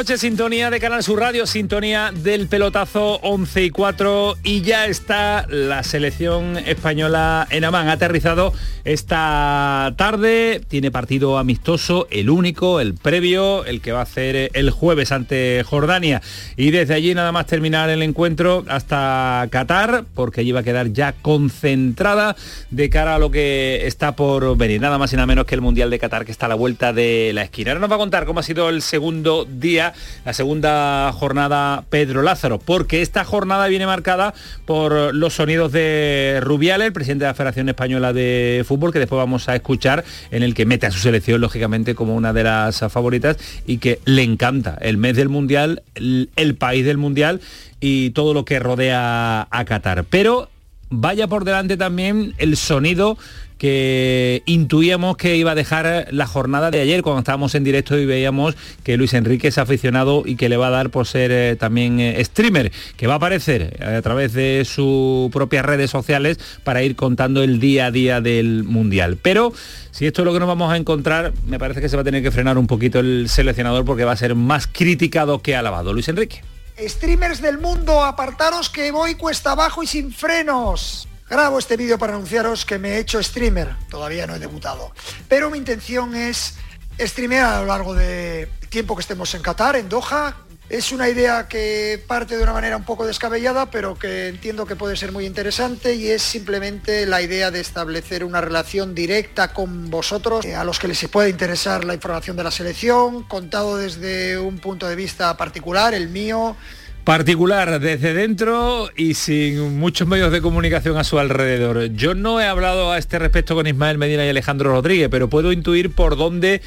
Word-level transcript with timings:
Noches, 0.00 0.22
sintonía 0.22 0.70
de 0.70 0.80
Canal 0.80 1.02
Sur 1.02 1.20
Radio, 1.20 1.46
sintonía 1.46 2.10
del 2.10 2.48
pelotazo 2.48 3.16
11 3.16 3.64
y 3.64 3.70
4 3.70 4.38
y 4.42 4.62
ya 4.62 4.86
está 4.86 5.44
la 5.50 5.82
selección 5.82 6.56
española 6.56 7.46
en 7.50 7.66
Amán. 7.66 7.88
Ha 7.88 7.92
aterrizado 7.92 8.54
esta 8.84 9.92
tarde, 9.98 10.62
tiene 10.66 10.90
partido 10.90 11.36
amistoso, 11.36 12.08
el 12.10 12.30
único, 12.30 12.80
el 12.80 12.94
previo, 12.94 13.66
el 13.66 13.82
que 13.82 13.92
va 13.92 13.98
a 14.00 14.04
hacer 14.04 14.50
el 14.54 14.70
jueves 14.70 15.12
ante 15.12 15.62
Jordania 15.64 16.22
y 16.56 16.70
desde 16.70 16.94
allí 16.94 17.14
nada 17.14 17.30
más 17.30 17.44
terminar 17.44 17.90
el 17.90 18.02
encuentro 18.02 18.64
hasta 18.68 19.46
Qatar, 19.50 20.06
porque 20.14 20.40
allí 20.40 20.52
va 20.52 20.60
a 20.60 20.64
quedar 20.64 20.94
ya 20.94 21.12
concentrada 21.12 22.36
de 22.70 22.88
cara 22.88 23.16
a 23.16 23.18
lo 23.18 23.30
que 23.30 23.86
está 23.86 24.16
por 24.16 24.56
venir, 24.56 24.80
nada 24.80 24.96
más 24.96 25.12
y 25.12 25.16
nada 25.16 25.26
menos 25.26 25.44
que 25.44 25.56
el 25.56 25.60
Mundial 25.60 25.90
de 25.90 25.98
Qatar 25.98 26.24
que 26.24 26.32
está 26.32 26.46
a 26.46 26.48
la 26.48 26.54
vuelta 26.54 26.94
de 26.94 27.32
la 27.34 27.42
esquina. 27.42 27.72
Ahora 27.72 27.80
nos 27.80 27.90
va 27.90 27.96
a 27.96 27.98
contar 27.98 28.24
cómo 28.24 28.40
ha 28.40 28.42
sido 28.42 28.70
el 28.70 28.80
segundo 28.80 29.44
día, 29.44 29.89
la 30.24 30.32
segunda 30.32 31.12
jornada 31.12 31.84
Pedro 31.88 32.22
Lázaro, 32.22 32.58
porque 32.58 33.02
esta 33.02 33.24
jornada 33.24 33.66
viene 33.68 33.86
marcada 33.86 34.34
por 34.64 35.14
los 35.14 35.34
sonidos 35.34 35.72
de 35.72 36.38
Rubiales, 36.42 36.86
el 36.86 36.92
presidente 36.92 37.24
de 37.24 37.30
la 37.30 37.34
Federación 37.34 37.68
Española 37.68 38.12
de 38.12 38.64
Fútbol, 38.66 38.92
que 38.92 38.98
después 38.98 39.18
vamos 39.18 39.48
a 39.48 39.56
escuchar, 39.56 40.04
en 40.30 40.42
el 40.42 40.54
que 40.54 40.66
mete 40.66 40.86
a 40.86 40.90
su 40.90 40.98
selección, 40.98 41.40
lógicamente, 41.40 41.94
como 41.94 42.14
una 42.14 42.32
de 42.32 42.44
las 42.44 42.80
favoritas 42.90 43.36
y 43.66 43.78
que 43.78 44.00
le 44.04 44.22
encanta 44.22 44.78
el 44.80 44.96
mes 44.96 45.16
del 45.16 45.28
Mundial, 45.28 45.82
el, 45.94 46.30
el 46.36 46.54
país 46.54 46.84
del 46.84 46.98
Mundial 46.98 47.40
y 47.80 48.10
todo 48.10 48.34
lo 48.34 48.44
que 48.44 48.58
rodea 48.58 49.48
a 49.50 49.64
Qatar. 49.64 50.04
Pero 50.04 50.48
vaya 50.90 51.28
por 51.28 51.44
delante 51.44 51.76
también 51.76 52.34
el 52.38 52.56
sonido 52.56 53.16
que 53.60 54.42
intuíamos 54.46 55.18
que 55.18 55.36
iba 55.36 55.50
a 55.50 55.54
dejar 55.54 56.08
la 56.12 56.26
jornada 56.26 56.70
de 56.70 56.80
ayer 56.80 57.02
cuando 57.02 57.18
estábamos 57.18 57.54
en 57.54 57.62
directo 57.62 57.98
y 57.98 58.06
veíamos 58.06 58.56
que 58.82 58.96
Luis 58.96 59.12
Enrique 59.12 59.48
es 59.48 59.58
aficionado 59.58 60.22
y 60.24 60.36
que 60.36 60.48
le 60.48 60.56
va 60.56 60.68
a 60.68 60.70
dar 60.70 60.88
por 60.88 61.06
ser 61.06 61.30
eh, 61.30 61.56
también 61.56 62.00
eh, 62.00 62.24
streamer, 62.24 62.72
que 62.96 63.06
va 63.06 63.14
a 63.14 63.16
aparecer 63.18 63.76
eh, 63.78 63.96
a 63.96 64.00
través 64.00 64.32
de 64.32 64.64
sus 64.64 65.30
propias 65.30 65.66
redes 65.66 65.90
sociales 65.90 66.38
para 66.64 66.82
ir 66.82 66.96
contando 66.96 67.42
el 67.42 67.60
día 67.60 67.86
a 67.86 67.90
día 67.90 68.22
del 68.22 68.64
Mundial. 68.64 69.18
Pero 69.20 69.52
si 69.90 70.06
esto 70.06 70.22
es 70.22 70.24
lo 70.24 70.32
que 70.32 70.40
nos 70.40 70.48
vamos 70.48 70.72
a 70.72 70.78
encontrar, 70.78 71.34
me 71.46 71.58
parece 71.58 71.82
que 71.82 71.90
se 71.90 71.96
va 71.96 72.00
a 72.00 72.04
tener 72.04 72.22
que 72.22 72.30
frenar 72.30 72.56
un 72.56 72.66
poquito 72.66 73.00
el 73.00 73.28
seleccionador 73.28 73.84
porque 73.84 74.04
va 74.04 74.12
a 74.12 74.16
ser 74.16 74.34
más 74.34 74.68
criticado 74.68 75.42
que 75.42 75.54
alabado. 75.54 75.92
Luis 75.92 76.08
Enrique. 76.08 76.42
Streamers 76.78 77.42
del 77.42 77.58
mundo, 77.58 78.02
apartaros 78.02 78.70
que 78.70 78.90
voy 78.90 79.16
cuesta 79.16 79.52
abajo 79.52 79.82
y 79.82 79.86
sin 79.86 80.10
frenos. 80.10 81.09
Grabo 81.30 81.60
este 81.60 81.76
vídeo 81.76 81.96
para 81.96 82.14
anunciaros 82.14 82.64
que 82.66 82.76
me 82.76 82.88
he 82.88 82.98
hecho 82.98 83.22
streamer, 83.22 83.76
todavía 83.88 84.26
no 84.26 84.34
he 84.34 84.40
debutado, 84.40 84.90
pero 85.28 85.48
mi 85.48 85.58
intención 85.58 86.16
es 86.16 86.56
streamear 86.98 87.54
a 87.54 87.60
lo 87.60 87.66
largo 87.66 87.94
del 87.94 88.48
tiempo 88.68 88.96
que 88.96 89.02
estemos 89.02 89.32
en 89.36 89.40
Qatar, 89.40 89.76
en 89.76 89.88
Doha. 89.88 90.34
Es 90.68 90.90
una 90.90 91.08
idea 91.08 91.46
que 91.46 92.02
parte 92.04 92.36
de 92.36 92.42
una 92.42 92.52
manera 92.52 92.76
un 92.76 92.82
poco 92.82 93.06
descabellada, 93.06 93.70
pero 93.70 93.96
que 93.96 94.26
entiendo 94.26 94.66
que 94.66 94.74
puede 94.74 94.96
ser 94.96 95.12
muy 95.12 95.24
interesante 95.24 95.94
y 95.94 96.08
es 96.08 96.20
simplemente 96.20 97.06
la 97.06 97.22
idea 97.22 97.52
de 97.52 97.60
establecer 97.60 98.24
una 98.24 98.40
relación 98.40 98.92
directa 98.92 99.52
con 99.52 99.88
vosotros, 99.88 100.44
eh, 100.44 100.56
a 100.56 100.64
los 100.64 100.80
que 100.80 100.88
les 100.88 101.06
puede 101.06 101.30
interesar 101.30 101.84
la 101.84 101.94
información 101.94 102.36
de 102.36 102.42
la 102.42 102.50
selección, 102.50 103.22
contado 103.22 103.76
desde 103.76 104.36
un 104.36 104.58
punto 104.58 104.88
de 104.88 104.96
vista 104.96 105.36
particular, 105.36 105.94
el 105.94 106.08
mío, 106.08 106.56
particular 107.04 107.80
desde 107.80 108.14
dentro 108.14 108.88
y 108.96 109.14
sin 109.14 109.78
muchos 109.78 110.06
medios 110.06 110.32
de 110.32 110.40
comunicación 110.40 110.96
a 110.96 111.04
su 111.04 111.18
alrededor. 111.18 111.86
Yo 111.92 112.14
no 112.14 112.40
he 112.40 112.46
hablado 112.46 112.92
a 112.92 112.98
este 112.98 113.18
respecto 113.18 113.54
con 113.54 113.66
Ismael 113.66 113.98
Medina 113.98 114.24
y 114.24 114.28
Alejandro 114.28 114.72
Rodríguez, 114.72 115.08
pero 115.10 115.28
puedo 115.28 115.52
intuir 115.52 115.92
por 115.94 116.16
dónde 116.16 116.62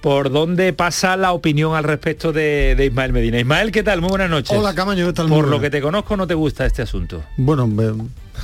por 0.00 0.30
dónde 0.30 0.74
pasa 0.74 1.16
la 1.16 1.32
opinión 1.32 1.74
al 1.74 1.84
respecto 1.84 2.30
de, 2.30 2.74
de 2.76 2.86
Ismael 2.86 3.14
Medina. 3.14 3.40
Ismael, 3.40 3.72
¿qué 3.72 3.82
tal? 3.82 4.02
Muy 4.02 4.10
buenas 4.10 4.28
noches. 4.28 4.54
Hola, 4.54 4.74
Camaño, 4.74 5.06
¿qué 5.06 5.12
tal? 5.14 5.28
Por 5.28 5.48
lo 5.48 5.60
que 5.60 5.70
te 5.70 5.80
conozco, 5.80 6.14
¿no 6.18 6.26
te 6.26 6.34
gusta 6.34 6.66
este 6.66 6.82
asunto? 6.82 7.24
Bueno, 7.38 7.66
me, 7.66 7.84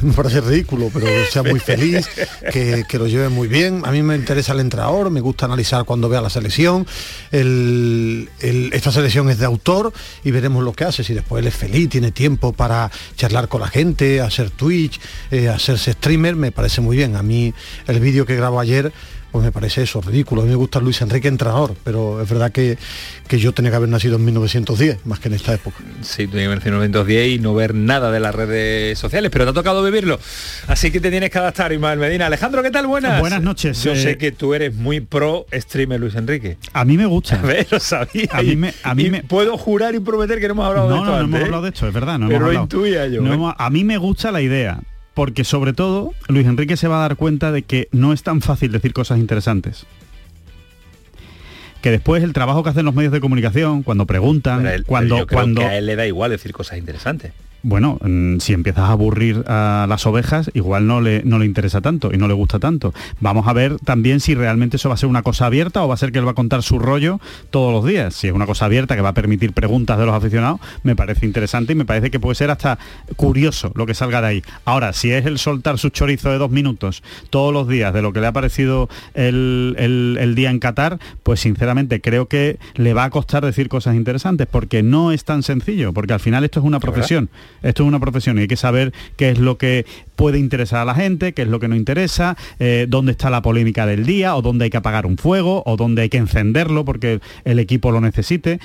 me 0.03 0.13
parece 0.13 0.41
ridículo, 0.41 0.91
pero 0.93 1.07
sea 1.31 1.43
muy 1.43 1.61
feliz, 1.61 2.09
que, 2.53 2.85
que, 2.89 2.99
lo 2.99 3.07
lleve 3.07 3.29
muy 3.29 3.49
bien. 3.49 3.83
A 3.85 3.91
mí 3.91 4.03
me 4.03 4.15
interesa 4.15 4.53
el 4.53 4.61
entrenador, 4.61 5.11
me 5.11 5.21
gusta 5.21 5.47
analizar 5.47 5.85
cuando 5.85 6.09
vea 6.09 6.21
la 6.21 6.31
selección. 6.31 6.87
El, 7.31 8.29
el, 8.41 8.71
esta 8.73 8.91
selección 8.93 9.31
es 9.31 9.39
de 9.39 9.47
autor 9.47 9.93
y 10.25 10.31
veremos 10.31 10.65
lo 10.65 10.73
que 10.73 10.85
hace. 10.85 11.05
Si 11.05 11.15
después 11.15 11.43
él 11.43 11.49
es 11.49 11.55
feliz, 11.55 11.89
tiene 11.89 12.13
tiempo 12.13 12.53
para 12.53 12.91
charlar 13.17 13.49
con 13.49 13.61
la 13.61 13.69
gente, 13.69 14.21
hacer 14.21 14.51
Twitch, 14.51 15.01
eh, 15.31 15.49
hacerse 15.49 15.93
streamer, 15.93 16.37
me 16.37 16.53
parece 16.53 16.81
muy 16.81 16.97
bien. 16.97 17.17
A 17.17 17.23
mí 17.23 17.53
el 17.87 18.01
vídeo 18.01 18.27
que 18.27 18.37
grabo 18.37 18.61
ayer 18.61 18.93
pues 19.31 19.45
me 19.45 19.53
parece 19.53 19.83
eso 19.83 20.01
ridículo. 20.01 20.43
A 20.43 20.45
mí 20.45 20.51
me 20.51 20.57
gusta 20.57 20.81
Luis 20.81 21.01
Enrique 21.03 21.29
entrenador, 21.29 21.75
pero 21.85 22.21
es 22.21 22.29
verdad 22.29 22.53
que, 22.53 22.79
que 23.29 23.39
yo 23.39 23.53
tenía 23.53 23.71
que 23.71 23.77
haber 23.77 23.89
nacido 23.89 24.17
en 24.17 24.25
1910, 24.25 25.07
más 25.07 25.21
que 25.21 25.29
en 25.29 25.35
esta 25.35 25.55
época. 25.55 25.79
Sí, 26.03 26.27
tenía 26.27 26.43
que 26.43 26.47
haber 26.47 26.59
nacido 26.59 26.77
en 26.77 26.81
1910 26.81 27.29
y 27.29 27.39
no 27.39 27.55
ver 27.55 27.75
nada 27.75 28.11
de 28.11 28.21
las 28.21 28.35
redes 28.35 28.99
sociales, 28.99 29.31
pero 29.31 29.45
te 29.45 29.51
ha 29.51 29.55
tocado 29.55 29.83
vivirlo. 29.83 30.19
Así 30.67 30.91
que 30.91 31.01
te 31.01 31.11
tienes 31.11 31.31
que 31.31 31.39
adaptar, 31.39 31.73
Ismael 31.73 31.99
Medina. 31.99 32.27
Alejandro, 32.27 32.63
¿qué 32.63 32.71
tal? 32.71 32.87
Buenas. 32.87 33.21
Buenas 33.21 33.43
noches. 33.43 33.83
Yo 33.83 33.93
eh... 33.93 34.03
sé 34.03 34.19
que 34.19 34.33
tú 34.33 34.55
eres 34.55 34.75
muy 34.75 35.01
pro 35.01 35.47
streamer, 35.53 36.01
Luis 36.01 36.15
Enrique. 36.15 36.57
A 36.73 36.85
mí 36.85 36.97
me 36.97 37.07
gusta. 37.07 37.37
A 37.41 37.43
ver, 37.43 37.67
lo 37.71 37.81
sabía. 37.81 38.29
A 38.33 38.43
mí 38.43 38.57
me, 38.57 38.75
a 38.83 38.95
mí 38.95 39.11
me... 39.11 39.23
Puedo 39.23 39.57
jurar 39.57 39.95
y 39.95 40.01
prometer 40.01 40.41
que 40.41 40.49
no 40.49 40.53
hemos 40.53 40.67
hablado 40.67 40.89
no, 40.89 40.95
de 40.95 41.01
esto 41.01 41.11
No, 41.11 41.17
no 41.17 41.25
antes, 41.25 41.35
hemos 41.35 41.45
hablado 41.45 41.63
de 41.63 41.69
esto, 41.71 41.89
es 41.89 41.95
verdad. 41.95 42.19
No 42.19 42.29
pero 42.29 42.51
hemos 42.51 42.55
lo 42.55 42.63
intuía 42.63 43.07
yo. 43.07 43.23
No 43.23 43.31
¿eh? 43.31 43.35
hemos, 43.35 43.55
a 43.57 43.71
mí 43.71 43.85
me 43.85 43.99
gusta 43.99 44.31
la 44.31 44.41
idea, 44.41 44.81
porque 45.15 45.45
sobre 45.45 45.73
todo 45.73 46.13
Luis 46.29 46.47
Enrique 46.47 46.77
se 46.77 46.89
va 46.89 46.99
a 46.99 47.01
dar 47.01 47.17
cuenta 47.17 47.53
de 47.53 47.63
que 47.63 47.89
no 47.93 48.13
es 48.13 48.23
tan 48.23 48.41
fácil 48.41 48.73
decir 48.73 48.93
cosas 48.93 49.19
interesantes. 49.19 49.87
Que 51.83 51.91
después 51.91 52.23
el 52.23 52.33
trabajo 52.33 52.63
que 52.63 52.71
hacen 52.71 52.85
los 52.85 52.95
medios 52.95 53.13
de 53.13 53.21
comunicación, 53.21 53.83
cuando 53.83 54.07
preguntan, 54.07 54.67
Él, 54.67 54.85
cuando, 54.85 55.27
cuando 55.27 55.63
que 55.63 55.67
a 55.67 55.79
él 55.79 55.87
le 55.87 55.97
da 55.97 56.07
igual 56.07 56.31
decir 56.31 56.53
cosas 56.53 56.79
interesantes. 56.79 57.33
Bueno, 57.63 57.99
mm, 58.01 58.39
si 58.39 58.55
empiezas 58.55 58.85
a 58.85 58.93
aburrir 58.93 59.45
a 59.47 59.87
las 59.89 60.07
ovejas, 60.07 60.51
igual 60.55 60.87
no 60.87 61.01
le, 61.01 61.23
no 61.25 61.39
le 61.39 61.45
interesa 61.45 61.81
tanto 61.81 62.11
y 62.13 62.17
no 62.17 62.27
le 62.27 62.35
gusta 62.35 62.59
tanto. 62.59 62.95
Vamos 63.21 63.47
a 63.49 63.53
ver 63.53 63.79
también 63.79 64.21
si 64.21 64.35
realmente 64.35 64.77
eso 64.77 64.89
va 64.89 64.95
a 64.95 64.99
ser 64.99 65.09
una 65.09 65.23
cosa 65.23 65.47
abierta 65.47 65.85
o 65.85 65.89
va 65.89 65.95
a 65.95 65.99
ser 65.99 66.11
que 66.11 66.19
él 66.19 66.27
va 66.27 66.31
a 66.31 66.35
contar 66.35 66.63
su 66.63 66.79
rollo 66.79 67.21
todos 67.51 67.73
los 67.73 67.85
días. 67.85 68.15
Si 68.15 68.29
es 68.29 68.33
una 68.33 68.47
cosa 68.47 68.65
abierta 68.65 68.97
que 68.97 69.03
va 69.03 69.11
a 69.11 69.15
permitir 69.15 69.53
preguntas 69.53 69.99
de 69.99 70.07
los 70.07 70.15
aficionados, 70.15 70.61
me 70.83 70.97
parece 70.97 71.27
interesante 71.27 71.73
y 71.73 71.77
me 71.77 71.85
parece 71.85 72.11
que 72.11 72.19
puede 72.19 72.35
ser 72.35 72.51
hasta 72.51 72.79
curioso 73.17 73.73
lo 73.75 73.85
que 73.85 73.95
salga 73.95 74.23
de 74.23 74.27
ahí. 74.27 74.43
Ahora, 74.65 74.93
si 74.95 75.13
es 75.13 75.27
el 75.27 75.39
soltar 75.39 75.79
su 75.79 75.91
chorizo 75.91 76.31
de 76.31 76.39
dos 76.39 76.51
minutos 76.51 77.03
todos 77.29 77.53
los 77.53 77.69
días 77.69 77.93
de 77.93 78.01
lo 78.01 78.13
que 78.13 78.21
le 78.21 78.27
ha 78.27 78.33
parecido 78.33 78.89
el, 79.15 79.75
el, 79.79 80.17
el 80.19 80.35
día 80.35 80.51
en 80.51 80.61
Qatar, 80.61 80.99
pues 81.23 81.41
sinceramente 81.41 82.01
creo 82.01 82.27
que 82.27 82.59
le 82.75 82.95
va 82.95 83.05
a 83.05 83.11
costar 83.11 83.45
decir 83.45 83.69
cosas 83.69 83.97
interesantes 83.97 84.47
porque 84.47 84.83
no 84.83 85.13
es 85.13 85.25
tan 85.25 85.43
sencillo, 85.43 85.93
porque 85.93 86.15
al 86.15 86.21
final 86.21 86.45
esto 86.45 86.61
es 86.61 86.67
una 86.67 86.81
profesión. 86.81 87.29
Esto 87.63 87.83
es 87.83 87.89
una 87.89 88.01
profesión 88.01 88.39
y 88.39 88.43
hay 88.43 88.49
que 88.49 88.57
saber 88.57 88.93
qué 89.17 89.31
es 89.31 89.39
lo 89.39 89.59
que 89.59 89.87
puede 90.17 90.39
interesar 90.39 90.81
a 90.81 90.85
la 90.85 90.95
gente, 90.95 91.33
qué 91.33 91.43
es 91.43 91.49
lo 91.49 91.61
que 91.61 91.69
no 91.69 91.77
interesa, 91.77 92.37
eh, 92.59 92.87
dónde 92.89 93.13
está 93.13 93.31
la 93.31 93.43
polémica 93.43 93.87
del 93.87 94.07
día, 94.07 94.37
o 94.37 94.43
dónde 94.43 94.65
hay 94.65 94.71
que 94.71 94.77
apagar 94.77 95.07
un 95.07 95.17
fuego, 95.19 95.63
o 95.67 95.77
dónde 95.77 96.03
hay 96.03 96.09
que 96.09 96.19
encenderlo 96.19 96.85
porque 96.85 97.21
el 97.45 97.59
equipo 97.59 97.91
lo 97.91 98.01
necesite 98.01 98.61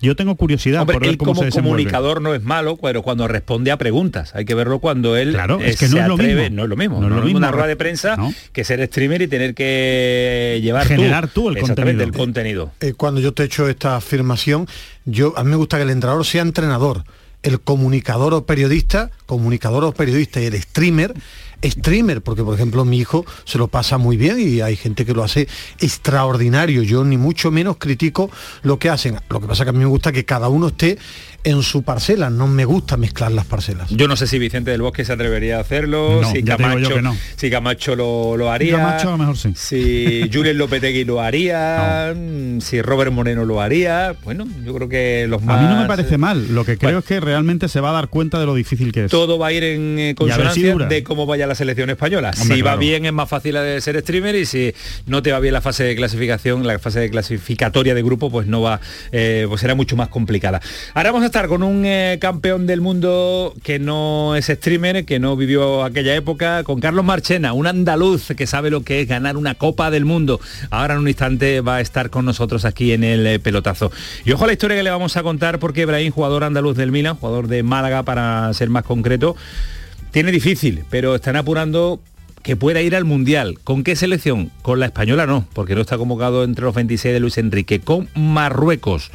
yo 0.00 0.14
tengo 0.16 0.34
curiosidad 0.34 0.82
Hombre, 0.82 0.94
por 0.94 1.02
ver 1.02 1.10
él 1.10 1.16
cómo 1.16 1.32
como 1.34 1.50
se 1.50 1.50
comunicador 1.62 2.20
no 2.20 2.34
es 2.34 2.42
malo, 2.42 2.76
pero 2.76 3.02
cuando 3.02 3.28
responde 3.28 3.70
a 3.70 3.78
preguntas. 3.78 4.34
Hay 4.34 4.44
que 4.44 4.54
verlo 4.54 4.78
cuando 4.78 5.16
él 5.16 5.32
Claro, 5.32 5.58
eh, 5.60 5.70
es 5.70 5.78
que 5.78 5.86
no 5.86 5.92
se 5.92 6.00
es 6.00 6.08
lo 6.08 6.14
atreve. 6.14 6.42
mismo. 6.50 6.56
No 6.56 6.62
es 6.64 6.68
lo 6.68 6.76
mismo. 6.76 7.00
No 7.00 7.06
es 7.08 7.12
lo 7.14 7.22
mismo. 7.22 7.38
una 7.38 7.50
rueda 7.50 7.68
de 7.68 7.76
prensa 7.76 8.16
No. 8.16 8.32
que 8.52 8.64
ser 8.64 8.84
streamer 8.86 9.22
y 9.22 9.28
tener 9.28 9.54
que 9.54 10.60
llevar 10.62 10.86
Generar 10.86 11.28
tú 11.28 11.48
el 11.48 11.58
contenido. 11.58 12.02
el 12.02 12.12
contenido. 12.12 12.72
Eh, 12.80 12.92
cuando 12.94 13.20
yo 13.20 13.32
te 13.32 13.44
he 13.44 13.46
hecho 13.46 13.68
esta 13.68 13.96
afirmación, 13.96 14.66
yo 15.06 15.32
a 15.36 15.44
mí 15.44 15.50
me 15.50 15.56
gusta 15.56 15.76
que 15.78 15.84
el 15.84 15.90
entrenador 15.90 16.26
sea 16.26 16.42
entrenador, 16.42 17.04
el 17.46 17.60
comunicador 17.60 18.34
o 18.34 18.44
periodista, 18.44 19.10
comunicador 19.24 19.84
o 19.84 19.92
periodista 19.92 20.40
y 20.40 20.46
el 20.46 20.60
streamer, 20.60 21.14
streamer, 21.64 22.22
porque 22.22 22.42
por 22.42 22.54
ejemplo 22.54 22.84
mi 22.84 22.98
hijo 22.98 23.24
se 23.44 23.58
lo 23.58 23.68
pasa 23.68 23.98
muy 23.98 24.16
bien 24.16 24.38
y 24.40 24.60
hay 24.60 24.76
gente 24.76 25.04
que 25.04 25.12
lo 25.14 25.22
hace 25.24 25.48
extraordinario. 25.80 26.82
Yo 26.82 27.04
ni 27.04 27.16
mucho 27.16 27.50
menos 27.50 27.76
critico 27.78 28.30
lo 28.62 28.78
que 28.78 28.90
hacen. 28.90 29.18
Lo 29.28 29.40
que 29.40 29.46
pasa 29.46 29.64
que 29.64 29.70
a 29.70 29.72
mí 29.72 29.78
me 29.80 29.86
gusta 29.86 30.12
que 30.12 30.24
cada 30.24 30.48
uno 30.48 30.68
esté 30.68 30.98
en 31.44 31.62
su 31.62 31.84
parcela, 31.84 32.28
no 32.28 32.48
me 32.48 32.64
gusta 32.64 32.96
mezclar 32.96 33.30
las 33.30 33.44
parcelas. 33.44 33.88
Yo 33.90 34.08
no 34.08 34.16
sé 34.16 34.26
si 34.26 34.36
Vicente 34.36 34.72
del 34.72 34.82
Bosque 34.82 35.04
se 35.04 35.12
atrevería 35.12 35.58
a 35.58 35.60
hacerlo, 35.60 36.20
No, 36.22 36.32
si, 36.32 36.42
Camacho, 36.42 36.78
yo 36.80 36.96
que 36.96 37.02
no. 37.02 37.16
si 37.36 37.50
Camacho 37.50 37.94
lo, 37.94 38.36
lo 38.36 38.50
haría, 38.50 38.76
Camacho 38.76 39.08
a 39.08 39.12
lo 39.12 39.18
mejor 39.18 39.36
sí. 39.36 39.52
si 39.54 40.28
Julen 40.32 40.58
Lopetegui 40.58 41.04
lo 41.04 41.20
haría, 41.20 42.12
si 42.58 42.82
Robert 42.82 43.12
Moreno 43.12 43.44
lo 43.44 43.60
haría. 43.60 44.16
Bueno, 44.24 44.44
yo 44.64 44.74
creo 44.74 44.88
que 44.88 45.26
los 45.28 45.40
más... 45.44 45.60
A 45.60 45.62
mí 45.62 45.68
no 45.72 45.80
me 45.82 45.86
parece 45.86 46.18
mal, 46.18 46.52
lo 46.52 46.64
que 46.64 46.76
creo 46.78 46.88
Bueno. 46.88 46.98
es 46.98 47.04
que 47.04 47.20
realmente 47.20 47.68
se 47.68 47.80
va 47.80 47.90
a 47.90 47.92
dar 47.92 48.08
cuenta 48.08 48.40
de 48.40 48.46
lo 48.46 48.54
difícil 48.56 48.90
que 48.90 49.04
es. 49.04 49.10
Todo 49.12 49.38
va 49.38 49.46
a 49.46 49.52
ir 49.52 49.62
en 49.62 49.98
eh, 50.00 50.08
si 50.10 50.14
consonancia 50.16 50.74
de 50.74 51.02
cómo 51.04 51.26
vaya 51.26 51.45
la 51.46 51.54
selección 51.54 51.90
española. 51.90 52.32
si 52.32 52.62
va 52.62 52.76
bien 52.76 53.06
es 53.06 53.12
más 53.12 53.28
fácil 53.28 53.54
de 53.54 53.80
ser 53.80 54.00
streamer 54.00 54.34
y 54.34 54.46
si 54.46 54.74
no 55.06 55.22
te 55.22 55.32
va 55.32 55.40
bien 55.40 55.54
la 55.54 55.60
fase 55.60 55.84
de 55.84 55.96
clasificación, 55.96 56.66
la 56.66 56.78
fase 56.78 57.00
de 57.00 57.10
clasificatoria 57.10 57.94
de 57.94 58.02
grupo, 58.02 58.30
pues 58.30 58.46
no 58.46 58.62
va, 58.62 58.80
eh, 59.12 59.46
pues 59.48 59.60
será 59.60 59.74
mucho 59.74 59.96
más 59.96 60.08
complicada. 60.08 60.60
Ahora 60.94 61.10
vamos 61.10 61.22
a 61.24 61.26
estar 61.26 61.48
con 61.48 61.62
un 61.62 61.84
eh, 61.84 62.18
campeón 62.20 62.66
del 62.66 62.80
mundo 62.80 63.54
que 63.62 63.78
no 63.78 64.36
es 64.36 64.46
streamer, 64.46 65.04
que 65.04 65.18
no 65.18 65.36
vivió 65.36 65.84
aquella 65.84 66.14
época, 66.14 66.64
con 66.64 66.80
Carlos 66.80 67.04
Marchena, 67.04 67.52
un 67.52 67.66
andaluz 67.66 68.28
que 68.36 68.46
sabe 68.46 68.70
lo 68.70 68.82
que 68.82 69.00
es 69.00 69.08
ganar 69.08 69.36
una 69.36 69.54
Copa 69.54 69.90
del 69.90 70.04
Mundo. 70.04 70.40
Ahora 70.70 70.94
en 70.94 71.00
un 71.00 71.08
instante 71.08 71.60
va 71.60 71.76
a 71.76 71.80
estar 71.80 72.10
con 72.10 72.24
nosotros 72.24 72.64
aquí 72.64 72.92
en 72.92 73.04
el 73.04 73.26
eh, 73.26 73.38
pelotazo. 73.38 73.92
Y 74.24 74.32
ojo 74.32 74.44
a 74.44 74.46
la 74.46 74.52
historia 74.52 74.76
que 74.76 74.82
le 74.82 74.90
vamos 74.90 75.16
a 75.16 75.22
contar 75.22 75.58
porque 75.58 75.82
Ibrahim, 75.82 76.12
jugador 76.12 76.44
andaluz 76.44 76.76
del 76.76 76.92
Milan, 76.92 77.16
jugador 77.16 77.48
de 77.48 77.62
Málaga 77.62 78.02
para 78.02 78.52
ser 78.54 78.70
más 78.70 78.84
concreto, 78.84 79.36
tiene 80.16 80.32
difícil, 80.32 80.82
pero 80.88 81.14
están 81.14 81.36
apurando 81.36 82.00
que 82.42 82.56
pueda 82.56 82.80
ir 82.80 82.96
al 82.96 83.04
Mundial. 83.04 83.58
¿Con 83.62 83.84
qué 83.84 83.96
selección? 83.96 84.50
Con 84.62 84.80
la 84.80 84.86
española 84.86 85.26
no, 85.26 85.46
porque 85.52 85.74
no 85.74 85.82
está 85.82 85.98
convocado 85.98 86.42
entre 86.42 86.64
los 86.64 86.74
26 86.74 87.12
de 87.12 87.20
Luis 87.20 87.36
Enrique. 87.36 87.80
Con 87.80 88.08
Marruecos. 88.14 89.10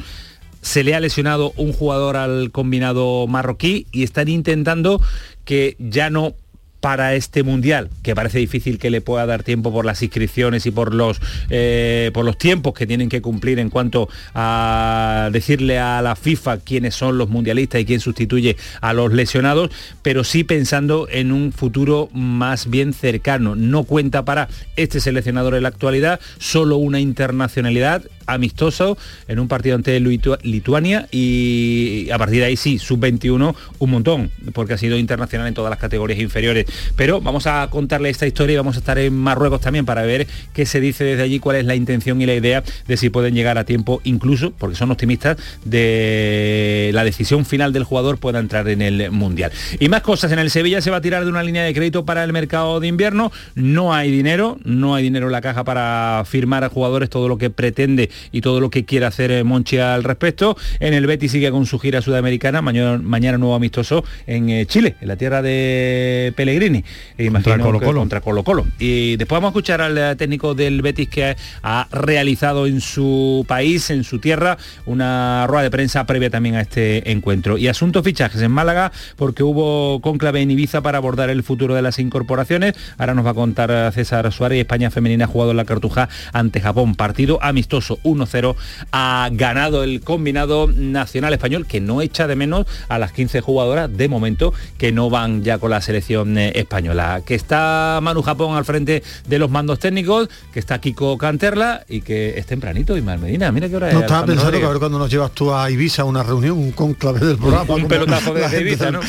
Se 0.60 0.84
le 0.84 0.94
ha 0.94 1.00
lesionado 1.00 1.52
un 1.56 1.72
jugador 1.72 2.16
al 2.16 2.52
combinado 2.52 3.26
marroquí 3.26 3.88
y 3.90 4.04
están 4.04 4.28
intentando 4.28 5.00
que 5.44 5.74
ya 5.80 6.08
no 6.08 6.34
para 6.82 7.14
este 7.14 7.44
mundial, 7.44 7.90
que 8.02 8.16
parece 8.16 8.40
difícil 8.40 8.80
que 8.80 8.90
le 8.90 9.00
pueda 9.00 9.24
dar 9.24 9.44
tiempo 9.44 9.72
por 9.72 9.84
las 9.84 10.02
inscripciones 10.02 10.66
y 10.66 10.72
por 10.72 10.92
los, 10.92 11.20
eh, 11.48 12.10
por 12.12 12.24
los 12.24 12.36
tiempos 12.36 12.74
que 12.74 12.88
tienen 12.88 13.08
que 13.08 13.22
cumplir 13.22 13.60
en 13.60 13.70
cuanto 13.70 14.08
a 14.34 15.30
decirle 15.32 15.78
a 15.78 16.02
la 16.02 16.16
FIFA 16.16 16.58
quiénes 16.58 16.96
son 16.96 17.18
los 17.18 17.28
mundialistas 17.28 17.80
y 17.80 17.84
quién 17.84 18.00
sustituye 18.00 18.56
a 18.80 18.92
los 18.94 19.12
lesionados, 19.12 19.70
pero 20.02 20.24
sí 20.24 20.42
pensando 20.42 21.06
en 21.08 21.30
un 21.30 21.52
futuro 21.52 22.08
más 22.12 22.68
bien 22.68 22.94
cercano. 22.94 23.54
No 23.54 23.84
cuenta 23.84 24.24
para 24.24 24.48
este 24.74 24.98
seleccionador 24.98 25.54
en 25.54 25.62
la 25.62 25.68
actualidad, 25.68 26.18
solo 26.38 26.78
una 26.78 26.98
internacionalidad 26.98 28.02
amistoso 28.26 28.96
en 29.28 29.38
un 29.38 29.48
partido 29.48 29.76
ante 29.76 29.98
Lituania 30.00 31.08
y 31.10 32.08
a 32.10 32.18
partir 32.18 32.40
de 32.40 32.46
ahí 32.46 32.56
sí, 32.56 32.78
sub-21 32.78 33.54
un 33.78 33.90
montón, 33.90 34.30
porque 34.52 34.74
ha 34.74 34.78
sido 34.78 34.96
internacional 34.96 35.48
en 35.48 35.54
todas 35.54 35.70
las 35.70 35.78
categorías 35.78 36.20
inferiores. 36.20 36.66
Pero 36.96 37.20
vamos 37.20 37.46
a 37.46 37.68
contarle 37.70 38.10
esta 38.10 38.26
historia 38.26 38.54
y 38.54 38.56
vamos 38.56 38.76
a 38.76 38.78
estar 38.80 38.98
en 38.98 39.14
Marruecos 39.14 39.60
también 39.60 39.84
para 39.84 40.02
ver 40.02 40.26
qué 40.52 40.66
se 40.66 40.80
dice 40.80 41.04
desde 41.04 41.22
allí, 41.22 41.38
cuál 41.38 41.56
es 41.56 41.64
la 41.64 41.74
intención 41.74 42.20
y 42.20 42.26
la 42.26 42.34
idea 42.34 42.62
de 42.86 42.96
si 42.96 43.10
pueden 43.10 43.34
llegar 43.34 43.58
a 43.58 43.64
tiempo, 43.64 44.00
incluso, 44.04 44.52
porque 44.52 44.76
son 44.76 44.90
optimistas, 44.90 45.36
de 45.64 46.90
la 46.92 47.04
decisión 47.04 47.44
final 47.44 47.72
del 47.72 47.84
jugador 47.84 48.18
pueda 48.18 48.38
entrar 48.38 48.68
en 48.68 48.82
el 48.82 49.10
Mundial. 49.10 49.52
Y 49.80 49.88
más 49.88 50.02
cosas, 50.02 50.32
en 50.32 50.38
el 50.38 50.50
Sevilla 50.50 50.80
se 50.80 50.90
va 50.90 50.98
a 50.98 51.00
tirar 51.00 51.24
de 51.24 51.30
una 51.30 51.42
línea 51.42 51.64
de 51.64 51.74
crédito 51.74 52.04
para 52.04 52.24
el 52.24 52.32
mercado 52.32 52.80
de 52.80 52.86
invierno, 52.88 53.32
no 53.54 53.94
hay 53.94 54.10
dinero, 54.10 54.58
no 54.64 54.94
hay 54.94 55.04
dinero 55.04 55.26
en 55.26 55.32
la 55.32 55.40
caja 55.40 55.64
para 55.64 56.24
firmar 56.26 56.64
a 56.64 56.68
jugadores 56.68 57.10
todo 57.10 57.28
lo 57.28 57.38
que 57.38 57.50
pretende 57.50 58.10
y 58.30 58.40
todo 58.40 58.60
lo 58.60 58.70
que 58.70 58.84
quiere 58.84 59.06
hacer 59.06 59.30
eh, 59.30 59.44
Monchi 59.44 59.78
al 59.78 60.04
respecto. 60.04 60.56
En 60.80 60.94
el 60.94 61.06
Betis 61.06 61.32
sigue 61.32 61.50
con 61.50 61.66
su 61.66 61.78
gira 61.78 62.02
sudamericana, 62.02 62.62
mañana, 62.62 62.98
mañana 62.98 63.38
nuevo 63.38 63.54
amistoso 63.54 64.04
en 64.26 64.50
eh, 64.50 64.66
Chile, 64.66 64.96
en 65.00 65.08
la 65.08 65.16
tierra 65.16 65.42
de 65.42 66.32
Pellegrini. 66.36 66.84
E 67.18 67.30
contra 67.30 67.58
Colo 67.58 67.80
-Colo. 67.80 67.98
contra 67.98 68.20
Colo 68.20 68.44
Colo. 68.44 68.66
Y 68.78 69.16
después 69.16 69.36
vamos 69.36 69.48
a 69.48 69.52
escuchar 69.52 69.80
al 69.80 69.96
eh, 69.96 70.16
técnico 70.16 70.54
del 70.54 70.82
Betis 70.82 71.08
que 71.08 71.36
ha 71.62 71.88
realizado 71.90 72.66
en 72.66 72.80
su 72.80 73.44
país, 73.48 73.90
en 73.90 74.04
su 74.04 74.18
tierra, 74.18 74.58
una 74.86 75.46
rueda 75.46 75.64
de 75.64 75.70
prensa 75.70 76.06
previa 76.06 76.30
también 76.30 76.56
a 76.56 76.60
este 76.60 77.10
encuentro. 77.10 77.58
Y 77.58 77.68
asunto 77.68 78.02
fichajes 78.02 78.42
en 78.42 78.50
Málaga, 78.50 78.92
porque 79.16 79.42
hubo 79.42 80.00
conclave 80.00 80.40
en 80.40 80.50
Ibiza 80.50 80.80
para 80.80 80.98
abordar 80.98 81.30
el 81.30 81.42
futuro 81.42 81.74
de 81.74 81.82
las 81.82 81.98
incorporaciones. 81.98 82.74
Ahora 82.98 83.14
nos 83.14 83.26
va 83.26 83.30
a 83.30 83.34
contar 83.34 83.92
César 83.92 84.30
Suárez, 84.32 84.60
España 84.60 84.90
femenina 84.90 85.24
ha 85.24 85.28
jugado 85.28 85.50
en 85.50 85.56
la 85.56 85.64
Cartuja 85.64 86.08
ante 86.32 86.60
Japón. 86.60 86.94
Partido 86.94 87.38
amistoso 87.42 87.98
1-0 88.04 88.54
ha 88.90 89.28
ganado 89.32 89.82
el 89.84 90.00
combinado 90.00 90.66
nacional 90.68 91.32
español 91.32 91.66
que 91.66 91.80
no 91.80 92.02
echa 92.02 92.26
de 92.26 92.36
menos 92.36 92.66
a 92.88 92.98
las 92.98 93.12
15 93.12 93.40
jugadoras 93.40 93.94
de 93.96 94.08
momento 94.08 94.52
que 94.78 94.92
no 94.92 95.10
van 95.10 95.42
ya 95.42 95.58
con 95.58 95.70
la 95.70 95.80
selección 95.80 96.38
eh, 96.38 96.52
española. 96.54 97.22
Que 97.24 97.34
está 97.34 98.00
Manu 98.02 98.22
Japón 98.22 98.56
al 98.56 98.64
frente 98.64 99.02
de 99.26 99.38
los 99.38 99.50
mandos 99.50 99.78
técnicos, 99.78 100.28
que 100.52 100.58
está 100.58 100.80
Kiko 100.80 101.18
Canterla 101.18 101.84
y 101.88 102.02
que 102.02 102.38
es 102.38 102.46
tempranito 102.46 102.96
y 102.96 103.02
Medina. 103.02 103.52
Mira 103.52 103.68
qué 103.68 103.76
hora 103.76 103.88
es. 103.88 103.94
No 103.94 104.00
estaba 104.00 104.26
pensando 104.26 104.58
que 104.58 104.64
a 104.64 104.68
ver 104.68 104.78
cuando 104.78 104.98
nos 104.98 105.10
llevas 105.10 105.32
tú 105.32 105.52
a 105.52 105.70
Ibiza 105.70 106.02
a 106.02 106.04
una 106.04 106.22
reunión, 106.22 106.58
un 106.58 106.72
conclave 106.72 107.20
del 107.20 107.36
programa. 107.36 107.74
Un, 107.74 107.88
pelotazo 107.88 108.34
de, 108.34 108.60
Ibiza, 108.60 108.90
¿no? 108.90 109.00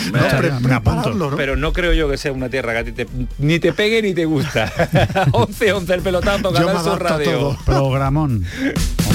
Pero 1.38 1.56
no 1.56 1.74
creo 1.74 1.94
yo 1.94 2.10
que 2.10 2.18
sea 2.18 2.32
una 2.32 2.50
tierra 2.50 2.74
que 2.74 2.80
a 2.80 2.84
ti 2.84 2.92
te, 2.92 3.08
ni 3.40 3.60
te 3.60 3.74
pegue 3.74 4.02
ni 4.02 4.14
te 4.14 4.26
gusta. 4.26 4.72
11, 5.32 5.74
11 5.74 5.94
el 5.94 6.02
pelotazo, 6.02 6.52
Canal 6.52 6.84
Sur 6.84 7.02
Radio. 7.02 7.58
Programón. 7.66 8.46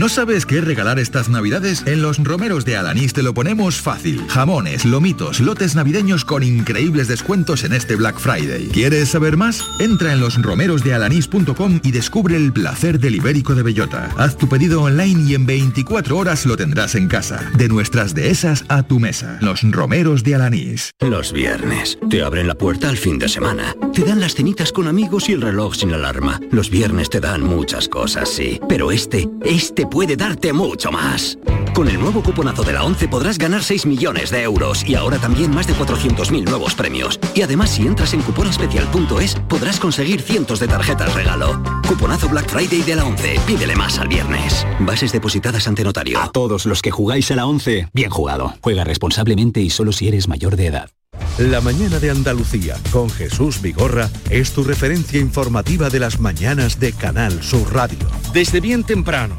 ¿No 0.00 0.08
sabes 0.08 0.46
qué 0.46 0.62
regalar 0.62 0.98
estas 0.98 1.28
navidades? 1.28 1.82
En 1.86 2.00
los 2.00 2.16
romeros 2.24 2.64
de 2.64 2.74
Alanís 2.74 3.12
te 3.12 3.22
lo 3.22 3.34
ponemos 3.34 3.82
fácil. 3.82 4.26
Jamones, 4.28 4.86
lomitos, 4.86 5.40
lotes 5.40 5.74
navideños 5.74 6.24
con 6.24 6.42
increíbles 6.42 7.06
descuentos 7.06 7.64
en 7.64 7.74
este 7.74 7.96
Black 7.96 8.18
Friday. 8.18 8.70
¿Quieres 8.72 9.10
saber 9.10 9.36
más? 9.36 9.62
Entra 9.78 10.14
en 10.14 10.20
losromerosdealanís.com 10.20 11.80
y 11.84 11.90
descubre 11.92 12.34
el 12.36 12.50
placer 12.50 12.98
del 12.98 13.16
ibérico 13.16 13.54
de 13.54 13.62
bellota. 13.62 14.08
Haz 14.16 14.38
tu 14.38 14.48
pedido 14.48 14.80
online 14.80 15.20
y 15.28 15.34
en 15.34 15.44
24 15.44 16.16
horas 16.16 16.46
lo 16.46 16.56
tendrás 16.56 16.94
en 16.94 17.06
casa. 17.06 17.50
De 17.58 17.68
nuestras 17.68 18.14
dehesas 18.14 18.64
a 18.68 18.82
tu 18.84 19.00
mesa. 19.00 19.36
Los 19.42 19.70
romeros 19.70 20.24
de 20.24 20.34
Alanís. 20.34 20.92
Los 21.00 21.34
viernes. 21.34 21.98
Te 22.08 22.22
abren 22.22 22.46
la 22.46 22.54
puerta 22.54 22.88
al 22.88 22.96
fin 22.96 23.18
de 23.18 23.28
semana. 23.28 23.76
Te 23.92 24.04
dan 24.04 24.20
las 24.20 24.34
cenitas 24.34 24.72
con 24.72 24.88
amigos 24.88 25.28
y 25.28 25.32
el 25.32 25.42
reloj 25.42 25.74
sin 25.74 25.92
alarma. 25.92 26.40
Los 26.50 26.70
viernes 26.70 27.10
te 27.10 27.20
dan 27.20 27.42
muchas 27.42 27.86
cosas, 27.86 28.30
sí. 28.30 28.58
Pero 28.66 28.92
este, 28.92 29.28
este 29.44 29.89
puede 29.90 30.16
darte 30.16 30.52
mucho 30.52 30.90
más. 30.92 31.36
Con 31.74 31.88
el 31.88 31.98
nuevo 31.98 32.22
cuponazo 32.22 32.62
de 32.62 32.72
la 32.72 32.84
11 32.84 33.08
podrás 33.08 33.38
ganar 33.38 33.62
6 33.62 33.86
millones 33.86 34.30
de 34.30 34.42
euros 34.42 34.84
y 34.86 34.94
ahora 34.94 35.18
también 35.18 35.52
más 35.54 35.66
de 35.66 35.74
400.000 35.74 36.44
nuevos 36.44 36.74
premios. 36.74 37.18
Y 37.34 37.42
además 37.42 37.70
si 37.70 37.86
entras 37.86 38.14
en 38.14 38.22
cuponespecial.es 38.22 39.36
podrás 39.48 39.78
conseguir 39.78 40.22
cientos 40.22 40.60
de 40.60 40.68
tarjetas 40.68 41.14
regalo. 41.14 41.62
Cuponazo 41.86 42.28
Black 42.28 42.48
Friday 42.48 42.82
de 42.82 42.96
la 42.96 43.04
11. 43.04 43.40
Pídele 43.46 43.76
más 43.76 43.98
al 43.98 44.08
viernes. 44.08 44.66
Bases 44.80 45.12
depositadas 45.12 45.66
ante 45.68 45.84
notario. 45.84 46.20
A 46.20 46.30
todos 46.30 46.66
los 46.66 46.82
que 46.82 46.90
jugáis 46.90 47.30
a 47.30 47.36
la 47.36 47.46
11, 47.46 47.88
bien 47.92 48.10
jugado. 48.10 48.54
Juega 48.60 48.84
responsablemente 48.84 49.60
y 49.60 49.70
solo 49.70 49.92
si 49.92 50.08
eres 50.08 50.28
mayor 50.28 50.56
de 50.56 50.66
edad. 50.66 50.90
La 51.38 51.60
mañana 51.60 51.98
de 51.98 52.10
Andalucía 52.10 52.76
con 52.90 53.08
Jesús 53.08 53.62
Vigorra 53.62 54.10
es 54.28 54.52
tu 54.52 54.64
referencia 54.64 55.20
informativa 55.20 55.88
de 55.88 56.00
las 56.00 56.20
mañanas 56.20 56.80
de 56.80 56.92
Canal 56.92 57.42
Sur 57.42 57.72
Radio. 57.72 57.98
Desde 58.32 58.60
bien 58.60 58.84
temprano 58.84 59.38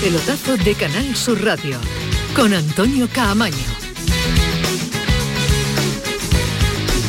Pelotazo 0.00 0.56
de 0.56 0.74
Canal 0.74 1.14
Sur 1.14 1.44
Radio 1.44 1.76
con 2.34 2.54
Antonio 2.54 3.06
Caamaño. 3.12 3.56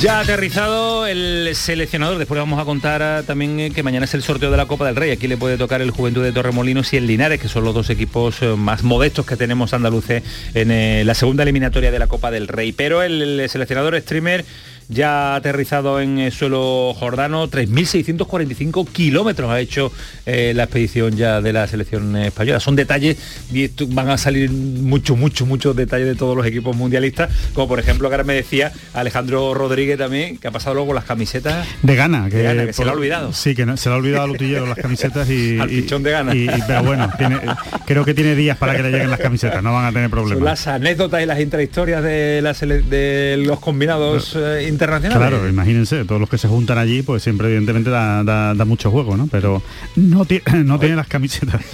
Ya 0.01 0.19
aterrizado 0.19 1.07
el 1.07 1.51
seleccionador, 1.53 2.17
después 2.17 2.37
vamos 2.37 2.59
a 2.59 2.65
contar 2.65 3.01
ah, 3.01 3.23
también 3.25 3.59
eh, 3.59 3.71
que 3.71 3.83
mañana 3.83 4.05
es 4.05 4.13
el 4.13 4.23
sorteo 4.23 4.51
de 4.51 4.57
la 4.57 4.65
Copa 4.65 4.87
del 4.87 4.95
Rey, 4.95 5.11
aquí 5.11 5.27
le 5.27 5.37
puede 5.37 5.57
tocar 5.57 5.81
el 5.81 5.91
Juventud 5.91 6.23
de 6.23 6.33
Torremolinos 6.33 6.91
y 6.91 6.97
el 6.97 7.07
Linares, 7.07 7.39
que 7.39 7.47
son 7.47 7.63
los 7.63 7.73
dos 7.73 7.89
equipos 7.89 8.41
eh, 8.41 8.55
más 8.57 8.83
modestos 8.83 9.25
que 9.25 9.37
tenemos 9.37 9.73
andaluces 9.73 10.23
en 10.53 10.71
eh, 10.71 11.03
la 11.05 11.13
segunda 11.13 11.43
eliminatoria 11.43 11.91
de 11.91 11.99
la 11.99 12.07
Copa 12.07 12.29
del 12.29 12.47
Rey. 12.49 12.73
Pero 12.73 13.03
el 13.03 13.47
seleccionador 13.47 13.97
streamer 14.01 14.43
ya 14.91 15.35
aterrizado 15.35 15.99
en 16.01 16.19
eh, 16.19 16.31
suelo 16.31 16.93
jordano, 16.93 17.47
3.645 17.49 18.87
kilómetros 18.91 19.49
ha 19.49 19.59
hecho 19.59 19.91
eh, 20.25 20.53
la 20.55 20.63
expedición 20.63 21.15
ya 21.15 21.41
de 21.41 21.53
la 21.53 21.67
selección 21.67 22.15
española. 22.17 22.59
Son 22.59 22.75
detalles 22.75 23.17
y 23.51 23.69
van 23.87 24.09
a 24.09 24.17
salir 24.17 24.51
muchos, 24.51 25.17
muchos, 25.17 25.47
muchos 25.47 25.75
detalles 25.75 26.07
de 26.07 26.15
todos 26.15 26.35
los 26.35 26.45
equipos 26.45 26.75
mundialistas, 26.75 27.29
como 27.53 27.67
por 27.67 27.79
ejemplo 27.79 28.09
que 28.09 28.15
ahora 28.15 28.23
me 28.23 28.33
decía 28.35 28.71
Alejandro 28.93 29.53
Rodríguez 29.53 29.97
también, 29.97 30.37
que 30.37 30.47
ha 30.47 30.51
pasado 30.51 30.75
luego 30.75 30.93
las 30.93 31.05
camisetas 31.05 31.65
De 31.81 31.95
gana, 31.95 32.29
que, 32.29 32.37
De 32.37 32.43
Gana, 32.43 32.65
que 32.65 32.73
se 32.73 32.83
lo 32.85 32.91
ha 32.91 32.93
olvidado. 32.93 33.33
Sí, 33.33 33.55
que 33.55 33.65
no- 33.65 33.77
se 33.77 33.89
le 33.89 33.95
ha 33.95 33.97
olvidado 33.97 34.23
al 34.23 34.31
utillero 34.31 34.65
las 34.65 34.77
camisetas 34.77 35.29
y... 35.29 35.57
Al 35.61 35.69
pichón 35.69 36.03
de 36.03 36.11
Gana. 36.11 36.35
y- 36.35 36.43
y- 36.45 36.63
pero 36.67 36.83
bueno, 36.83 37.09
tiene- 37.17 37.39
creo 37.85 38.03
que 38.05 38.13
tiene 38.13 38.35
días 38.35 38.57
para 38.57 38.75
que 38.75 38.83
le 38.83 38.91
lleguen 38.91 39.09
las 39.09 39.19
camisetas, 39.19 39.63
no 39.63 39.73
van 39.73 39.85
a 39.85 39.89
tener 39.91 40.09
Son 40.09 40.11
problemas. 40.11 40.43
las 40.43 40.67
anécdotas 40.67 41.21
y 41.21 41.25
las 41.25 41.39
intrahistorias 41.39 42.03
de, 42.03 42.41
la 42.41 42.51
sele- 42.53 42.83
de 42.83 43.37
los 43.45 43.59
combinados 43.59 44.35
eh, 44.35 44.67
internacionales. 44.85 45.29
Claro, 45.29 45.47
imagínense, 45.49 46.03
todos 46.05 46.19
los 46.19 46.29
que 46.29 46.37
se 46.37 46.47
juntan 46.47 46.77
allí, 46.77 47.01
pues 47.01 47.23
siempre 47.23 47.47
evidentemente 47.47 47.89
da, 47.89 48.23
da- 48.23 48.53
da 48.53 48.65
mucho 48.65 48.91
juego, 48.91 49.17
¿no? 49.17 49.27
Pero 49.27 49.61
no, 49.95 50.25
ti- 50.25 50.41
no 50.65 50.79
tiene 50.79 50.95
las 50.95 51.07
camisetas. 51.07 51.61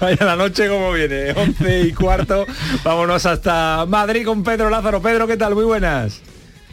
Vaya 0.00 0.24
la 0.24 0.36
noche 0.36 0.68
como 0.68 0.92
viene, 0.92 1.32
11 1.32 1.80
y 1.82 1.92
cuarto. 1.92 2.46
Vámonos 2.84 3.24
hasta 3.26 3.86
Madrid 3.88 4.24
con 4.24 4.42
Pedro 4.42 4.70
Lázaro. 4.70 5.00
Pedro, 5.00 5.26
¿qué 5.26 5.36
tal? 5.36 5.54
Muy 5.54 5.64
buenas. 5.64 6.20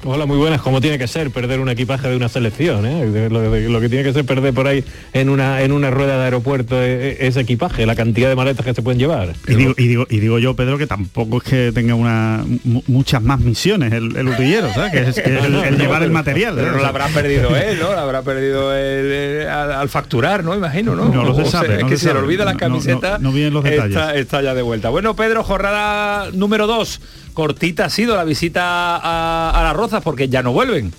Hola, 0.04 0.26
muy 0.26 0.38
buenas. 0.38 0.62
Como 0.62 0.82
tiene 0.82 0.98
que 0.98 1.08
ser 1.08 1.30
perder 1.30 1.60
un 1.60 1.70
equipaje 1.70 2.10
de 2.10 2.16
una 2.16 2.28
selección? 2.28 2.88
eh? 2.88 3.30
Lo, 3.30 3.40
lo 3.56 3.80
que 3.82 3.88
tiene 3.88 4.04
que 4.04 4.12
ser 4.14 4.26
perder 4.26 4.52
por 4.52 4.66
ahí 4.68 4.84
en 5.14 5.30
una 5.30 5.62
en 5.62 5.72
una 5.72 5.92
rueda 5.92 6.18
de 6.18 6.24
aeropuerto 6.24 6.82
eh, 6.82 7.12
eh, 7.12 7.18
ese 7.28 7.42
equipaje, 7.42 7.86
la 7.86 7.96
cantidad 7.96 8.28
de 8.28 8.36
maletas 8.36 8.66
que 8.66 8.74
se 8.74 8.82
pueden 8.82 8.98
llevar. 8.98 9.34
Y 9.48 9.54
digo, 9.54 9.74
y, 9.78 9.88
digo, 9.88 10.08
y 10.10 10.20
digo 10.20 10.40
yo, 10.40 10.56
Pedro, 10.56 10.80
que 10.80 10.88
tampoco 10.88 11.38
es 11.38 11.44
que 11.44 11.72
tenga 11.72 11.94
una 11.94 12.44
mu- 12.64 12.82
muchas 12.88 13.22
más 13.22 13.42
misiones 13.42 13.94
el, 13.94 14.16
el 14.18 14.28
utillero, 14.28 14.74
¿sabes? 14.74 14.92
Que 14.92 15.00
es, 15.10 15.16
que 15.22 15.38
es 15.38 15.46
el, 15.46 15.54
el 15.56 15.78
llevar 15.78 16.02
el 16.02 16.10
material. 16.10 16.56
Pero 16.56 16.68
¿eh? 16.68 16.72
no 16.72 16.78
O 16.78 16.78
la 16.78 16.82
sea, 16.82 16.90
habrá 16.90 17.08
perdido 17.10 17.56
él, 17.56 17.78
¿no? 17.80 17.94
La 17.94 18.02
habrá 18.02 18.24
perdido 18.24 18.76
él, 18.76 19.48
al, 19.48 19.72
al 19.72 19.90
facturar, 19.90 20.44
¿no? 20.44 20.56
Imagino, 20.56 20.96
¿no? 20.96 21.10
No 21.10 21.24
lo 21.26 21.36
se 21.36 21.42
O 21.44 21.46
sea, 21.46 21.62
sabe, 21.62 21.76
Es 21.76 21.82
no 21.84 21.88
que 21.90 21.98
se 21.98 22.08
se 22.08 22.14
le 22.16 22.20
olvida 22.22 22.44
las 22.44 22.56
No, 22.56 22.60
no, 22.60 22.66
camisetas. 22.74 23.22
no, 23.22 23.30
no 23.30 23.36
vienen 23.36 23.54
los 23.54 23.64
detalles. 23.64 23.96
Está, 23.96 24.16
está 24.16 24.42
ya 24.42 24.56
de 24.56 24.64
vuelta. 24.64 24.90
Bueno, 24.90 25.16
Pedro, 25.16 25.44
jornada 25.44 26.32
número 26.34 26.66
2. 26.66 27.02
Cortita 27.34 27.86
ha 27.86 27.90
sido 27.90 28.16
la 28.16 28.24
visita 28.24 28.98
a, 28.98 29.64
las 29.64 29.76
Rozas 29.76 30.04
porque 30.04 30.30
ya 30.30 30.44
no 30.44 30.52
vuelven. 30.54 30.94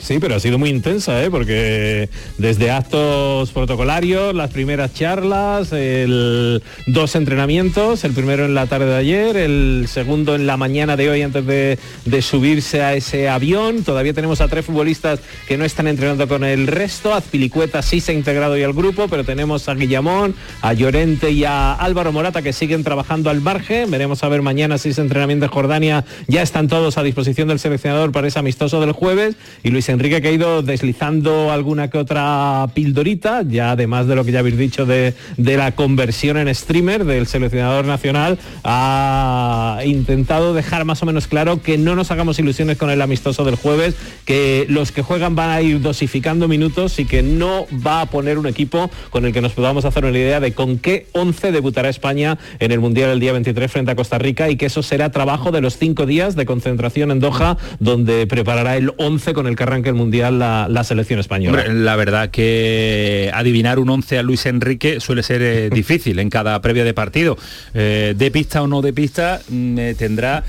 Sí, 0.00 0.18
pero 0.20 0.36
ha 0.36 0.40
sido 0.40 0.58
muy 0.58 0.70
intensa, 0.70 1.22
¿eh? 1.22 1.30
porque 1.30 2.08
desde 2.38 2.70
actos 2.70 3.50
protocolarios, 3.50 4.34
las 4.34 4.50
primeras 4.50 4.94
charlas, 4.94 5.72
el, 5.72 6.62
dos 6.86 7.16
entrenamientos, 7.16 8.04
el 8.04 8.12
primero 8.12 8.44
en 8.44 8.54
la 8.54 8.66
tarde 8.66 8.86
de 8.86 8.96
ayer, 8.96 9.36
el 9.36 9.86
segundo 9.88 10.36
en 10.36 10.46
la 10.46 10.56
mañana 10.56 10.96
de 10.96 11.10
hoy 11.10 11.22
antes 11.22 11.44
de, 11.44 11.78
subirse 12.22 12.82
a 12.82 12.94
ese 12.94 13.28
avión. 13.28 13.82
Todavía 13.82 14.12
tenemos 14.12 14.40
a 14.40 14.48
tres 14.48 14.64
futbolistas 14.64 15.20
que 15.46 15.56
no 15.56 15.64
están 15.64 15.88
entrenando 15.88 16.28
con 16.28 16.44
el 16.44 16.66
resto. 16.66 17.14
Azpilicueta 17.14 17.82
sí 17.82 18.00
se 18.00 18.12
ha 18.12 18.14
integrado 18.14 18.54
hoy 18.54 18.62
al 18.62 18.72
grupo, 18.72 19.08
pero 19.08 19.24
tenemos 19.24 19.68
a 19.68 19.74
Guillamón, 19.74 20.34
a 20.62 20.72
Llorente 20.72 21.30
y 21.30 21.44
a 21.44 21.74
Álvaro 21.74 22.12
Morata 22.12 22.42
que 22.42 22.52
siguen 22.52 22.84
trabajando 22.84 23.30
al 23.30 23.40
margen. 23.40 23.90
Veremos 23.90 24.22
a 24.22 24.28
ver 24.28 24.42
mañana 24.42 24.78
si 24.78 24.90
ese 24.90 25.00
entrenamiento 25.00 25.46
en 25.46 25.50
Jordania 25.50 26.04
ya 26.26 26.42
están 26.42 26.68
todos 26.68 26.98
a 26.98 27.02
disposición 27.02 27.48
del 27.48 27.58
seleccionador 27.58 28.12
para 28.12 28.28
ese 28.28 28.38
amistoso 28.38 28.80
del 28.80 28.92
jueves. 28.92 29.36
Y 29.62 29.70
Luis 29.70 29.87
Enrique 29.88 30.20
que 30.20 30.28
ha 30.28 30.32
ido 30.32 30.62
deslizando 30.62 31.50
alguna 31.50 31.88
que 31.88 31.98
otra 31.98 32.66
pildorita, 32.74 33.42
ya 33.42 33.72
además 33.72 34.06
de 34.06 34.14
lo 34.14 34.24
que 34.24 34.32
ya 34.32 34.40
habéis 34.40 34.58
dicho 34.58 34.86
de, 34.86 35.14
de 35.36 35.56
la 35.56 35.72
conversión 35.72 36.36
en 36.36 36.54
streamer 36.54 37.04
del 37.04 37.26
seleccionador 37.26 37.84
nacional, 37.84 38.38
ha 38.64 39.80
intentado 39.84 40.54
dejar 40.54 40.84
más 40.84 41.02
o 41.02 41.06
menos 41.06 41.26
claro 41.26 41.62
que 41.62 41.78
no 41.78 41.94
nos 41.94 42.10
hagamos 42.10 42.38
ilusiones 42.38 42.76
con 42.76 42.90
el 42.90 43.02
amistoso 43.02 43.44
del 43.44 43.56
jueves, 43.56 43.94
que 44.24 44.66
los 44.68 44.92
que 44.92 45.02
juegan 45.02 45.34
van 45.34 45.50
a 45.50 45.62
ir 45.62 45.80
dosificando 45.80 46.48
minutos 46.48 46.98
y 46.98 47.04
que 47.04 47.22
no 47.22 47.66
va 47.86 48.02
a 48.02 48.06
poner 48.06 48.38
un 48.38 48.46
equipo 48.46 48.90
con 49.10 49.24
el 49.24 49.32
que 49.32 49.40
nos 49.40 49.52
podamos 49.52 49.84
hacer 49.84 50.04
una 50.04 50.16
idea 50.18 50.40
de 50.40 50.52
con 50.52 50.78
qué 50.78 51.06
11 51.12 51.52
debutará 51.52 51.88
España 51.88 52.38
en 52.58 52.72
el 52.72 52.80
Mundial 52.80 53.10
el 53.10 53.20
día 53.20 53.32
23 53.32 53.70
frente 53.70 53.92
a 53.92 53.96
Costa 53.96 54.18
Rica 54.18 54.50
y 54.50 54.56
que 54.56 54.66
eso 54.66 54.82
será 54.82 55.10
trabajo 55.10 55.50
de 55.50 55.60
los 55.60 55.78
cinco 55.78 56.06
días 56.06 56.36
de 56.36 56.46
concentración 56.46 57.10
en 57.10 57.20
Doha, 57.20 57.56
donde 57.78 58.26
preparará 58.26 58.76
el 58.76 58.92
11 58.98 59.34
con 59.34 59.46
el 59.46 59.56
que 59.56 59.66
arranque 59.78 59.88
el 59.90 59.94
Mundial 59.94 60.38
la, 60.38 60.66
la 60.68 60.84
selección 60.84 61.20
española. 61.20 61.58
Hombre, 61.62 61.74
la 61.74 61.96
verdad 61.96 62.30
que 62.30 63.30
adivinar 63.32 63.78
un 63.78 63.88
11 63.90 64.18
a 64.18 64.22
Luis 64.22 64.44
Enrique 64.46 65.00
suele 65.00 65.22
ser 65.22 65.40
eh, 65.42 65.70
difícil 65.72 66.18
en 66.18 66.30
cada 66.30 66.60
previa 66.60 66.84
de 66.84 66.94
partido. 66.94 67.38
Eh, 67.74 68.14
de 68.16 68.30
pista 68.30 68.62
o 68.62 68.66
no 68.66 68.82
de 68.82 68.92
pista, 68.92 69.40
mm, 69.48 69.78
eh, 69.78 69.94
tendrá 69.96 70.44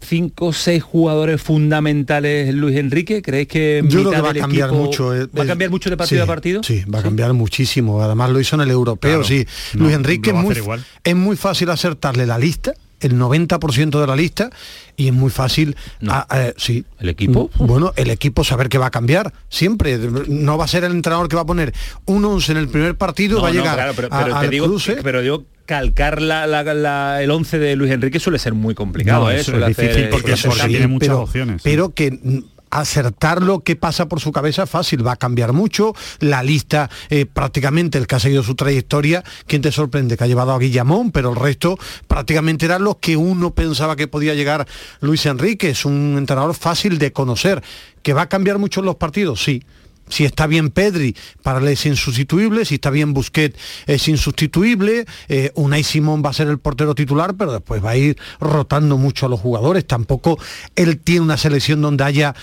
cinco 0.00 0.46
o 0.46 0.52
seis 0.52 0.82
jugadores 0.82 1.40
fundamentales 1.40 2.54
Luis 2.54 2.76
Enrique. 2.76 3.22
¿Creéis 3.22 3.48
que 3.48 3.82
Yo 3.84 4.00
creo 4.00 4.04
mitad 4.10 4.16
que 4.16 4.22
va 4.22 4.28
a 4.28 4.32
del 4.32 4.42
cambiar 4.42 4.68
equipo- 4.68 4.84
mucho. 4.84 5.14
eh, 5.16 5.26
¿Va 5.36 5.42
a 5.42 5.46
cambiar 5.46 5.70
mucho 5.70 5.90
de 5.90 5.96
partido 5.96 6.20
sí, 6.20 6.22
a 6.22 6.26
partido? 6.26 6.62
Sí, 6.62 6.84
va 6.92 7.00
a 7.00 7.02
cambiar 7.02 7.32
muchísimo. 7.32 8.02
Además 8.02 8.30
lo 8.30 8.38
hizo 8.40 8.54
en 8.56 8.62
el 8.62 8.70
europeo, 8.70 9.10
Claro. 9.22 9.24
sí. 9.24 9.46
No, 9.74 9.84
Luis 9.84 9.96
Enrique 9.96 10.32
muy, 10.32 10.54
igual. 10.56 10.84
es 11.02 11.16
muy 11.16 11.36
fácil 11.36 11.70
acertarle 11.70 12.26
la 12.26 12.38
lista, 12.38 12.74
el 13.00 13.18
90% 13.18 14.00
de 14.00 14.06
la 14.06 14.16
lista, 14.16 14.50
y 14.96 15.08
es 15.08 15.12
muy 15.12 15.30
fácil, 15.30 15.76
a- 16.08 16.26
a- 16.28 16.52
sí. 16.56 16.84
¿El 16.98 17.08
equipo? 17.10 17.50
Bueno, 17.58 17.92
el 17.96 18.10
equipo 18.10 18.42
saber 18.44 18.68
que 18.68 18.78
va 18.78 18.86
a 18.86 18.90
cambiar, 18.90 19.32
siempre. 19.48 19.98
No 20.28 20.56
va 20.58 20.64
a 20.64 20.68
ser 20.68 20.84
el 20.84 20.92
entrenador 20.92 21.28
que 21.28 21.36
va 21.36 21.42
a 21.42 21.46
poner 21.46 21.72
un 22.06 22.24
11 22.24 22.52
en 22.52 22.58
el 22.58 22.68
primer 22.68 22.96
partido, 22.96 23.36
No, 23.38 23.42
va 23.42 23.48
a 23.48 23.52
no, 23.52 23.58
llegar 23.60 23.74
claro, 23.76 23.92
pero, 23.94 24.08
a- 24.10 24.18
pero 24.24 24.34
te 24.40 24.44
al 24.46 24.50
digo, 24.50 24.66
cruce. 24.66 24.96
pero 25.02 25.22
yo 25.22 25.44
calcar 25.66 26.22
la- 26.22 26.46
la- 26.46 26.62
la- 26.62 27.22
el 27.22 27.30
11 27.30 27.58
de 27.58 27.74
Luis 27.76 27.90
Enrique 27.90 28.20
suele 28.20 28.38
ser 28.38 28.54
muy 28.54 28.74
complicado. 28.74 29.24
No, 29.24 29.30
¿eh? 29.30 29.36
eso 29.40 29.50
Suele 29.50 29.66
es 29.70 29.76
difícil 29.76 29.90
hacer- 29.90 30.10
porque- 30.10 30.22
suele 30.28 30.34
hacer 30.34 30.48
porque 30.50 30.60
cambios. 30.62 30.78
tiene 30.78 30.92
muchas 30.92 31.08
pero, 31.08 31.20
opciones. 31.22 31.62
Pero 31.62 31.90
que 31.92 32.10
mm, 32.12 32.38
acertar 32.80 33.42
lo 33.42 33.60
que 33.60 33.76
pasa 33.76 34.08
por 34.08 34.20
su 34.20 34.32
cabeza 34.32 34.66
fácil, 34.66 35.06
va 35.06 35.12
a 35.12 35.16
cambiar 35.16 35.52
mucho. 35.52 35.94
La 36.20 36.42
lista, 36.42 36.90
eh, 37.10 37.26
prácticamente 37.26 37.98
el 37.98 38.06
que 38.06 38.16
ha 38.16 38.20
seguido 38.20 38.42
su 38.42 38.54
trayectoria, 38.54 39.24
¿quién 39.46 39.62
te 39.62 39.72
sorprende? 39.72 40.16
Que 40.16 40.24
ha 40.24 40.26
llevado 40.26 40.52
a 40.52 40.58
Guillamón, 40.58 41.10
pero 41.12 41.30
el 41.30 41.36
resto 41.36 41.78
prácticamente 42.08 42.66
eran 42.66 42.84
los 42.84 42.96
que 42.96 43.16
uno 43.16 43.54
pensaba 43.54 43.96
que 43.96 44.08
podía 44.08 44.34
llegar 44.34 44.66
Luis 45.00 45.26
Enrique. 45.26 45.70
Es 45.70 45.84
un 45.84 46.16
entrenador 46.18 46.54
fácil 46.54 46.98
de 46.98 47.12
conocer. 47.12 47.62
¿Que 48.02 48.12
va 48.12 48.22
a 48.22 48.28
cambiar 48.28 48.58
mucho 48.58 48.80
en 48.80 48.86
los 48.86 48.96
partidos? 48.96 49.42
Sí. 49.42 49.62
Si 50.08 50.24
está 50.24 50.46
bien 50.46 50.70
Pedri, 50.70 51.16
para 51.42 51.58
él 51.58 51.66
es 51.68 51.84
insustituible, 51.84 52.64
si 52.64 52.76
está 52.76 52.90
bien 52.90 53.12
Busquets 53.12 53.58
es 53.86 54.06
insustituible, 54.06 55.04
eh, 55.28 55.50
Unai 55.56 55.82
Simón 55.82 56.22
va 56.24 56.30
a 56.30 56.32
ser 56.32 56.46
el 56.46 56.58
portero 56.58 56.94
titular, 56.94 57.34
pero 57.34 57.52
después 57.52 57.84
va 57.84 57.90
a 57.90 57.96
ir 57.96 58.16
rotando 58.38 58.98
mucho 58.98 59.26
a 59.26 59.28
los 59.28 59.40
jugadores. 59.40 59.84
Tampoco 59.84 60.38
él 60.76 60.98
tiene 60.98 61.22
una 61.22 61.36
selección 61.36 61.82
donde 61.82 62.04
haya 62.04 62.36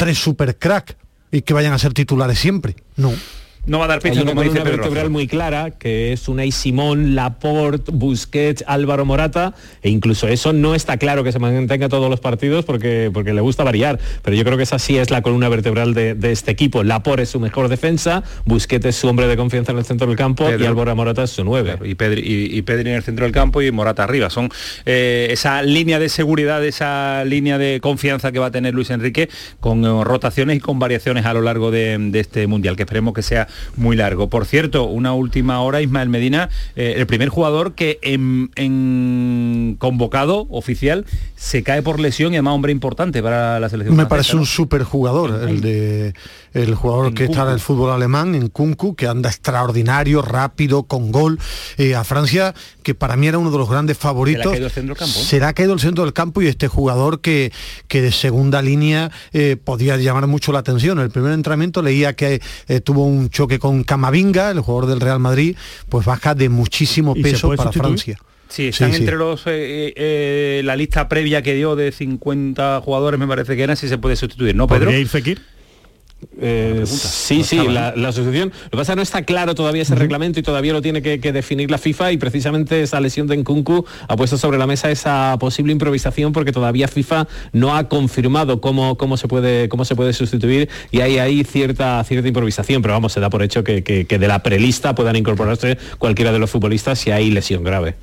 tres 0.00 0.16
super 0.16 0.56
crack 0.56 0.96
y 1.30 1.42
que 1.42 1.52
vayan 1.52 1.74
a 1.74 1.78
ser 1.78 1.92
titulares 1.92 2.38
siempre. 2.38 2.74
No. 2.96 3.12
No 3.66 3.78
va 3.78 3.84
a 3.84 3.88
dar 3.88 4.00
una 4.04 4.24
como 4.24 4.42
dice 4.42 4.60
vertebral 4.60 5.10
muy 5.10 5.26
clara 5.26 5.70
que 5.70 6.12
es 6.12 6.28
Unai 6.28 6.50
Simón, 6.50 7.14
Laporte, 7.14 7.92
Busquets, 7.92 8.64
Álvaro 8.66 9.04
Morata 9.04 9.54
e 9.82 9.90
incluso 9.90 10.28
eso 10.28 10.52
no 10.52 10.74
está 10.74 10.96
claro 10.96 11.24
que 11.24 11.32
se 11.32 11.38
mantenga 11.38 11.88
todos 11.88 12.08
los 12.10 12.20
partidos 12.20 12.64
porque, 12.64 13.10
porque 13.12 13.32
le 13.32 13.40
gusta 13.40 13.62
variar, 13.62 13.98
pero 14.22 14.36
yo 14.36 14.44
creo 14.44 14.56
que 14.56 14.62
esa 14.62 14.78
sí 14.78 14.96
es 14.96 15.10
la 15.10 15.22
columna 15.22 15.48
vertebral 15.48 15.94
de, 15.94 16.14
de 16.14 16.32
este 16.32 16.50
equipo. 16.50 16.82
Laporte 16.82 17.22
es 17.22 17.28
su 17.28 17.40
mejor 17.40 17.68
defensa, 17.68 18.22
Busquets 18.44 18.86
es 18.86 18.96
su 18.96 19.08
hombre 19.08 19.26
de 19.26 19.36
confianza 19.36 19.72
en 19.72 19.78
el 19.78 19.84
centro 19.84 20.06
del 20.06 20.16
campo 20.16 20.46
Pedro. 20.46 20.64
y 20.64 20.66
Álvaro 20.66 20.96
Morata 20.96 21.24
es 21.24 21.30
su 21.30 21.44
nueve. 21.44 21.70
Claro, 21.70 21.86
y, 21.86 21.94
Pedri, 21.94 22.22
y, 22.22 22.56
y 22.56 22.62
Pedri 22.62 22.90
en 22.90 22.96
el 22.96 23.02
centro 23.02 23.24
del 23.24 23.32
campo 23.32 23.62
y 23.62 23.70
Morata 23.70 24.04
arriba. 24.04 24.30
Son 24.30 24.48
eh, 24.86 25.28
esa 25.30 25.62
línea 25.62 25.98
de 25.98 26.08
seguridad, 26.08 26.64
esa 26.64 27.24
línea 27.24 27.58
de 27.58 27.80
confianza 27.80 28.32
que 28.32 28.38
va 28.38 28.46
a 28.46 28.50
tener 28.50 28.74
Luis 28.74 28.90
Enrique 28.90 29.28
con 29.60 29.84
eh, 29.84 30.04
rotaciones 30.04 30.56
y 30.56 30.60
con 30.60 30.78
variaciones 30.78 31.26
a 31.26 31.34
lo 31.34 31.42
largo 31.42 31.70
de, 31.70 31.96
de 31.98 32.20
este 32.20 32.46
Mundial, 32.46 32.76
que 32.76 32.82
esperemos 32.82 33.14
que 33.14 33.22
sea 33.22 33.48
muy 33.76 33.96
largo. 33.96 34.28
Por 34.28 34.46
cierto, 34.46 34.84
una 34.84 35.12
última 35.12 35.60
hora, 35.60 35.80
Ismael 35.80 36.08
Medina, 36.08 36.48
eh, 36.76 36.94
el 36.96 37.06
primer 37.06 37.28
jugador 37.28 37.74
que 37.74 37.98
en, 38.02 38.50
en 38.56 39.76
convocado 39.78 40.46
oficial, 40.50 41.04
se 41.36 41.62
cae 41.62 41.82
por 41.82 42.00
lesión 42.00 42.32
y 42.32 42.36
además 42.36 42.54
hombre 42.54 42.72
importante 42.72 43.22
para 43.22 43.60
la 43.60 43.68
selección. 43.68 43.96
Me 43.96 44.06
parece 44.06 44.36
un 44.36 44.46
super 44.46 44.82
jugador, 44.82 45.48
el 45.48 45.60
de 45.60 46.14
el 46.52 46.74
jugador 46.74 47.14
que 47.14 47.24
está 47.24 47.42
en 47.42 47.50
el 47.50 47.60
fútbol 47.60 47.90
alemán, 47.90 48.34
en 48.34 48.48
Kunku, 48.48 48.94
que 48.94 49.06
anda 49.06 49.28
extraordinario, 49.28 50.22
rápido, 50.22 50.84
con 50.84 51.12
gol. 51.12 51.38
Eh, 51.76 51.94
a 51.94 52.04
Francia, 52.04 52.54
que 52.82 52.94
para 52.94 53.16
mí 53.16 53.26
era 53.26 53.38
uno 53.38 53.50
de 53.50 53.58
los 53.58 53.68
grandes 53.68 53.98
favoritos. 53.98 54.52
caído 54.52 54.66
el 54.66 54.72
centro 54.72 54.94
del 54.94 54.98
campo, 54.98 55.18
¿no? 55.18 55.24
Se 55.24 55.38
le 55.38 55.44
ha 55.46 55.52
caído 55.52 55.72
el 55.72 55.80
centro 55.80 56.04
del 56.04 56.12
campo 56.12 56.42
y 56.42 56.46
este 56.46 56.68
jugador 56.68 57.20
que, 57.20 57.52
que 57.88 58.02
de 58.02 58.12
segunda 58.12 58.62
línea 58.62 59.10
eh, 59.32 59.56
podía 59.62 59.96
llamar 59.96 60.26
mucho 60.26 60.52
la 60.52 60.60
atención. 60.60 60.98
En 60.98 61.04
el 61.04 61.10
primer 61.10 61.32
entrenamiento 61.32 61.82
leía 61.82 62.14
que 62.14 62.40
eh, 62.68 62.80
tuvo 62.80 63.04
un 63.04 63.30
choque 63.30 63.58
con 63.58 63.84
Camavinga, 63.84 64.50
el 64.50 64.60
jugador 64.60 64.88
del 64.88 65.00
Real 65.00 65.20
Madrid, 65.20 65.56
pues 65.88 66.06
baja 66.06 66.34
de 66.34 66.48
muchísimo 66.48 67.14
¿Y 67.16 67.22
se 67.22 67.30
peso 67.30 67.48
para 67.48 67.64
sustituir? 67.64 67.82
Francia. 67.82 68.18
Sí, 68.50 68.68
están 68.68 68.90
Sí, 68.90 68.96
sí. 68.96 69.02
entre 69.02 69.16
los 69.16 69.42
eh, 69.46 69.92
eh, 69.96 70.62
la 70.64 70.74
lista 70.74 71.08
previa 71.08 71.40
que 71.40 71.54
dio 71.54 71.76
de 71.76 71.92
50 71.92 72.80
jugadores, 72.84 73.18
me 73.18 73.28
parece 73.28 73.56
que 73.56 73.62
eran, 73.62 73.76
si 73.76 73.88
se 73.88 73.96
puede 73.96 74.16
sustituir, 74.16 74.56
¿no, 74.56 74.66
Pedro? 74.66 74.86
¿Podría 74.86 74.98
ir 74.98 75.08
Fekir? 75.08 75.40
Eh, 76.42 76.84
sí, 76.86 77.42
sí, 77.44 77.56
la, 77.68 77.94
la 77.96 78.12
sustitución. 78.12 78.50
Lo 78.64 78.70
que 78.70 78.76
pasa 78.78 78.94
no 78.96 79.02
está 79.02 79.22
claro 79.22 79.54
todavía 79.54 79.82
ese 79.82 79.94
reglamento 79.94 80.40
y 80.40 80.42
todavía 80.42 80.72
lo 80.72 80.80
tiene 80.82 81.02
que, 81.02 81.20
que 81.20 81.32
definir 81.32 81.70
la 81.70 81.78
FIFA 81.78 82.12
y 82.12 82.16
precisamente 82.16 82.82
esa 82.82 83.00
lesión 83.00 83.26
de 83.26 83.36
Nkunku 83.36 83.84
ha 84.08 84.16
puesto 84.16 84.38
sobre 84.38 84.56
la 84.58 84.66
mesa 84.66 84.90
esa 84.90 85.36
posible 85.38 85.72
improvisación 85.72 86.32
porque 86.32 86.52
todavía 86.52 86.88
FIFA 86.88 87.28
no 87.52 87.76
ha 87.76 87.88
confirmado 87.88 88.60
cómo, 88.60 88.96
cómo, 88.96 89.16
se, 89.16 89.28
puede, 89.28 89.68
cómo 89.68 89.84
se 89.84 89.94
puede 89.96 90.12
sustituir 90.12 90.68
y 90.90 91.00
hay 91.00 91.18
ahí 91.18 91.44
cierta, 91.44 92.02
cierta 92.04 92.28
improvisación, 92.28 92.80
pero 92.82 92.94
vamos, 92.94 93.12
se 93.12 93.20
da 93.20 93.28
por 93.30 93.42
hecho 93.42 93.62
que, 93.64 93.82
que- 93.82 94.06
que 94.06 94.18
de 94.18 94.28
la 94.28 94.42
prelista 94.42 94.94
puedan 94.94 95.16
incorporarse 95.16 95.76
cualquiera 95.98 96.32
de 96.32 96.38
los 96.38 96.50
futbolistas 96.50 96.98
si 96.98 97.10
hay 97.10 97.30
lesión 97.30 97.62
grave. 97.64 97.96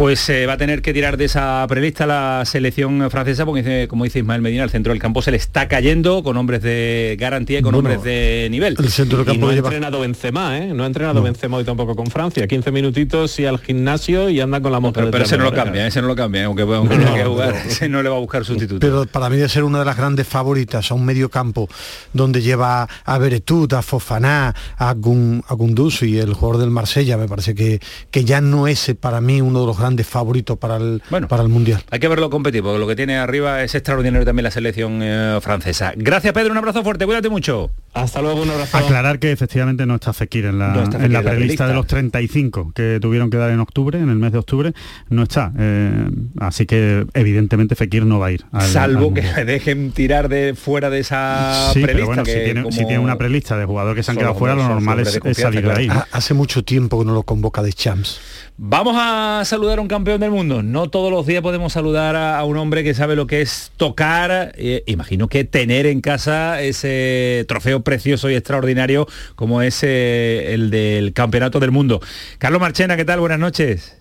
Pues 0.00 0.26
eh, 0.30 0.46
va 0.46 0.54
a 0.54 0.56
tener 0.56 0.80
que 0.80 0.94
tirar 0.94 1.18
de 1.18 1.26
esa 1.26 1.62
prelista 1.68 2.06
la 2.06 2.42
selección 2.46 3.10
francesa, 3.10 3.44
porque 3.44 3.62
dice- 3.62 3.86
como 3.86 4.04
dice 4.04 4.20
Ismael 4.20 4.40
Medina, 4.40 4.64
el 4.64 4.70
centro 4.70 4.94
del 4.94 4.98
campo 4.98 5.20
se 5.20 5.30
le 5.30 5.36
está 5.36 5.68
cayendo 5.68 6.22
con 6.22 6.38
hombres 6.38 6.62
de 6.62 7.18
garantía 7.20 7.58
y 7.58 7.62
con 7.62 7.72
Bueno, 7.74 7.90
hombres 7.90 8.02
de 8.02 8.48
nivel. 8.50 8.76
El 8.78 8.88
centro 8.88 9.18
del 9.18 9.26
Y 9.26 9.30
campo 9.32 9.44
no 9.44 9.52
ha 9.52 9.54
lleva 9.54 9.68
entrenado 9.68 10.00
Benzema, 10.00 10.56
¿eh? 10.56 10.72
No 10.72 10.84
ha 10.84 10.86
entrenado 10.86 11.20
Benzema 11.22 11.58
hoy 11.58 11.64
tampoco 11.64 11.94
con 11.94 12.06
Francia. 12.06 12.46
15 12.46 12.72
minutitos 12.72 13.38
y 13.40 13.44
al 13.44 13.58
gimnasio 13.58 14.30
y 14.30 14.40
anda 14.40 14.62
con 14.62 14.72
la 14.72 14.80
mujer 14.80 14.94
Pero, 14.94 15.10
pero 15.10 15.24
detrás 15.24 15.28
ese 15.28 15.36
de 15.36 15.44
no 15.44 15.50
lo 15.50 15.54
cambia, 15.54 15.86
ese 15.86 16.00
no 16.00 16.08
lo 16.08 16.16
cambia, 16.16 16.44
aunque, 16.46 16.62
aunque 16.62 16.96
No, 16.96 17.14
que 17.14 17.22
no, 17.24 17.30
jugar, 17.32 17.52
pero- 17.52 17.68
ese 17.68 17.88
no 17.90 18.02
le 18.02 18.08
va 18.08 18.16
a 18.16 18.20
buscar 18.20 18.42
sustituto. 18.46 18.80
pero 18.80 19.04
para 19.04 19.28
mí 19.28 19.36
debe 19.36 19.50
ser 19.50 19.64
una 19.64 19.80
de 19.80 19.84
las 19.84 19.98
grandes 19.98 20.26
favoritas 20.26 20.90
a 20.90 20.94
un 20.94 21.04
medio 21.04 21.28
campo 21.28 21.68
donde 22.14 22.40
lleva 22.40 22.88
a 23.04 23.18
Beretut, 23.18 23.74
a 23.74 23.82
Fofaná, 23.82 24.54
a, 24.78 24.94
Gun, 24.94 25.44
a 25.46 25.52
Gunduzi, 25.52 26.18
el 26.18 26.32
jugador 26.32 26.58
del 26.62 26.70
Marsella, 26.70 27.18
me 27.18 27.28
parece 27.28 27.54
que, 27.54 27.80
que 28.10 28.24
ya 28.24 28.40
no 28.40 28.66
es 28.66 28.88
eh, 28.88 28.94
para 28.94 29.20
mí 29.20 29.42
uno 29.42 29.60
de 29.60 29.66
los 29.66 29.76
grandes 29.76 29.89
favoritos 30.06 30.58
para 30.58 30.76
el, 30.76 31.02
para 31.28 31.42
el 31.42 31.48
Mundial. 31.48 31.82
Hay 31.90 32.00
que 32.00 32.08
verlo 32.08 32.30
competir, 32.30 32.62
porque 32.62 32.78
lo 32.78 32.86
que 32.86 32.96
tiene 32.96 33.16
arriba 33.18 33.62
es 33.62 33.74
extraordinario 33.74 34.24
también 34.24 34.44
la 34.44 34.50
selección 34.50 35.00
eh, 35.02 35.38
francesa. 35.40 35.92
Gracias 35.96 36.32
Pedro, 36.32 36.52
un 36.52 36.58
abrazo 36.58 36.82
fuerte, 36.82 37.04
cuídate 37.06 37.28
mucho. 37.28 37.70
Hasta 37.92 38.22
luego, 38.22 38.42
un 38.42 38.50
abrazo. 38.50 38.76
Aclarar 38.76 39.18
que 39.18 39.32
efectivamente 39.32 39.84
no 39.84 39.96
está 39.96 40.12
Fekir 40.12 40.44
en 40.44 40.58
la, 40.60 40.68
No 40.68 40.82
está 40.84 40.96
en 40.96 41.02
Fekir 41.02 41.12
la 41.12 41.18
en 41.20 41.24
la 41.24 41.30
prelista 41.32 41.66
de 41.66 41.74
los 41.74 41.86
35 41.88 42.72
que 42.74 42.98
tuvieron 43.00 43.30
que 43.30 43.36
dar 43.36 43.50
en 43.50 43.58
octubre, 43.60 43.98
en 43.98 44.08
el 44.10 44.16
mes 44.16 44.30
de 44.32 44.38
octubre, 44.38 44.72
no 45.08 45.24
está. 45.24 45.52
Eh, 45.58 46.08
así 46.38 46.66
que 46.66 47.04
evidentemente 47.14 47.74
Fekir 47.74 48.06
no 48.06 48.18
va 48.20 48.26
a 48.28 48.32
ir. 48.32 48.44
al- 48.52 48.62
Salvo 48.68 49.08
al 49.08 49.14
que 49.14 49.22
le 49.22 49.44
dejen 49.44 49.90
tirar 49.92 50.28
de 50.28 50.54
fuera 50.54 50.88
de 50.90 51.00
esa 51.00 51.70
Sí, 51.74 51.80
prelista. 51.82 51.92
pero 51.94 52.06
bueno, 52.06 52.24
si 52.24 52.32
que 52.32 52.44
tiene, 52.44 52.62
como- 52.62 52.72
si 52.72 52.78
tiene 52.86 52.98
una 53.00 53.18
prelista 53.18 53.56
de 53.58 53.64
jugadores 53.64 53.96
que 53.96 54.02
se 54.04 54.10
han 54.12 54.16
quedado 54.18 54.34
fuera, 54.36 54.54
lo 54.54 54.68
normal 54.68 55.00
es, 55.00 55.18
es 55.24 55.36
salir 55.36 55.62
de 55.66 55.72
ahí. 55.72 55.84
claro. 55.86 56.00
¿no? 56.00 56.06
Ha- 56.12 56.16
Hace 56.20 56.34
mucho 56.34 56.62
tiempo 56.62 56.98
que 57.00 57.04
no 57.06 57.12
lo 57.14 57.22
convoca 57.24 57.62
de 57.62 57.72
Champs. 57.72 58.20
Vamos 58.62 58.94
a 58.98 59.42
saludar 59.46 59.78
a 59.78 59.80
un 59.80 59.88
campeón 59.88 60.20
del 60.20 60.30
mundo. 60.30 60.62
No 60.62 60.90
todos 60.90 61.10
los 61.10 61.24
días 61.24 61.40
podemos 61.40 61.72
saludar 61.72 62.14
a, 62.14 62.38
a 62.38 62.44
un 62.44 62.58
hombre 62.58 62.84
que 62.84 62.92
sabe 62.92 63.16
lo 63.16 63.26
que 63.26 63.40
es 63.40 63.72
tocar, 63.78 64.52
eh, 64.54 64.82
imagino 64.84 65.28
que 65.28 65.44
tener 65.44 65.86
en 65.86 66.02
casa 66.02 66.60
ese 66.60 67.46
trofeo 67.48 67.80
precioso 67.80 68.28
y 68.28 68.34
extraordinario 68.34 69.06
como 69.34 69.62
es 69.62 69.82
eh, 69.82 70.52
el 70.52 70.68
del 70.68 71.14
Campeonato 71.14 71.58
del 71.58 71.70
Mundo. 71.70 72.02
Carlos 72.36 72.60
Marchena, 72.60 72.98
¿qué 72.98 73.06
tal? 73.06 73.20
Buenas 73.20 73.38
noches. 73.38 73.96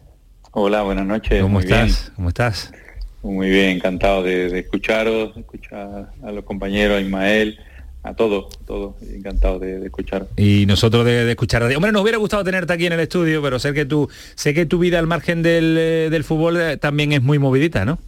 Hola, 0.51 0.81
buenas 0.81 1.05
noches. 1.05 1.41
¿Cómo 1.41 1.53
muy 1.53 1.63
estás? 1.63 2.11
¿Cómo 2.17 2.27
estás? 2.27 2.71
Bien. 2.71 2.83
Muy 3.21 3.49
bien, 3.49 3.77
encantado 3.77 4.23
de, 4.23 4.49
de 4.49 4.59
escucharos, 4.59 5.37
escuchar 5.37 6.11
a 6.21 6.31
los 6.33 6.43
compañeros, 6.43 6.97
a 6.97 7.01
Ismael, 7.01 7.57
a 8.03 8.13
todos, 8.13 8.45
a 8.61 8.65
todos, 8.65 8.95
encantado 9.01 9.59
de, 9.59 9.79
de 9.79 9.85
escucharos. 9.87 10.29
Y 10.37 10.65
nosotros 10.65 11.05
de, 11.05 11.25
de 11.25 11.31
escuchar. 11.31 11.63
Hombre, 11.63 11.91
nos 11.91 12.01
hubiera 12.01 12.17
gustado 12.17 12.43
tenerte 12.43 12.71
aquí 12.73 12.85
en 12.85 12.93
el 12.93 12.99
estudio, 13.01 13.41
pero 13.41 13.59
sé 13.59 13.73
que 13.73 13.85
tú, 13.85 14.09
sé 14.35 14.53
que 14.53 14.65
tu 14.65 14.79
vida 14.79 14.99
al 14.99 15.07
margen 15.07 15.41
del, 15.43 15.75
eh, 15.77 16.07
del 16.09 16.23
fútbol 16.23 16.57
eh, 16.61 16.77
también 16.77 17.11
es 17.11 17.21
muy 17.21 17.39
movidita, 17.39 17.83
¿no? 17.85 17.99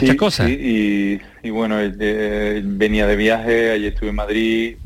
Muchas 0.00 0.16
cosas. 0.16 0.46
Sí, 0.48 1.20
y, 1.42 1.46
y 1.46 1.50
bueno, 1.50 1.76
eh, 1.80 2.62
venía 2.64 3.06
de 3.06 3.16
viaje, 3.16 3.70
ayer 3.72 3.92
estuve 3.92 4.10
en 4.10 4.14
Madrid, 4.16 4.76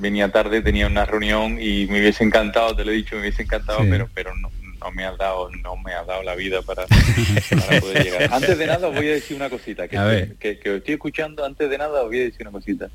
venía 0.00 0.30
tarde, 0.32 0.60
tenía 0.62 0.86
una 0.86 1.04
reunión 1.04 1.60
y 1.60 1.86
me 1.86 2.00
hubiese 2.00 2.24
encantado, 2.24 2.74
te 2.74 2.84
lo 2.84 2.90
he 2.90 2.94
dicho, 2.94 3.14
me 3.16 3.22
hubiese 3.22 3.42
encantado, 3.42 3.80
Sí. 3.82 3.86
pero 3.90 4.08
pero 4.14 4.36
no, 4.36 4.50
no 4.80 4.90
me 4.92 5.04
ha 5.04 5.12
dado, 5.16 5.50
no 5.62 5.76
me 5.76 5.92
ha 5.92 6.04
dado 6.04 6.22
la 6.22 6.34
vida 6.34 6.62
para, 6.62 6.84
para 7.50 7.80
poder 7.80 8.04
llegar. 8.04 8.30
Antes 8.32 8.58
de 8.58 8.66
nada 8.66 8.88
os 8.88 8.94
voy 8.94 9.08
a 9.08 9.12
decir 9.12 9.36
una 9.36 9.50
cosita, 9.50 9.86
que, 9.88 10.34
que, 10.38 10.58
que 10.58 10.70
os 10.70 10.76
estoy 10.78 10.94
escuchando, 10.94 11.44
antes 11.44 11.68
de 11.70 11.78
nada 11.78 12.02
os 12.02 12.08
voy 12.08 12.20
a 12.20 12.24
decir 12.24 12.42
una 12.42 12.50
cosita. 12.52 12.88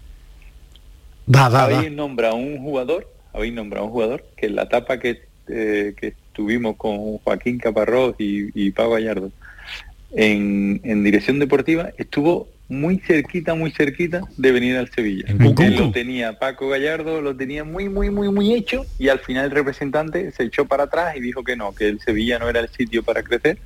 Da, 1.25 1.49
da, 1.49 1.67
da. 1.67 1.77
habéis 1.77 1.91
nombrado 1.91 2.35
un 2.35 2.59
jugador, 2.59 3.11
habéis 3.33 3.53
nombrado 3.53 3.85
un 3.85 3.91
jugador 3.91 4.25
que 4.35 4.47
en 4.47 4.55
la 4.55 4.63
etapa 4.63 4.99
que, 4.99 5.21
eh, 5.47 5.93
que 5.99 6.07
estuvimos 6.07 6.75
con 6.75 7.17
Joaquín 7.19 7.57
Caparrós 7.57 8.15
y, 8.19 8.49
y 8.53 8.71
Pau 8.71 8.91
Gallardo 8.91 9.31
en, 10.11 10.79
en 10.83 11.03
dirección 11.03 11.39
deportiva 11.39 11.89
estuvo 11.97 12.47
muy 12.69 12.97
cerquita, 12.99 13.55
muy 13.55 13.71
cerquita 13.71 14.21
de 14.37 14.51
venir 14.51 14.77
al 14.77 14.89
Sevilla. 14.89 15.25
Él 15.27 15.75
lo 15.75 15.91
tenía 15.91 16.39
Paco 16.39 16.69
Gallardo, 16.69 17.21
lo 17.21 17.35
tenía 17.35 17.63
muy, 17.63 17.89
muy, 17.89 18.09
muy, 18.09 18.29
muy 18.29 18.53
hecho 18.53 18.85
y 18.97 19.09
al 19.09 19.19
final 19.19 19.45
el 19.45 19.51
representante 19.51 20.31
se 20.31 20.43
echó 20.43 20.65
para 20.65 20.83
atrás 20.83 21.15
y 21.15 21.19
dijo 21.19 21.43
que 21.43 21.55
no, 21.55 21.73
que 21.73 21.89
el 21.89 21.99
Sevilla 21.99 22.39
no 22.39 22.49
era 22.49 22.61
el 22.61 22.69
sitio 22.69 23.03
para 23.03 23.21
crecer 23.21 23.57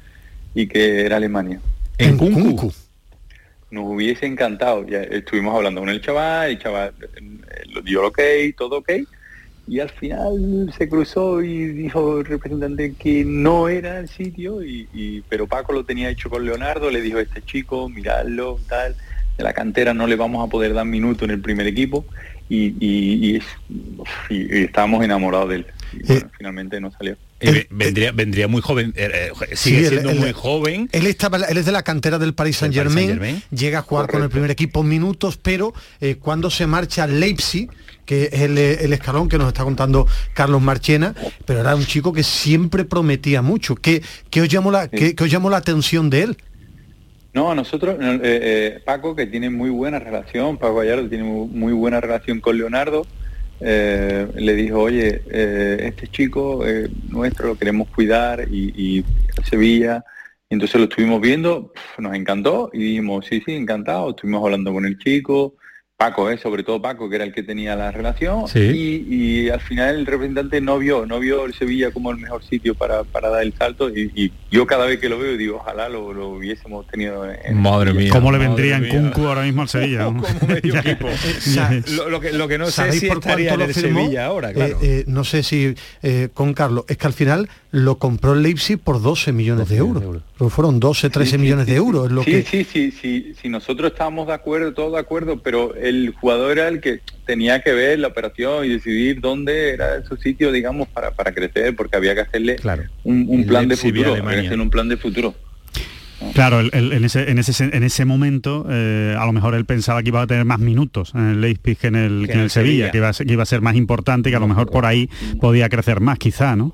y 0.55 0.67
que 0.67 1.05
era 1.05 1.17
Alemania. 1.17 1.59
En 1.97 2.17
Kunku. 2.17 2.71
Nos 3.69 3.85
hubiese 3.85 4.25
encantado. 4.25 4.85
Ya 4.87 5.01
estuvimos 5.01 5.55
hablando 5.55 5.81
con 5.81 5.89
el 5.89 6.01
chaval, 6.01 6.51
el 6.51 6.59
chaval 6.59 6.93
eh, 7.01 7.63
lo 7.73 7.81
dio 7.81 8.07
ok, 8.07 8.19
todo 8.57 8.77
ok. 8.77 8.91
Y 9.67 9.81
al 9.81 9.89
final 9.89 10.73
se 10.77 10.87
cruzó 10.87 11.41
y 11.41 11.67
dijo 11.67 12.19
el 12.19 12.25
representante 12.25 12.93
que 12.93 13.25
no 13.25 13.67
era 13.67 13.99
el 13.99 14.07
sitio, 14.07 14.63
y, 14.63 15.23
pero 15.27 15.45
Paco 15.45 15.73
lo 15.73 15.83
tenía 15.83 16.09
hecho 16.09 16.29
con 16.29 16.45
Leonardo, 16.45 16.89
le 16.89 17.01
dijo 17.01 17.19
este 17.19 17.41
chico, 17.41 17.89
miradlo, 17.89 18.59
tal, 18.69 18.95
de 19.37 19.43
la 19.43 19.51
cantera 19.51 19.93
no 19.93 20.07
le 20.07 20.15
vamos 20.15 20.47
a 20.47 20.49
poder 20.49 20.73
dar 20.73 20.85
minuto 20.85 21.25
en 21.25 21.31
el 21.31 21.41
primer 21.41 21.67
equipo 21.67 22.05
y, 22.49 22.67
y- 22.79 23.19
y 23.31 23.35
es- 23.37 23.43
uf, 23.97 24.07
y- 24.29 24.59
y 24.59 24.63
estábamos 24.65 25.03
enamorados 25.03 25.49
de 25.49 25.55
él. 25.57 25.65
Y 25.93 26.03
bueno, 26.05 26.29
finalmente 26.37 26.79
no 26.81 26.91
salió. 26.91 27.15
Ve- 27.39 27.67
vendría, 27.69 28.11
vendría 28.11 28.47
muy 28.47 28.61
joven, 28.61 28.93
eh, 28.95 29.31
eh, 29.49 29.55
sigue 29.55 29.83
Sí, 29.83 29.87
siendo 29.89 30.09
él- 30.09 30.19
muy 30.19 30.31
joven. 30.33 30.89
Él, 30.91 31.05
estaba, 31.05 31.37
él 31.37 31.57
es 31.57 31.65
de 31.65 31.71
la 31.71 31.83
cantera 31.83 32.17
del 32.17 32.33
Paris 32.33 32.57
Saint 32.57 32.73
Germain, 32.73 33.43
llega 33.51 33.79
a 33.79 33.81
jugar 33.83 34.07
con 34.09 34.23
el 34.23 34.29
primer 34.29 34.49
equipo 34.51 34.81
minutos, 34.83 35.37
pero 35.37 35.73
eh, 36.01 36.15
cuando 36.15 36.49
se 36.49 36.65
marcha 36.65 37.03
al 37.03 37.19
Leipzig, 37.19 37.69
que 38.05 38.29
es 38.31 38.41
el, 38.41 38.57
el 38.57 38.91
escalón 38.93 39.27
que 39.29 39.37
nos 39.37 39.47
está 39.49 39.63
contando 39.63 40.07
Carlos 40.33 40.61
Marchena, 40.61 41.13
pero 41.45 41.59
era 41.59 41.75
un 41.75 41.85
chico 41.85 42.11
que 42.13 42.23
siempre 42.23 42.85
prometía 42.85 43.41
mucho. 43.41 43.75
¿Qué, 43.75 44.01
qué 44.29 44.41
os, 44.41 44.47
llamó 44.47 44.71
la, 44.71 44.87
qué- 44.87 45.13
qué 45.13 45.23
os 45.25 45.29
llamó 45.29 45.49
la 45.49 45.57
atención 45.57 46.09
de 46.09 46.23
él? 46.23 46.37
No, 47.37 47.53
nosotros, 47.53 47.97
eh, 48.01 48.19
eh, 48.23 48.81
Paco, 48.83 49.15
que 49.15 49.27
tiene 49.27 49.51
muy 49.51 49.69
buena 49.69 49.99
relación, 49.99 50.57
Paco 50.57 50.77
Gallardo 50.77 51.07
tiene 51.07 51.23
muy, 51.23 51.71
buena 51.71 52.01
relación 52.01 52.39
con 52.39 52.57
Leonardo, 52.57 53.05
eh, 53.59 54.27
le 54.33 54.55
dijo, 54.55 54.79
oye, 54.79 55.21
este 55.85 56.07
chico 56.07 56.65
nuestro 57.09 57.49
lo 57.49 57.55
queremos 57.55 57.89
cuidar 57.89 58.47
y, 58.51 58.73
y 58.75 59.05
Sevilla. 59.47 60.03
Entonces 60.49 60.77
lo 60.81 60.85
estuvimos 60.85 61.21
viendo, 61.21 61.73
nos 61.99 62.15
encantó 62.15 62.71
y 62.73 62.79
dijimos, 62.79 63.27
sí, 63.27 63.39
sí, 63.45 63.53
encantado. 63.53 64.09
Estuvimos 64.09 64.43
hablando 64.43 64.73
con 64.73 64.87
el 64.87 64.97
chico, 64.97 65.53
Paco, 65.97 66.29
eh, 66.29 66.37
sobre 66.37 66.61
todo 66.61 66.79
Paco, 66.79 67.09
que 67.09 67.15
era 67.15 67.25
el 67.25 67.33
que 67.33 67.41
tenía 67.41 67.75
la 67.75 67.91
relación. 67.91 68.47
Sí. 68.47 68.59
Y, 68.59 69.15
y 69.15 69.49
al 69.49 69.61
final 69.61 69.95
el 69.95 70.05
representante 70.05 70.61
no 70.61 70.77
vio, 70.77 71.07
no 71.07 71.19
vio 71.19 71.43
el 71.45 71.55
Sevilla 71.55 71.89
como 71.89 72.11
el 72.11 72.17
mejor 72.17 72.43
sitio 72.43 72.75
para, 72.75 73.03
para 73.03 73.29
dar 73.29 73.41
el 73.41 73.51
salto. 73.55 73.89
Y, 73.89 74.11
y 74.13 74.31
yo 74.51 74.67
cada 74.67 74.85
vez 74.85 74.99
que 74.99 75.09
lo 75.09 75.17
veo 75.17 75.35
digo, 75.35 75.55
ojalá 75.57 75.89
lo, 75.89 76.13
lo 76.13 76.29
hubiésemos 76.29 76.85
tenido 76.85 77.25
en, 77.25 77.57
Madre 77.59 77.93
mía. 77.93 78.11
¿Cómo 78.11 78.31
le 78.31 78.37
vendría 78.37 78.77
en. 78.77 78.89
Kunku 78.89 79.25
ahora 79.25 79.41
mismo 79.41 79.63
al 79.63 79.69
Sevilla? 79.69 80.05
Como 80.05 80.21
medio 80.47 80.75
equipo. 80.79 81.07
Lo, 81.95 82.09
lo 82.11 82.19
que, 82.19 82.31
lo 82.31 82.47
que 82.47 82.59
no 82.59 82.67
sé 82.67 82.71
¿Sabéis 82.73 82.99
si 82.99 83.07
por 83.07 83.17
estaría 83.17 83.49
cuánto 83.49 83.63
en 83.63 83.69
lo 83.71 83.75
el 83.75 83.81
firmó? 83.83 83.99
Sevilla 84.01 84.25
ahora, 84.27 84.53
claro. 84.53 84.77
Eh, 84.83 84.99
eh, 84.99 85.03
no 85.07 85.23
sé 85.23 85.41
si 85.41 85.73
eh, 86.03 86.29
con 86.31 86.53
Carlos, 86.53 86.85
es 86.87 86.97
que 86.97 87.07
al 87.07 87.13
final 87.13 87.49
lo 87.71 87.97
compró 87.97 88.33
el 88.33 88.43
Leipzig 88.43 88.77
por 88.77 89.01
12 89.01 89.31
millones 89.33 89.67
de 89.69 89.77
euros. 89.77 90.03
Pero 90.37 90.49
fueron 90.51 90.79
12, 90.79 91.09
13 91.09 91.25
Sí, 91.25 91.31
sí, 91.35 91.41
millones 91.41 91.65
de 91.65 91.75
euros. 91.75 92.05
Es 92.05 92.11
lo 92.11 92.23
sí, 92.23 92.31
que, 92.31 92.43
sí, 92.43 92.63
sí, 92.63 92.91
sí, 92.91 93.33
sí, 93.41 93.49
nosotros 93.49 93.91
estábamos 93.91 94.27
de 94.27 94.33
acuerdo, 94.33 94.73
todos 94.73 94.93
de 94.93 94.99
acuerdo, 94.99 95.41
pero 95.41 95.73
el 95.87 96.13
jugador 96.19 96.51
era 96.57 96.67
el 96.67 96.79
que 96.81 97.01
tenía 97.25 97.61
que 97.61 97.73
ver 97.73 97.99
la 97.99 98.07
operación 98.09 98.65
y 98.65 98.69
decidir 98.69 99.19
dónde 99.21 99.71
era 99.73 100.03
su 100.05 100.15
sitio, 100.17 100.51
digamos, 100.51 100.87
para, 100.87 101.11
para 101.11 101.31
crecer, 101.33 101.75
porque 101.75 101.97
había 101.97 102.13
que 102.15 102.21
hacerle 102.21 102.55
Claro. 102.57 102.83
un, 103.03 103.25
un 103.27 103.45
plan 103.45 103.69
futuro, 103.71 104.11
había 104.11 104.21
que 104.21 104.27
Alemania. 104.27 104.49
hacer 104.49 104.59
un 104.61 104.69
plan 104.69 104.89
de 104.89 104.97
futuro. 104.97 105.35
Claro, 106.33 106.59
el- 106.59 106.71
el- 106.73 106.93
en, 106.93 107.03
ese, 107.05 107.29
en, 107.29 107.37
ese, 107.37 107.63
en 107.63 107.83
ese 107.83 108.03
momento 108.05 108.65
eh, 108.71 109.15
a 109.17 109.25
lo 109.27 109.33
mejor 109.33 109.53
él 109.53 109.65
pensaba 109.65 110.01
que 110.01 110.09
iba 110.09 110.21
a 110.21 110.25
tener 110.27 110.45
más 110.45 110.59
minutos 110.59 111.11
en 111.13 111.29
el 111.29 111.41
Leipzig 111.41 111.77
que 111.77 111.87
en 111.87 111.95
el, 111.95 112.25
que 112.27 112.33
en 112.33 112.39
el 112.39 112.49
Sevilla, 112.49 112.89
que 112.91 112.97
iba, 112.97 113.09
a 113.09 113.13
ser, 113.13 113.27
que 113.27 113.33
iba 113.33 113.43
a 113.43 113.45
ser 113.45 113.61
más 113.61 113.75
importante 113.75 114.29
y 114.29 114.31
que 114.31 114.35
a 114.37 114.39
lo 114.39 114.47
mejor 114.47 114.71
por 114.71 114.85
ahí 114.87 115.09
podía 115.39 115.69
crecer 115.69 115.99
más 115.99 116.17
quizá, 116.17 116.55
¿no? 116.55 116.73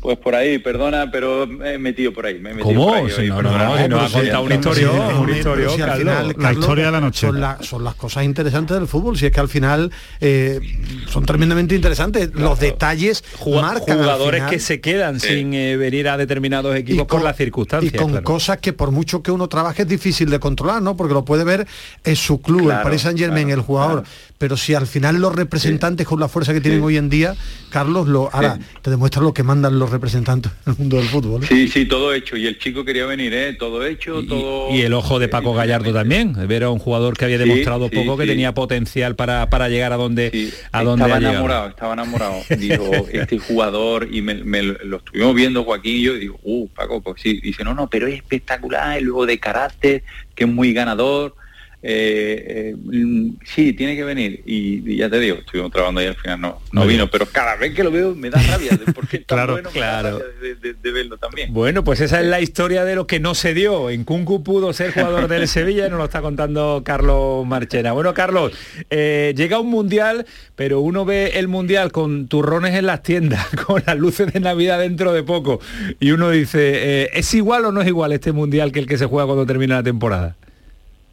Pues 0.00 0.16
por 0.18 0.34
ahí, 0.36 0.58
perdona, 0.58 1.10
pero 1.10 1.44
me 1.46 1.74
he 1.74 1.78
metido 1.78 2.12
por 2.12 2.24
ahí. 2.24 2.38
Me 2.38 2.50
he 2.50 2.54
metido 2.54 2.72
¿Cómo? 2.74 2.86
por 2.88 2.96
ahí 2.98 3.12
hoy, 3.18 3.28
no, 3.28 3.42
no, 3.42 3.50
no, 3.50 3.88
nos 3.88 4.02
ha 4.02 4.08
Sí, 4.08 4.14
contado 4.14 4.42
una 4.44 4.54
sí, 4.54 4.58
historia, 4.60 4.88
sí, 4.90 5.14
un 5.18 5.26
sí, 5.28 5.38
historia, 5.38 5.68
sí, 5.70 5.74
si 5.74 5.82
al 5.82 5.88
Carlos. 5.88 5.98
final, 6.14 6.34
La 6.38 6.52
historia 6.52 6.86
de 6.86 6.92
la 6.92 7.00
noche. 7.00 7.26
Son, 7.26 7.40
la- 7.40 7.58
son 7.62 7.82
las 7.84 7.94
cosas 7.96 8.24
interesantes 8.24 8.76
del 8.78 8.86
fútbol, 8.86 9.18
si 9.18 9.26
es 9.26 9.32
que 9.32 9.40
al 9.40 9.48
final 9.48 9.90
eh, 10.20 10.60
son 11.08 11.26
tremendamente 11.26 11.74
interesantes. 11.74 12.30
Los 12.34 12.60
detalles 12.60 13.24
marcan 13.44 13.98
jugadores 13.98 14.44
que 14.44 14.60
se 14.60 14.80
quedan 14.80 15.18
sin 15.18 15.52
eh, 15.54 15.76
venir 15.76 16.08
a 16.08 16.16
determinados 16.16 16.76
equipos 16.76 17.06
por 17.08 17.22
las 17.22 17.34
y 17.34 17.38
circunstancias. 17.44 17.92
con 18.00 18.10
claro. 18.12 18.24
cosas 18.24 18.58
que 18.58 18.72
por 18.72 18.92
mucho 18.92 19.22
que 19.22 19.32
uno 19.32 19.48
trabaje 19.48 19.82
es 19.82 19.88
difícil 19.88 20.30
de 20.30 20.38
controlar, 20.38 20.80
¿no? 20.80 20.96
Porque 20.96 21.12
lo 21.14 21.24
puede 21.24 21.42
ver 21.42 21.66
en 22.04 22.14
su 22.16 22.40
club, 22.40 22.60
el 22.60 22.66
Claro, 22.66 22.82
Paris 22.84 23.02
Saint 23.02 23.18
Germain, 23.18 23.50
el 23.50 23.62
jugador. 23.62 24.04
Pero 24.38 24.56
si 24.56 24.72
al 24.74 24.86
final 24.86 25.16
los 25.16 25.34
representantes 25.34 26.06
con 26.06 26.20
la 26.20 26.28
fuerza 26.28 26.52
que 26.52 26.60
tienen 26.60 26.80
hoy 26.84 26.96
en 26.96 27.08
día, 27.10 27.34
Carlos, 27.70 28.06
lo 28.06 28.30
ahora 28.32 28.56
te 28.82 28.90
demuestra 28.90 29.20
lo 29.20 29.34
que 29.34 29.42
mandan 29.42 29.80
los 29.80 29.87
representantes 29.90 30.52
en 30.66 30.72
el 30.72 30.78
mundo 30.78 30.96
del 30.96 31.06
fútbol. 31.06 31.44
¿eh? 31.44 31.46
Sí, 31.48 31.68
sí, 31.68 31.84
todo 31.86 32.12
hecho. 32.12 32.36
Y 32.36 32.46
el 32.46 32.58
chico 32.58 32.84
quería 32.84 33.06
venir, 33.06 33.32
¿eh? 33.34 33.54
Todo 33.54 33.84
hecho, 33.84 34.22
todo... 34.24 34.74
Y 34.74 34.82
el 34.82 34.92
ojo 34.94 35.18
de 35.18 35.28
Paco 35.28 35.54
Gallardo 35.54 35.92
también, 35.92 36.34
ver 36.48 36.64
a 36.64 36.70
un 36.70 36.78
jugador 36.78 37.16
que 37.16 37.24
había 37.24 37.38
Sí, 37.38 37.44
demostrado 37.44 37.88
sí, 37.88 37.96
poco, 37.96 38.16
que 38.16 38.24
sí. 38.24 38.30
tenía 38.30 38.54
potencial 38.54 39.14
para, 39.16 39.48
para 39.50 39.68
llegar 39.68 39.92
a 39.92 39.96
donde, 39.96 40.52
a 40.72 40.82
donde 40.82 41.04
estaba 41.04 41.18
enamorado, 41.18 41.68
estaba 41.68 41.92
enamorado. 41.94 42.34
Digo, 42.58 42.90
este 43.12 43.38
jugador, 43.38 44.08
y 44.10 44.22
me, 44.22 44.34
me 44.34 44.62
lo 44.62 44.96
estuvimos 44.98 45.34
viendo 45.34 45.64
Joaquín 45.64 45.96
y 45.96 46.02
yo, 46.02 46.16
y 46.16 46.20
digo, 46.20 46.40
uh, 46.42 46.68
Paco, 46.68 47.00
pues 47.00 47.22
sí. 47.22 47.40
Dice, 47.40 47.64
no, 47.64 47.74
no, 47.74 47.88
pero 47.88 48.06
es 48.06 48.14
espectacular, 48.16 49.00
y 49.00 49.04
luego 49.04 49.26
de 49.26 49.38
carácter, 49.38 50.02
que 50.34 50.44
es 50.44 50.50
muy 50.50 50.72
ganador. 50.72 51.34
Eh, 51.80 52.72
eh, 52.72 52.76
mm, 52.76 53.36
sí, 53.44 53.72
tiene 53.72 53.94
que 53.94 54.02
venir. 54.02 54.42
Y, 54.44 54.82
y 54.92 54.96
ya 54.96 55.08
te 55.08 55.20
digo, 55.20 55.36
estuvimos 55.36 55.70
trabajando 55.70 56.02
y 56.02 56.06
al 56.06 56.16
final 56.16 56.40
no, 56.40 56.60
no 56.72 56.80
Muy 56.80 56.88
vino, 56.94 57.04
bien. 57.04 57.10
pero 57.12 57.26
cada 57.26 57.54
vez 57.56 57.72
que 57.74 57.84
lo 57.84 57.90
veo 57.92 58.14
me 58.16 58.30
da 58.30 58.42
rabia, 58.42 58.70
de 58.72 58.92
porque 58.92 59.22
Claro, 59.26 59.52
bueno, 59.54 59.70
claro. 59.70 60.18
de, 60.40 60.54
de- 60.56 60.74
de 60.74 60.90
verlo 60.92 61.18
también. 61.18 61.52
Bueno, 61.52 61.84
pues 61.84 62.00
esa 62.00 62.20
es 62.20 62.26
la 62.26 62.40
historia 62.40 62.84
de 62.84 62.96
lo 62.96 63.06
que 63.06 63.20
no 63.20 63.34
se 63.36 63.54
dio. 63.54 63.90
En 63.90 64.02
Kunku 64.04 64.42
pudo 64.42 64.72
ser 64.72 64.92
jugador 64.92 65.28
del 65.28 65.46
Sevilla 65.48 65.86
y 65.86 65.90
nos 65.90 65.98
lo 65.98 66.04
está 66.06 66.20
contando 66.20 66.82
Carlos 66.84 67.46
Marchena. 67.46 67.92
Bueno, 67.92 68.12
Carlos, 68.12 68.52
eh, 68.90 69.32
llega 69.36 69.60
un 69.60 69.68
mundial, 69.70 70.26
pero 70.56 70.80
uno 70.80 71.04
ve 71.04 71.32
el 71.38 71.46
mundial 71.46 71.92
con 71.92 72.26
turrones 72.26 72.74
en 72.74 72.86
las 72.86 73.02
tiendas, 73.04 73.46
con 73.66 73.82
las 73.86 73.96
luces 73.96 74.32
de 74.32 74.40
Navidad 74.40 74.80
dentro 74.80 75.12
de 75.12 75.22
poco, 75.22 75.60
y 76.00 76.10
uno 76.10 76.30
dice, 76.30 77.08
¿es 77.16 77.32
igual 77.34 77.64
o 77.66 77.72
no 77.72 77.80
es 77.82 77.86
igual 77.86 78.12
este 78.12 78.32
mundial 78.32 78.72
que 78.72 78.80
el 78.80 78.86
que 78.86 78.98
se 78.98 79.06
juega 79.06 79.26
cuando 79.26 79.46
termina 79.46 79.76
la 79.76 79.82
temporada? 79.84 80.36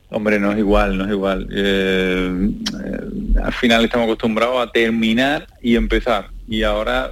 Hombre, 0.10 0.40
no 0.40 0.52
es 0.52 0.60
igual, 0.60 0.98
no 0.98 1.06
es 1.06 1.12
igual. 1.12 1.48
Eh, 1.52 2.50
eh, 2.86 3.40
al 3.44 3.54
final 3.54 3.84
estamos 3.84 4.06
acostumbrados 4.06 4.66
a 4.66 4.72
terminar 4.72 5.48
y 5.62 5.76
empezar. 5.76 6.30
Y 6.48 6.64
ahora 6.64 7.12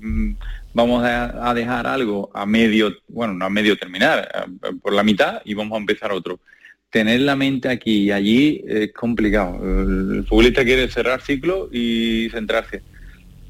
mm, 0.00 0.32
vamos 0.72 1.04
a, 1.04 1.52
dejar 1.54 1.86
algo 1.86 2.30
a 2.32 2.46
medio, 2.46 2.94
bueno, 3.08 3.34
no 3.34 3.44
a 3.44 3.50
medio 3.50 3.76
terminar, 3.76 4.48
por 4.82 4.92
la 4.92 5.02
mitad 5.02 5.42
y 5.44 5.54
vamos 5.54 5.76
a 5.76 5.80
empezar 5.80 6.12
otro. 6.12 6.40
Tener 6.88 7.20
la 7.20 7.36
mente 7.36 7.68
aquí 7.68 8.04
y 8.04 8.10
allí 8.10 8.64
es 8.66 8.92
complicado. 8.92 9.60
El 9.62 10.24
futbolista 10.26 10.64
quiere 10.64 10.88
cerrar 10.88 11.20
ciclo 11.20 11.68
y 11.70 12.28
centrarse. 12.30 12.82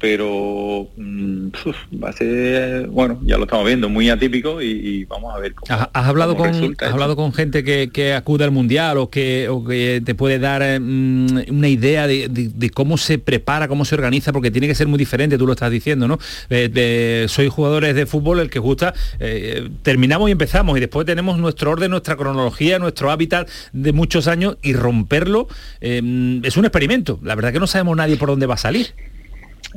Pero 0.01 0.87
mm, 0.97 1.47
uf, 1.65 1.75
va 2.03 2.09
a 2.09 2.13
ser, 2.13 2.87
bueno, 2.87 3.19
ya 3.23 3.37
lo 3.37 3.43
estamos 3.43 3.65
viendo, 3.67 3.87
muy 3.87 4.09
atípico 4.09 4.61
y, 4.61 4.65
y 4.71 5.05
vamos 5.05 5.33
a 5.33 5.37
ver 5.39 5.53
cómo, 5.53 5.71
¿Has, 5.71 5.89
has 5.93 6.07
hablado 6.07 6.33
cómo 6.35 6.45
con, 6.45 6.53
resulta 6.53 6.87
has 6.87 6.93
hablado 6.93 7.15
con 7.15 7.31
gente 7.33 7.63
que, 7.63 7.89
que 7.93 8.13
acude 8.13 8.43
al 8.43 8.51
mundial 8.51 8.97
o 8.97 9.09
que, 9.11 9.47
o 9.49 9.63
que 9.63 10.01
te 10.03 10.15
puede 10.15 10.39
dar 10.39 10.63
eh, 10.63 10.79
mm, 10.79 11.27
una 11.49 11.67
idea 11.67 12.07
de, 12.07 12.27
de- 12.29 12.49
de 12.53 12.69
cómo 12.71 12.97
se 12.97 13.19
prepara, 13.19 13.67
cómo 13.67 13.85
se 13.85 13.93
organiza? 13.95 14.33
Porque 14.33 14.49
tiene 14.49 14.67
que 14.67 14.73
ser 14.75 14.87
muy 14.87 14.97
diferente, 14.97 15.37
tú 15.37 15.45
lo 15.45 15.53
estás 15.53 15.69
diciendo, 15.71 16.07
¿no? 16.07 16.17
Eh, 16.49 16.69
de- 16.73 17.27
soy 17.29 17.47
jugadores 17.49 17.93
de 17.95 18.05
fútbol 18.07 18.39
el 18.39 18.49
que 18.49 18.59
gusta, 18.59 18.93
eh, 19.19 19.69
terminamos 19.83 20.29
y 20.29 20.31
empezamos 20.31 20.75
y 20.77 20.79
después 20.79 21.05
tenemos 21.05 21.37
nuestro 21.37 21.69
orden, 21.71 21.91
nuestra 21.91 22.15
cronología, 22.15 22.79
nuestro 22.79 23.11
hábitat 23.11 23.47
de 23.71 23.93
muchos 23.93 24.27
años 24.27 24.57
y 24.63 24.73
romperlo 24.73 25.47
eh, 25.79 26.39
es 26.43 26.57
un 26.57 26.65
experimento. 26.65 27.19
La 27.21 27.35
verdad 27.35 27.53
que 27.53 27.59
no 27.59 27.67
sabemos 27.67 27.95
nadie 27.95 28.17
por 28.17 28.29
dónde 28.29 28.47
va 28.47 28.55
a 28.55 28.57
salir. 28.57 28.87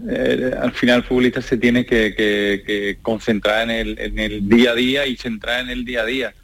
Eh, 0.09 0.51
al 0.61 0.73
final 0.73 0.99
el 0.99 1.05
futbolista 1.05 1.41
se 1.41 1.57
tiene 1.57 1.87
que, 1.87 2.15
que- 2.17 2.63
que 2.67 2.99
concentrar 3.03 3.63
en 3.63 3.71
el, 3.71 3.99
en 3.99 4.19
el 4.19 4.49
día 4.49 4.73
a 4.73 4.75
día 4.75 5.07
y 5.07 5.17
centrar 5.17 5.61
en 5.61 5.71
el 5.71 5.85
día 5.85 6.03
a 6.03 6.05
día. 6.07 6.35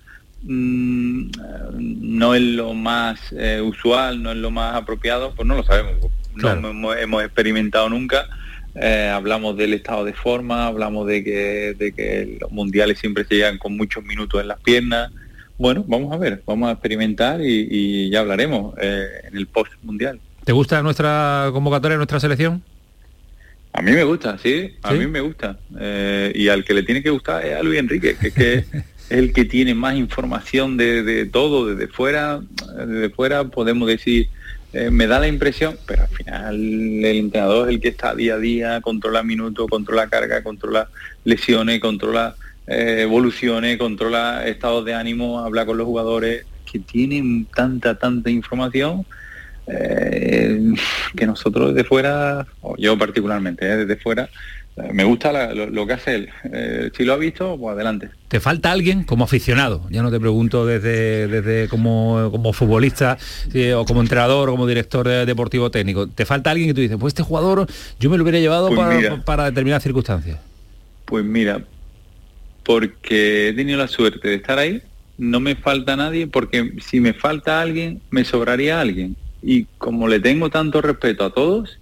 Mm, 0.42 1.30
no 1.78 2.34
es 2.34 2.42
lo 2.42 2.74
más 2.74 3.20
eh, 3.32 3.60
usual, 3.60 4.22
no 4.22 4.30
es 4.30 4.36
lo 4.38 4.50
más 4.50 4.74
apropiado, 4.74 5.34
pues 5.34 5.46
no 5.46 5.54
lo 5.56 5.62
sabemos. 5.64 5.94
No 6.34 6.50
hemos, 6.52 6.96
hemos 6.96 7.24
experimentado 7.24 7.88
nunca. 7.88 8.26
Eh, 8.76 9.10
hablamos 9.12 9.56
del 9.56 9.74
estado 9.74 10.04
de 10.04 10.12
forma, 10.12 10.66
hablamos 10.66 11.06
de 11.08 11.24
que, 11.24 11.74
de 11.76 11.92
que 11.92 12.38
los 12.40 12.52
mundiales 12.52 12.98
siempre 12.98 13.24
se 13.24 13.34
llegan 13.34 13.58
con 13.58 13.76
muchos 13.76 14.04
minutos 14.04 14.40
en 14.40 14.48
las 14.48 14.60
piernas. 14.60 15.10
Bueno, 15.58 15.84
vamos 15.88 16.12
a 16.12 16.16
ver, 16.16 16.42
vamos 16.46 16.68
a 16.68 16.72
experimentar 16.72 17.40
y, 17.42 17.66
y 17.70 18.10
ya 18.10 18.20
hablaremos 18.20 18.74
en 18.80 19.36
el 19.36 19.46
post 19.48 19.72
mundial. 19.82 20.20
¿Te 20.44 20.52
gusta 20.52 20.82
nuestra 20.82 21.50
convocatoria, 21.52 21.96
nuestra 21.98 22.18
selección? 22.20 22.62
A 23.72 23.82
mí 23.82 23.92
me 23.92 24.04
gusta, 24.04 24.36
sí, 24.38 24.74
a 24.82 24.90
¿Sí? 24.92 24.98
mí 24.98 25.06
me 25.06 25.20
gusta. 25.20 25.58
Eh, 25.78 26.32
y 26.34 26.48
al 26.48 26.64
que 26.64 26.74
le 26.74 26.82
tiene 26.82 27.02
que 27.02 27.10
gustar 27.10 27.44
es 27.44 27.56
a 27.56 27.62
Luis 27.62 27.78
Enrique, 27.78 28.16
que 28.20 28.28
es 28.28 28.34
que 28.34 28.54
es 28.54 28.66
el 29.10 29.32
que 29.32 29.44
tiene 29.44 29.74
más 29.74 29.96
información 29.96 30.76
de, 30.76 31.02
de 31.02 31.26
todo, 31.26 31.66
desde 31.66 31.86
fuera, 31.92 32.40
desde 32.86 33.10
fuera 33.10 33.44
podemos 33.44 33.88
decir, 33.88 34.28
eh, 34.72 34.90
me 34.90 35.06
da 35.06 35.18
la 35.18 35.26
impresión, 35.28 35.76
pero 35.86 36.02
al 36.02 36.08
final 36.08 36.54
el 36.54 37.04
entrenador 37.04 37.68
es 37.68 37.74
el 37.74 37.80
que 37.80 37.88
está 37.88 38.14
día 38.14 38.34
a 38.34 38.38
día, 38.38 38.80
controla 38.80 39.22
minutos, 39.22 39.68
controla 39.68 40.08
carga, 40.08 40.42
controla 40.42 40.88
lesiones, 41.24 41.80
controla 41.80 42.36
eh, 42.68 42.98
evoluciones, 43.00 43.78
controla 43.78 44.46
estados 44.46 44.84
de 44.84 44.94
ánimo, 44.94 45.40
habla 45.40 45.66
con 45.66 45.76
los 45.76 45.86
jugadores, 45.86 46.44
que 46.70 46.78
tienen 46.78 47.46
tanta, 47.46 47.98
tanta 47.98 48.30
información 48.30 49.04
eh, 49.72 50.60
que 51.16 51.26
nosotros 51.26 51.74
desde 51.74 51.88
fuera, 51.88 52.46
o 52.60 52.76
yo 52.76 52.98
particularmente, 52.98 53.66
eh, 53.66 53.76
desde 53.76 53.96
fuera, 53.96 54.28
eh, 54.76 54.90
me 54.92 55.04
gusta 55.04 55.32
la- 55.32 55.52
lo, 55.54 55.66
lo 55.68 55.86
que 55.86 55.92
hace 55.94 56.14
él. 56.14 56.28
Eh, 56.52 56.90
si 56.96 57.04
lo 57.04 57.12
ha 57.12 57.16
visto, 57.16 57.56
pues 57.58 57.74
adelante. 57.74 58.10
¿Te 58.28 58.40
falta 58.40 58.70
alguien 58.72 59.04
como 59.04 59.24
aficionado? 59.24 59.86
Ya 59.90 60.02
no 60.02 60.10
te 60.10 60.20
pregunto 60.20 60.64
desde, 60.66 61.26
desde 61.28 61.68
como, 61.68 62.28
como 62.30 62.52
futbolista 62.52 63.18
o 63.76 63.84
como 63.84 64.00
entrenador 64.00 64.48
o 64.48 64.52
como 64.52 64.66
director 64.66 65.06
de- 65.06 65.26
deportivo 65.26 65.70
técnico. 65.70 66.06
¿Te 66.08 66.24
falta 66.24 66.50
alguien 66.50 66.68
que 66.68 66.74
tú 66.74 66.80
dices, 66.80 66.96
pues 66.98 67.12
este 67.12 67.22
jugador 67.22 67.66
yo 67.98 68.10
me 68.10 68.16
lo 68.16 68.22
hubiera 68.22 68.38
llevado 68.38 68.68
Pues 68.68 68.78
para, 68.78 68.96
mira. 68.96 69.22
para 69.24 69.44
determinadas 69.46 69.82
circunstancias? 69.82 70.38
Pues 71.06 71.24
mira, 71.24 71.64
porque 72.64 73.48
he 73.48 73.52
tenido 73.52 73.78
la 73.78 73.88
suerte 73.88 74.28
de 74.28 74.34
estar 74.36 74.58
ahí, 74.58 74.80
no 75.18 75.40
me 75.40 75.56
falta 75.56 75.96
nadie, 75.96 76.26
porque 76.28 76.72
si 76.80 77.00
me 77.00 77.12
falta 77.12 77.60
alguien, 77.60 78.00
me 78.10 78.24
sobraría 78.24 78.80
alguien. 78.80 79.16
Y 79.42 79.64
como 79.78 80.08
le 80.08 80.20
tengo 80.20 80.50
tanto 80.50 80.80
respeto 80.82 81.24
a 81.24 81.32
todos, 81.32 81.78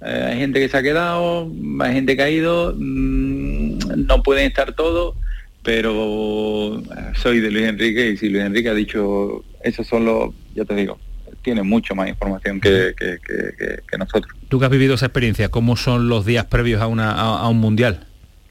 eh, 0.00 0.28
hay 0.32 0.38
gente 0.38 0.60
que 0.60 0.68
se 0.68 0.76
ha 0.76 0.82
quedado, 0.82 1.50
hay 1.80 1.92
gente 1.92 2.16
que 2.16 2.22
ha 2.22 2.30
ido, 2.30 2.74
mm, 2.76 4.06
no 4.06 4.22
pueden 4.22 4.46
estar 4.46 4.72
todos, 4.74 5.14
pero 5.62 6.78
eh, 6.78 6.82
soy 7.14 7.40
de 7.40 7.50
Luis 7.50 7.66
Enrique 7.66 8.10
y 8.10 8.16
si 8.16 8.28
Luis 8.28 8.44
Enrique 8.44 8.68
ha 8.68 8.74
dicho, 8.74 9.44
esos 9.62 9.86
son 9.86 10.04
los, 10.04 10.34
ya 10.54 10.64
te 10.64 10.74
digo, 10.74 10.98
tiene 11.42 11.62
mucho 11.62 11.94
más 11.94 12.08
información 12.08 12.60
que, 12.60 12.94
que- 12.98 13.18
que- 13.26 13.54
que- 13.58 13.78
que 13.90 13.98
nosotros. 13.98 14.34
Tú 14.48 14.58
que 14.58 14.64
has 14.66 14.70
vivido 14.70 14.94
esa 14.94 15.06
experiencia, 15.06 15.50
¿cómo 15.50 15.76
son 15.76 16.08
los 16.08 16.24
días 16.26 16.46
previos 16.46 16.80
a, 16.80 16.86
una, 16.86 17.12
a, 17.12 17.38
a 17.40 17.48
un 17.48 17.58
mundial? 17.58 18.00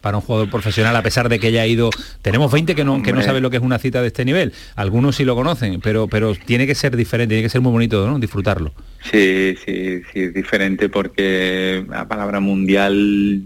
Para 0.04 0.18
un 0.18 0.22
jugador 0.24 0.50
profesional, 0.50 0.94
a 0.98 1.02
pesar 1.02 1.30
de 1.30 1.40
que 1.40 1.54
ya 1.54 1.62
ha 1.62 1.66
ido... 1.68 1.90
Tenemos 2.22 2.52
20 2.52 2.76
que 2.76 2.84
no, 2.84 3.02
que 3.02 3.14
no 3.14 3.22
saben 3.24 3.42
lo 3.42 3.50
que 3.50 3.56
es 3.56 3.64
una 3.64 3.80
cita 3.80 4.02
de 4.02 4.08
este 4.08 4.26
nivel. 4.26 4.52
Algunos 4.76 5.16
sí 5.16 5.24
lo 5.24 5.34
conocen, 5.34 5.80
pero, 5.80 6.10
pero 6.10 6.36
tiene 6.36 6.68
que 6.68 6.76
ser 6.76 6.98
diferente, 6.98 7.36
tiene 7.36 7.44
que 7.44 7.50
ser 7.50 7.62
muy 7.62 7.72
bonito, 7.72 8.06
¿no? 8.06 8.20
Disfrutarlo. 8.20 8.74
Sí, 9.10 9.56
sí, 9.66 10.02
sí, 10.12 10.20
es 10.20 10.34
diferente 10.34 10.90
porque 10.90 11.86
la 11.90 12.06
palabra 12.06 12.42
mundial, 12.42 13.44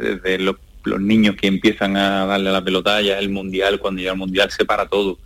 desde 0.00 0.38
los, 0.40 0.56
los 0.82 1.00
niños 1.00 1.36
que 1.36 1.46
empiezan 1.46 1.96
a 1.96 2.26
darle 2.26 2.48
a 2.50 2.54
la 2.54 2.64
pelota, 2.64 3.00
ya 3.00 3.16
el 3.20 3.28
mundial, 3.30 3.78
cuando 3.78 4.00
llega 4.00 4.12
el 4.14 4.18
mundial 4.18 4.50
se 4.50 4.64
para 4.64 4.86
todo. 4.88 5.20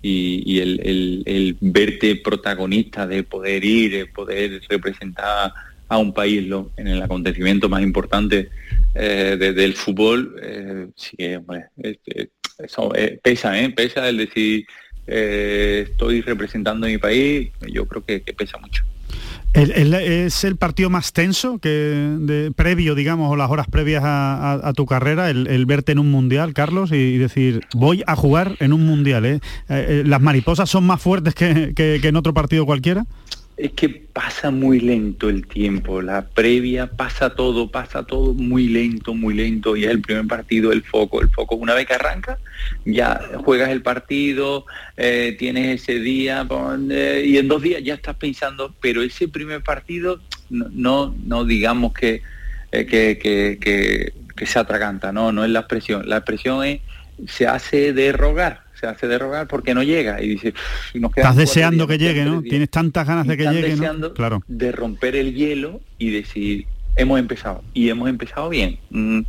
Y, 0.00 0.42
y 0.46 0.60
el, 0.60 0.80
el- 0.82 1.22
el 1.26 1.56
verte 1.60 2.16
protagonista 2.16 3.06
de 3.06 3.22
poder 3.22 3.62
ir, 3.66 3.90
de 3.92 4.06
poder 4.06 4.62
representar 4.70 5.52
a 5.88 5.98
un 5.98 6.12
país 6.12 6.44
lo- 6.46 6.70
en 6.76 6.88
el 6.88 7.02
acontecimiento 7.02 7.68
más 7.68 7.82
importante 7.82 8.48
eh, 8.94 9.36
de- 9.38 9.52
del 9.52 9.74
fútbol, 9.74 10.36
eh, 10.42 10.88
sí 10.96 11.16
que, 11.16 11.36
hombre, 11.36 11.66
es- 11.76 11.98
es- 12.06 12.28
eso 12.58 12.94
eh, 12.94 13.18
pesa, 13.22 13.58
¿eh? 13.60 13.70
Pesa 13.70 14.08
el 14.08 14.16
decir, 14.16 14.64
estoy 15.06 16.20
representando 16.22 16.86
mi 16.86 16.98
país, 16.98 17.50
yo 17.72 17.86
creo 17.86 18.04
que- 18.04 18.20
pesa 18.20 18.58
mucho. 18.58 18.84
¿El- 19.54 19.94
¿Es 19.94 20.44
el 20.44 20.56
partido 20.56 20.90
más 20.90 21.12
tenso 21.12 21.58
que 21.58 22.50
previo, 22.56 22.94
digamos, 22.94 23.30
o 23.32 23.36
las 23.36 23.50
horas 23.50 23.66
previas 23.68 24.02
a, 24.04 24.72
tu 24.74 24.84
carrera, 24.84 25.30
el, 25.30 25.64
verte 25.66 25.92
en 25.92 25.98
un 25.98 26.10
mundial, 26.10 26.52
Carlos, 26.52 26.90
y, 26.92 27.16
decir, 27.16 27.60
voy 27.74 28.02
a 28.06 28.16
jugar 28.16 28.56
en 28.60 28.72
un 28.74 28.84
mundial? 28.84 29.24
¿eh? 29.24 29.40
¿Las 30.04 30.20
mariposas 30.20 30.68
son 30.68 30.84
más 30.84 31.00
fuertes 31.00 31.34
que- 31.34 31.72
que 31.74 32.00
en 32.06 32.16
otro 32.16 32.34
partido 32.34 32.66
cualquiera? 32.66 33.06
Es 33.56 33.72
que 33.72 33.88
pasa 33.88 34.50
muy 34.50 34.80
lento 34.80 35.30
el 35.30 35.46
tiempo, 35.46 36.02
la 36.02 36.26
previa 36.26 36.88
pasa 36.88 37.30
todo, 37.30 37.70
pasa 37.70 38.02
todo 38.02 38.34
muy 38.34 38.68
lento, 38.68 39.14
muy 39.14 39.32
lento, 39.32 39.76
y 39.76 39.84
es 39.84 39.90
el 39.90 40.02
primer 40.02 40.26
partido, 40.26 40.72
el 40.72 40.82
foco, 40.82 41.22
el 41.22 41.30
foco. 41.30 41.54
Una 41.54 41.72
vez 41.72 41.86
que 41.86 41.94
arranca, 41.94 42.38
ya 42.84 43.18
juegas 43.44 43.70
el 43.70 43.80
partido, 43.80 44.66
eh, 44.98 45.36
tienes 45.38 45.82
ese 45.82 46.00
día, 46.00 46.46
eh, 46.90 47.24
y 47.26 47.38
en 47.38 47.48
dos 47.48 47.62
días 47.62 47.82
ya 47.82 47.94
estás 47.94 48.16
pensando, 48.16 48.74
pero 48.78 49.00
ese 49.00 49.26
primer 49.26 49.62
partido, 49.62 50.20
no, 50.50 51.14
no, 51.24 51.46
digamos 51.46 51.94
que, 51.94 52.20
eh, 52.72 52.84
que, 52.84 53.16
que, 53.16 53.58
que, 53.58 54.12
que 54.36 54.46
se 54.46 54.58
atraganta, 54.58 55.12
no, 55.12 55.32
no 55.32 55.44
es 55.44 55.50
la 55.50 55.60
expresión. 55.60 56.06
La 56.06 56.18
expresión 56.18 56.62
es, 56.62 56.80
se 57.26 57.46
hace 57.46 57.94
de 57.94 58.12
rogar, 58.12 58.65
se 58.78 58.86
hace 58.86 59.06
de 59.08 59.18
rogar 59.18 59.46
porque 59.48 59.74
no 59.74 59.82
llega, 59.82 60.22
y 60.22 60.28
dice, 60.28 60.48
"Uf, 60.50 60.94
nos 61.00 61.10
Estás 61.16 61.36
deseando 61.36 61.86
días, 61.86 61.98
que 61.98 62.04
llegue, 62.04 62.24
¿no? 62.24 62.30
tres 62.32 62.42
días". 62.42 62.50
Tienes 62.50 62.70
tantas 62.70 63.06
ganas 63.06 63.26
de 63.26 63.36
que 63.36 63.44
llegue, 63.44 63.76
¿no? 63.76 64.12
Claro. 64.14 64.42
de 64.46 64.72
romper 64.72 65.16
el 65.16 65.34
hielo 65.34 65.80
y 65.98 66.10
decir 66.10 66.66
hemos 66.96 67.18
empezado 67.18 67.62
y 67.74 67.88
hemos 67.90 68.08
empezado 68.08 68.48
bien 68.48 68.78
Mm, 68.90 69.20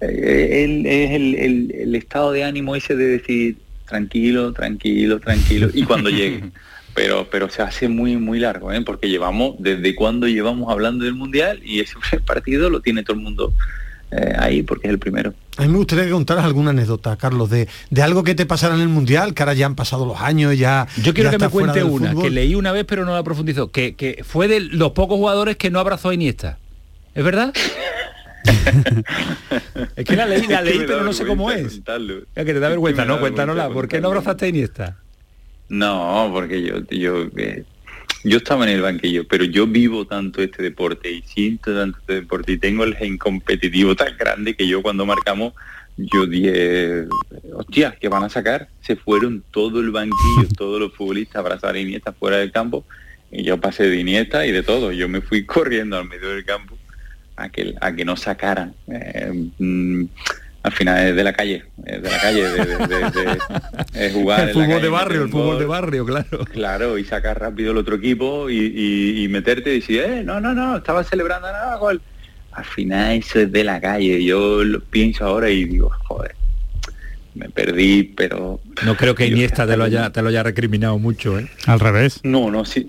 eh, 0.00 0.64
el- 0.64 0.86
es 0.86 1.10
el, 1.12 1.34
el- 1.36 1.72
el 1.72 1.94
estado 1.94 2.32
de 2.32 2.44
ánimo 2.44 2.74
ese 2.76 2.96
de 2.96 3.06
decir 3.06 3.56
tranquilo 3.86 4.52
tranquilo 4.52 5.20
tranquilo 5.20 5.68
y 5.72 5.84
cuando 5.84 6.10
llegue 6.10 6.50
pero 6.94 7.28
pero 7.30 7.48
se 7.50 7.62
hace 7.62 7.88
muy 7.88 8.16
muy 8.16 8.38
largo 8.40 8.72
¿eh? 8.72 8.80
porque 8.82 9.08
llevamos 9.08 9.54
desde 9.60 9.94
cuando 9.94 10.26
llevamos 10.26 10.70
hablando 10.72 11.04
del 11.04 11.14
mundial 11.14 11.60
y 11.64 11.80
ese 11.80 11.94
partido 12.26 12.68
lo 12.70 12.80
tiene 12.80 13.02
todo 13.04 13.16
el 13.16 13.22
mundo 13.22 13.52
eh, 14.16 14.34
ahí 14.38 14.62
porque 14.62 14.86
es 14.86 14.92
el 14.92 14.98
primero 14.98 15.34
A 15.56 15.62
mí 15.62 15.68
me 15.68 15.78
gustaría 15.78 16.04
que 16.04 16.10
contaras 16.10 16.44
alguna 16.44 16.70
anécdota, 16.70 17.16
Carlos, 17.16 17.50
de, 17.50 17.68
de 17.90 18.02
algo 18.02 18.22
que 18.22 18.34
te 18.34 18.46
pasara 18.46 18.74
en 18.74 18.80
el 18.80 18.88
Mundial, 18.88 19.34
que 19.34 19.42
ahora 19.42 19.54
ya 19.54 19.66
han 19.66 19.74
pasado 19.74 20.06
los 20.06 20.20
años, 20.20 20.56
ya 20.56 20.86
Yo 21.02 21.14
quiero 21.14 21.30
ya 21.30 21.38
que 21.38 21.44
me 21.44 21.50
cuente 21.50 21.82
una, 21.82 22.10
fútbol. 22.10 22.24
que 22.24 22.30
leí 22.30 22.54
una 22.54 22.72
vez 22.72 22.84
pero 22.86 23.04
no 23.04 23.12
la 23.12 23.22
profundizó, 23.22 23.70
que, 23.70 23.94
que 23.94 24.22
fue 24.24 24.48
de 24.48 24.60
los 24.60 24.92
pocos 24.92 25.16
jugadores 25.16 25.56
que 25.56 25.70
no 25.70 25.80
abrazó 25.80 26.10
a 26.10 26.14
Iniesta. 26.14 26.58
¿Es 27.14 27.24
verdad? 27.24 27.52
es 29.96 30.04
que 30.04 30.16
la 30.16 30.26
leí, 30.26 30.46
la 30.46 30.62
leí, 30.62 30.78
pero 30.78 31.02
no 31.02 31.12
sé 31.12 31.26
cómo 31.26 31.50
es. 31.50 31.80
Es 32.34 32.44
que 32.44 32.52
te 32.52 32.60
da 32.60 32.68
vergüenza, 32.68 33.04
¿no? 33.04 33.20
Cuéntanosla. 33.20 33.70
¿Por 33.70 33.88
qué 33.88 34.00
no 34.00 34.08
abrazaste 34.08 34.46
a 34.46 34.48
Iniesta? 34.48 34.96
No, 35.68 36.30
porque 36.32 36.62
yo, 36.62 36.76
yo, 36.90 37.24
eh, 37.36 37.64
yo 38.24 38.38
estaba 38.38 38.64
en 38.64 38.70
el 38.70 38.82
banquillo, 38.82 39.28
pero 39.28 39.44
yo 39.44 39.66
vivo 39.66 40.06
tanto 40.06 40.42
este 40.42 40.62
deporte 40.62 41.10
y 41.10 41.22
siento 41.22 41.76
tanto 41.76 41.98
este 42.00 42.14
deporte 42.14 42.52
y 42.52 42.58
tengo 42.58 42.84
el 42.84 42.96
gen 42.96 43.18
competitivo 43.18 43.94
tan 43.94 44.16
grande 44.16 44.54
que 44.54 44.66
yo 44.66 44.82
cuando 44.82 45.04
marcamos, 45.04 45.52
yo 45.96 46.26
dije, 46.26 47.04
hostia, 47.52 47.96
¿qué 48.00 48.08
van 48.08 48.24
a 48.24 48.28
sacar? 48.28 48.68
Se 48.80 48.96
fueron 48.96 49.44
todo 49.50 49.80
el 49.80 49.90
banquillo, 49.90 50.48
todos 50.56 50.80
los 50.80 50.94
futbolistas 50.94 51.36
a 51.36 51.40
abrazar 51.40 51.74
a 51.74 51.78
Iniesta 51.78 52.12
fuera 52.12 52.38
del 52.38 52.50
campo 52.50 52.84
y 53.30 53.42
yo 53.42 53.60
pasé 53.60 53.84
de 53.84 54.00
Iniesta 54.00 54.46
y 54.46 54.52
de 54.52 54.62
todo. 54.62 54.90
Yo 54.92 55.08
me 55.08 55.20
fui 55.20 55.44
corriendo 55.46 55.98
al 55.98 56.08
medio 56.08 56.30
del 56.30 56.44
campo 56.44 56.78
a 57.36 57.48
que, 57.50 57.74
a 57.80 57.92
que 57.94 58.04
no 58.04 58.16
sacaran. 58.16 58.74
Eh, 58.88 59.50
mm, 59.58 60.04
al 60.64 60.72
final 60.72 61.06
es 61.06 61.14
de 61.14 61.22
la 61.24 61.32
calle, 61.32 61.64
es 61.86 62.02
de 62.02 62.10
la 62.10 62.18
calle, 62.20 62.42
de, 62.42 62.64
de- 62.64 62.76
de- 62.88 63.10
de- 63.10 63.38
es 64.06 64.12
jugar 64.12 64.40
El 64.40 64.48
en 64.48 64.48
la 64.48 64.52
fútbol 64.54 64.68
calle, 64.68 64.80
de 64.82 64.88
barrio, 64.88 65.22
el 65.22 65.28
fútbol 65.30 65.58
de 65.60 65.66
barrio, 65.66 66.04
claro. 66.06 66.38
Claro, 66.50 66.98
y 66.98 67.04
sacar 67.04 67.38
rápido 67.38 67.70
el 67.72 67.78
otro 67.78 67.94
equipo 67.96 68.50
y, 68.50 68.56
y- 68.58 69.22
y 69.24 69.28
meterte 69.28 69.70
y 69.72 69.80
decir, 69.80 70.00
eh, 70.02 70.22
no, 70.24 70.40
no, 70.40 70.52
no, 70.54 70.78
estaba 70.78 71.04
celebrando 71.04 71.46
nada, 71.52 71.76
gol. 71.76 72.00
Al 72.52 72.64
final 72.64 73.16
eso 73.18 73.40
es 73.40 73.52
de 73.52 73.62
la 73.64 73.80
calle. 73.80 74.24
Yo 74.24 74.64
lo 74.64 74.80
pienso 74.80 75.24
ahora 75.26 75.50
y 75.50 75.64
digo, 75.64 75.90
joder, 76.04 76.34
me 77.34 77.48
perdí, 77.50 78.04
pero... 78.04 78.60
No 78.84 78.96
creo 78.96 79.14
que 79.14 79.28
Yo- 79.28 79.36
Iniesta 79.36 79.66
te 79.66 79.76
lo 79.76 79.84
haya, 79.84 80.10
te 80.12 80.22
lo 80.22 80.28
haya 80.28 80.42
recriminado 80.42 80.98
mucho, 80.98 81.38
¿eh? 81.38 81.48
Al 81.66 81.80
revés. 81.80 82.20
No, 82.22 82.50
no, 82.50 82.64
sí. 82.64 82.86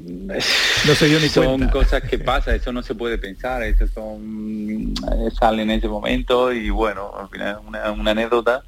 No 0.88 0.96
se 0.96 1.08
dio 1.08 1.20
ni 1.20 1.30
son 1.30 1.46
cuenta. 1.46 1.72
cosas 1.72 2.04
que 2.04 2.18
pasan, 2.20 2.56
eso 2.56 2.72
no 2.72 2.82
se 2.84 2.96
puede 2.96 3.18
pensar, 3.18 3.64
eso 3.64 3.88
son 3.88 4.94
eh, 4.94 5.30
sale 5.40 5.64
en 5.64 5.72
ese 5.72 5.88
momento 5.88 6.52
y 6.54 6.70
bueno, 6.70 7.12
al 7.20 7.30
final 7.30 7.58
es 7.62 7.68
una, 7.68 7.92
una 7.92 8.12
anécdota 8.12 8.64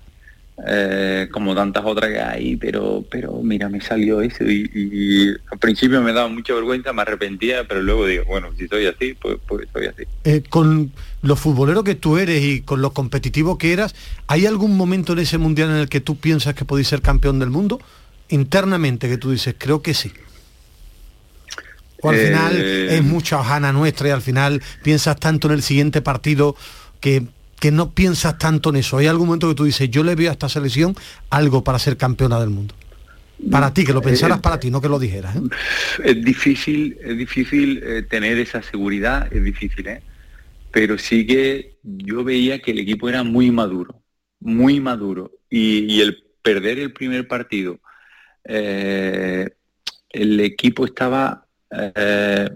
eh, 0.66 1.28
como 1.32 1.54
tantas 1.56 1.86
otras 1.86 2.12
que 2.12 2.20
hay, 2.20 2.56
pero 2.58 3.06
pero 3.12 3.42
mira, 3.44 3.70
me 3.70 3.80
salió 3.82 4.22
eso 4.22 4.44
y, 4.46 4.70
y 4.74 5.30
al 5.52 5.60
principio 5.60 6.02
me 6.02 6.14
daba 6.14 6.30
mucha 6.30 6.54
vergüenza, 6.54 6.94
me 6.94 7.04
arrepentía, 7.04 7.68
pero 7.68 7.82
luego 7.84 8.06
digo, 8.08 8.24
bueno, 8.26 8.50
si 8.58 8.68
soy 8.68 8.88
así, 8.88 9.14
pues, 9.22 9.38
pues 9.48 9.68
soy 9.74 9.86
así. 9.88 10.04
Eh, 10.24 10.44
con 10.50 10.92
lo 11.22 11.36
futbolero 11.38 11.84
que 11.84 11.96
tú 11.96 12.18
eres 12.18 12.44
y 12.44 12.62
con 12.62 12.82
lo 12.82 12.94
competitivo 12.94 13.58
que 13.58 13.72
eras, 13.74 13.96
¿hay 14.28 14.46
algún 14.46 14.76
momento 14.76 15.14
en 15.14 15.20
ese 15.20 15.38
Mundial 15.38 15.70
en 15.70 15.78
el 15.78 15.90
que 15.90 16.02
tú 16.02 16.18
piensas 16.20 16.54
que 16.54 16.66
podéis 16.66 16.90
ser 16.90 17.02
campeón 17.02 17.40
del 17.40 17.50
mundo? 17.50 17.80
Internamente 18.30 19.08
que 19.08 19.18
tú 19.18 19.32
dices, 19.32 19.56
creo 19.58 19.82
que 19.82 19.94
sí. 19.94 20.12
O 22.02 22.10
al 22.10 22.16
Eh, 22.16 22.26
final 22.28 22.58
es 22.90 23.04
mucha 23.04 23.40
hojana 23.40 23.72
nuestra 23.74 24.10
y 24.10 24.12
al 24.12 24.22
final 24.22 24.62
piensas 24.84 25.20
tanto 25.20 25.48
en 25.48 25.54
el 25.56 25.64
siguiente 25.64 26.02
partido 26.02 26.56
que, 27.00 27.24
que 27.60 27.72
no 27.72 27.92
piensas 27.92 28.38
tanto 28.38 28.70
en 28.70 28.78
eso. 28.78 28.98
¿Hay 28.98 29.08
algún 29.08 29.28
momento 29.28 29.48
que 29.50 29.56
tú 29.56 29.66
dices, 29.66 29.90
yo 29.90 30.04
le 30.04 30.16
veo 30.16 30.30
a 30.30 30.34
esta 30.34 30.50
selección 30.50 30.96
algo 31.30 31.64
para 31.64 31.80
ser 31.80 31.98
campeona 31.98 32.40
del 32.40 32.50
mundo? 32.50 32.76
Para 33.52 33.74
ti, 33.74 33.86
que 33.86 33.94
lo 33.94 34.02
pensaras 34.02 34.40
Eh, 34.40 34.42
para 34.42 34.60
ti, 34.60 34.72
no 34.72 34.82
que 34.82 34.90
lo 34.90 35.00
dijeras. 35.00 35.36
¿eh? 35.36 35.42
Es 36.04 36.24
difícil, 36.24 36.98
es 37.04 37.18
difícil 37.18 37.82
eh, 37.84 38.04
tener 38.04 38.38
esa 38.40 38.62
seguridad, 38.64 39.32
es 39.32 39.44
difícil, 39.44 39.88
¿eh? 39.88 40.02
Pero 40.72 40.98
sí 40.98 41.26
que 41.26 41.78
yo 41.84 42.24
veía 42.24 42.60
que 42.60 42.72
el 42.72 42.80
equipo 42.80 43.10
era 43.10 43.24
muy 43.24 43.52
maduro, 43.52 44.02
muy 44.40 44.80
maduro. 44.80 45.32
Y, 45.50 45.86
y 45.94 46.02
el 46.02 46.24
perder 46.42 46.80
el 46.80 46.94
primer 46.94 47.28
partido, 47.28 47.80
eh, 48.44 49.50
el 50.10 50.40
equipo 50.40 50.86
estaba 50.86 51.46
eh, 51.72 52.50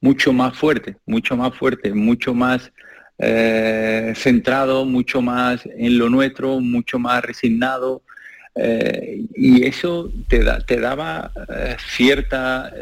mucho 0.00 0.32
más 0.32 0.56
fuerte, 0.56 0.96
mucho 1.06 1.36
más 1.36 1.54
fuerte, 1.54 1.92
mucho 1.92 2.34
más 2.34 2.72
eh, 3.18 4.12
centrado, 4.16 4.84
mucho 4.84 5.22
más 5.22 5.66
en 5.76 5.98
lo 5.98 6.08
nuestro, 6.08 6.60
mucho 6.60 6.98
más 6.98 7.24
resignado. 7.24 8.02
Eh, 8.54 9.22
y 9.34 9.64
eso 9.64 10.10
te, 10.28 10.42
da, 10.42 10.60
te 10.60 10.80
daba 10.80 11.30
eh, 11.48 11.76
cierta 11.94 12.72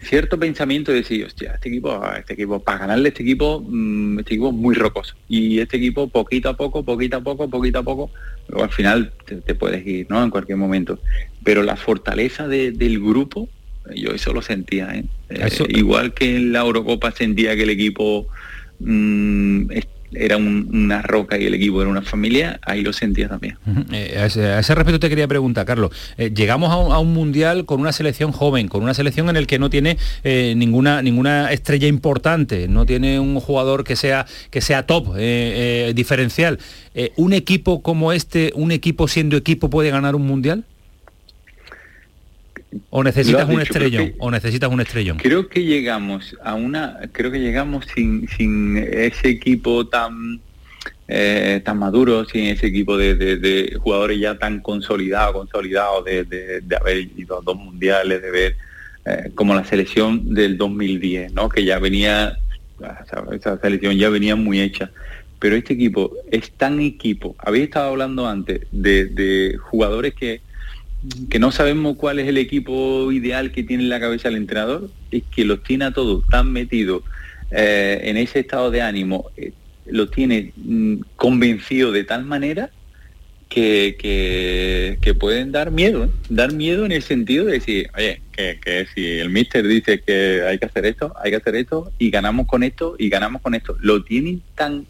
cierto 0.00 0.38
pensamiento 0.38 0.92
de 0.92 0.98
decir, 0.98 1.24
hostia, 1.24 1.54
este 1.54 1.68
equipo, 1.70 2.00
este 2.16 2.34
equipo, 2.34 2.60
para 2.60 2.78
ganarle 2.78 3.08
este 3.08 3.22
equipo, 3.22 3.60
mm, 3.66 4.20
este 4.20 4.34
equipo 4.34 4.48
es 4.50 4.54
muy 4.54 4.74
rocoso. 4.74 5.14
Y 5.28 5.58
este 5.58 5.76
equipo 5.76 6.08
poquito 6.08 6.48
a 6.48 6.56
poco, 6.56 6.84
poquito 6.84 7.16
a 7.16 7.20
poco, 7.20 7.48
poquito 7.50 7.80
a 7.80 7.82
poco, 7.82 8.10
luego 8.48 8.64
al 8.64 8.70
final 8.70 9.12
te, 9.26 9.36
te 9.36 9.54
puedes 9.54 9.84
ir, 9.86 10.06
¿no? 10.08 10.22
En 10.22 10.30
cualquier 10.30 10.56
momento. 10.56 11.00
Pero 11.42 11.62
la 11.62 11.76
fortaleza 11.76 12.46
de- 12.46 12.70
del 12.70 13.00
grupo, 13.00 13.48
yo 13.94 14.10
eso 14.10 14.32
lo 14.32 14.40
sentía, 14.42 14.94
¿eh? 14.94 15.04
Eh, 15.30 15.40
Eso- 15.46 15.64
igual 15.68 16.14
que 16.14 16.36
en 16.36 16.52
la 16.52 16.60
Eurocopa 16.60 17.10
sentía 17.10 17.56
que 17.56 17.64
el 17.64 17.70
equipo 17.70 18.28
mm, 18.80 19.70
era 20.12 20.36
un- 20.36 20.68
una 20.72 21.02
roca 21.02 21.38
y 21.38 21.44
el 21.44 21.54
equipo 21.54 21.80
era 21.82 21.90
una 21.90 22.02
familia, 22.02 22.58
ahí 22.62 22.82
lo 22.82 22.92
sentía 22.92 23.28
también. 23.28 23.58
Eh, 23.92 24.16
a, 24.18 24.26
ese, 24.26 24.46
a 24.46 24.60
respecto 24.60 24.98
te 24.98 25.08
quería 25.08 25.28
preguntar, 25.28 25.66
Carlos. 25.66 25.90
Eh, 26.16 26.32
llegamos 26.34 26.70
a 26.72 26.98
un, 26.98 27.12
mundial 27.12 27.64
con 27.66 27.80
una 27.80 27.92
selección 27.92 28.32
joven, 28.32 28.68
con 28.68 28.82
una 28.82 28.94
selección 28.94 29.28
en 29.28 29.36
el 29.36 29.46
que 29.46 29.58
no 29.58 29.70
tiene 29.70 29.98
eh, 30.24 30.54
ninguna 30.56 31.02
ninguna 31.02 31.52
estrella 31.52 31.88
importante, 31.88 32.68
no 32.68 32.86
tiene 32.86 33.20
un 33.20 33.38
jugador 33.40 33.84
que 33.84 33.96
sea 33.96 34.26
que 34.50 34.60
sea 34.60 34.86
top, 34.86 35.14
diferencial. 35.94 36.58
Un 37.16 37.32
equipo 37.32 37.82
como 37.82 38.12
este, 38.12 38.52
un 38.54 38.72
equipo 38.72 39.08
siendo 39.08 39.36
equipo 39.36 39.70
puede 39.70 39.90
ganar 39.90 40.14
un 40.14 40.26
mundial. 40.26 40.64
O 42.90 43.02
necesitas 43.04 43.44
un 43.44 43.50
dicho, 43.58 43.62
estrellón, 43.62 44.12
o 44.18 44.30
necesitas 44.30 44.70
un 44.70 44.80
estrellón. 44.80 45.16
Creo 45.18 45.48
que 45.48 45.64
llegamos 45.64 46.36
a 46.42 46.54
una, 46.54 46.98
creo 47.12 47.30
que 47.30 47.38
llegamos 47.40 47.86
sin, 47.94 48.28
sin 48.36 48.76
ese 48.76 49.28
equipo 49.28 49.86
tan 49.86 50.40
eh, 51.10 51.62
tan 51.64 51.78
maduro, 51.78 52.24
sin 52.26 52.44
ese 52.44 52.66
equipo 52.66 52.96
de, 52.98 53.14
de- 53.14 53.36
de 53.38 53.76
jugadores 53.80 54.20
ya 54.20 54.38
tan 54.38 54.60
consolidados, 54.60 55.34
consolidados 55.34 56.04
de, 56.04 56.24
de- 56.24 56.76
haber 56.76 56.98
ido 57.16 57.38
a 57.38 57.40
dos 57.42 57.56
mundiales, 57.56 58.20
de 58.20 58.30
ver 58.30 58.56
eh, 59.06 59.30
como 59.34 59.54
la 59.54 59.64
selección 59.64 60.34
del 60.34 60.58
2010, 60.58 61.32
¿no? 61.32 61.48
Que 61.48 61.64
ya 61.64 61.78
venía, 61.78 62.36
esa, 62.78 63.24
esa 63.34 63.58
selección 63.58 63.96
ya 63.96 64.10
venía 64.10 64.36
muy 64.36 64.60
hecha. 64.60 64.90
Pero 65.38 65.56
este 65.56 65.74
equipo 65.74 66.12
es 66.30 66.50
tan 66.52 66.78
equipo. 66.80 67.34
Habéis 67.38 67.64
estado 67.64 67.88
hablando 67.90 68.26
antes 68.26 68.60
de, 68.70 69.06
de 69.06 69.56
jugadores 69.56 70.12
que 70.14 70.42
que 71.30 71.38
no 71.38 71.52
sabemos 71.52 71.96
cuál 71.96 72.18
es 72.18 72.28
el 72.28 72.38
equipo 72.38 73.12
ideal 73.12 73.52
que 73.52 73.62
tiene 73.62 73.84
en 73.84 73.88
la 73.88 74.00
cabeza 74.00 74.28
el 74.28 74.36
entrenador, 74.36 74.90
es 75.10 75.22
que 75.34 75.44
los 75.44 75.62
tiene 75.62 75.86
a 75.86 75.92
todos 75.92 76.26
tan 76.28 76.52
metidos 76.52 77.02
eh, 77.50 78.00
en 78.04 78.16
ese 78.16 78.40
estado 78.40 78.70
de 78.70 78.82
ánimo, 78.82 79.30
eh, 79.36 79.52
los 79.86 80.10
tiene 80.10 80.52
mm, 80.56 80.96
convencido 81.16 81.92
de 81.92 82.04
tal 82.04 82.24
manera 82.24 82.70
que, 83.48 84.96
que, 85.00 85.14
pueden 85.14 85.52
dar 85.52 85.70
miedo, 85.70 86.04
¿eh? 86.04 86.10
dar 86.28 86.52
miedo 86.52 86.84
en 86.84 86.92
el 86.92 87.02
sentido 87.02 87.46
de 87.46 87.52
decir, 87.52 87.90
oye, 87.96 88.20
que, 88.32 88.60
que 88.62 88.86
si 88.94 89.18
el 89.18 89.30
mister 89.30 89.66
dice 89.66 90.00
que 90.00 90.42
hay 90.46 90.58
que 90.58 90.66
hacer 90.66 90.84
esto, 90.84 91.14
hay 91.22 91.30
que 91.30 91.38
hacer 91.38 91.56
esto, 91.56 91.90
y 91.98 92.10
ganamos 92.10 92.46
con 92.46 92.62
esto, 92.62 92.94
y 92.98 93.08
ganamos 93.08 93.40
con 93.40 93.54
esto. 93.54 93.76
Lo 93.80 94.04
tienen 94.04 94.42
tan, 94.54 94.86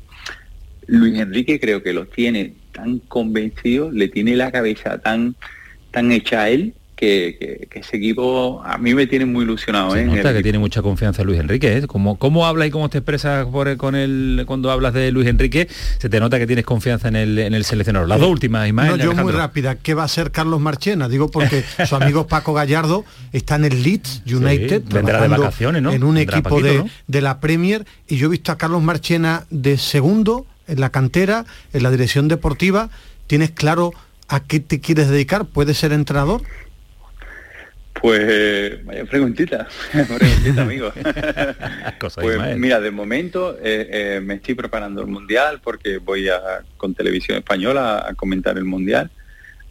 Luis 0.86 1.18
Enrique 1.18 1.60
creo 1.60 1.82
que 1.82 1.92
lo 1.92 2.06
tiene 2.06 2.54
tan 2.72 2.98
convencido, 2.98 3.90
le 3.90 4.08
tiene 4.08 4.36
la 4.36 4.50
cabeza 4.50 4.98
tan, 4.98 5.36
tan 5.90 6.12
hecha 6.12 6.42
a 6.42 6.48
él, 6.50 6.74
que, 6.96 7.36
que- 7.38 7.68
que 7.70 7.78
ese 7.78 7.96
equipo 7.96 8.60
a 8.64 8.76
mí 8.76 8.92
me 8.92 9.06
tiene 9.06 9.24
muy 9.24 9.44
ilusionado. 9.44 9.92
Se 9.92 10.00
¿eh? 10.00 10.04
nota 10.04 10.32
que 10.32 10.42
tiene 10.42 10.58
mucha 10.58 10.82
confianza 10.82 11.22
Luis 11.22 11.38
Enrique, 11.38 11.76
¿eh? 11.76 11.86
Como, 11.86 12.18
¿Cómo 12.18 12.44
hablas 12.44 12.66
y 12.66 12.70
cómo 12.72 12.88
te 12.90 12.98
expresas 12.98 13.46
por, 13.46 13.76
con 13.76 13.94
él 13.94 14.42
cuando 14.48 14.68
hablas 14.72 14.94
de 14.94 15.12
Luis 15.12 15.28
Enrique? 15.28 15.68
Se 16.00 16.08
te 16.08 16.18
nota 16.18 16.40
que 16.40 16.46
tienes 16.48 16.64
confianza 16.64 17.06
en 17.06 17.14
el, 17.14 17.38
en 17.38 17.54
el 17.54 17.64
seleccionador. 17.64 18.08
Las 18.08 18.18
dos 18.18 18.28
últimas, 18.28 18.66
Ismael. 18.66 18.98
No, 18.98 19.04
yo 19.04 19.14
muy 19.14 19.30
rápida. 19.32 19.76
¿Qué 19.76 19.94
va 19.94 20.02
a 20.02 20.06
hacer 20.06 20.32
Carlos 20.32 20.60
Marchena? 20.60 21.08
Digo 21.08 21.30
porque 21.30 21.62
su 21.88 21.94
amigo 21.94 22.26
Paco 22.26 22.52
Gallardo 22.52 23.04
está 23.32 23.54
en 23.54 23.66
el 23.66 23.80
Leeds 23.84 24.22
United. 24.26 24.82
vendrá 24.92 25.22
de 25.22 25.28
vacaciones, 25.28 25.80
¿no? 25.82 25.92
En 25.92 26.02
un 26.02 26.16
Vendrá 26.16 26.38
equipo 26.38 26.56
Paquito, 26.56 26.66
de, 26.72 26.78
¿no? 26.78 26.90
de 27.06 27.20
la 27.20 27.38
Premier. 27.38 27.86
Y 28.08 28.16
yo 28.16 28.26
he 28.26 28.30
visto 28.30 28.50
a 28.50 28.58
Carlos 28.58 28.82
Marchena 28.82 29.46
de 29.50 29.78
segundo 29.78 30.46
en 30.66 30.80
la 30.80 30.90
cantera, 30.90 31.44
en 31.72 31.82
la 31.84 31.92
dirección 31.92 32.26
deportiva. 32.26 32.90
¿Tienes 33.28 33.50
claro 33.52 33.92
a 34.28 34.40
qué 34.40 34.60
te 34.60 34.80
quieres 34.80 35.08
dedicar? 35.08 35.46
¿Puedes 35.46 35.78
ser 35.78 35.92
entrenador? 35.92 36.42
Pues 38.00 38.84
vaya 38.84 39.04
preguntita, 39.06 39.66
preguntita 39.92 40.62
amigo. 40.62 40.92
Cosa, 41.98 42.20
pues 42.20 42.56
mira, 42.56 42.80
de 42.80 42.92
momento 42.92 43.56
eh, 43.60 43.88
eh, 43.90 44.20
me 44.22 44.34
estoy 44.34 44.54
preparando 44.54 45.00
el 45.00 45.08
mundial 45.08 45.60
porque 45.64 45.98
voy 45.98 46.28
a 46.28 46.40
con 46.76 46.94
televisión 46.94 47.38
española 47.38 48.06
a 48.08 48.14
comentar 48.14 48.56
el 48.56 48.64
mundial. 48.64 49.10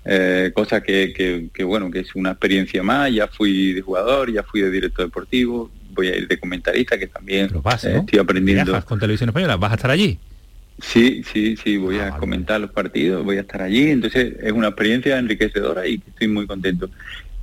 Eh, 0.09 0.51
cosa 0.53 0.81
que, 0.81 1.11
que- 1.13 1.49
que, 1.53 1.63
bueno 1.65 1.91
que 1.91 1.99
es 1.99 2.15
una 2.15 2.31
experiencia 2.31 2.83
más. 2.83 3.13
Ya 3.13 3.27
fui 3.27 3.73
de 3.73 3.81
jugador, 3.81 4.31
ya 4.31 4.43
fui 4.43 4.61
de 4.61 4.71
director 4.71 5.05
deportivo, 5.05 5.71
voy 5.91 6.07
a 6.07 6.17
ir 6.17 6.27
de 6.27 6.37
comentarista 6.37 6.97
que 6.97 7.07
también 7.07 7.49
Vas, 7.61 7.85
¿no? 7.85 7.99
estoy 8.01 8.19
aprendiendo. 8.19 8.65
Viajas 8.71 8.83
con 8.85 8.99
Televisión 8.99 9.29
Española, 9.29 9.55
¿vas 9.55 9.71
a 9.71 9.75
estar 9.75 9.91
allí? 9.91 10.19
Sí, 10.79 11.23
sí, 11.31 11.57
sí, 11.57 11.77
voy 11.77 11.99
a 11.99 12.11
comentar 12.11 12.61
los 12.61 12.71
partidos, 12.71 13.25
voy 13.25 13.37
a 13.37 13.41
estar 13.41 13.63
allí, 13.63 13.89
entonces 13.89 14.35
es 14.41 14.51
una 14.51 14.67
experiencia 14.67 15.17
enriquecedora 15.17 15.87
y 15.87 16.01
estoy 16.05 16.27
muy 16.27 16.45
contento. 16.45 16.89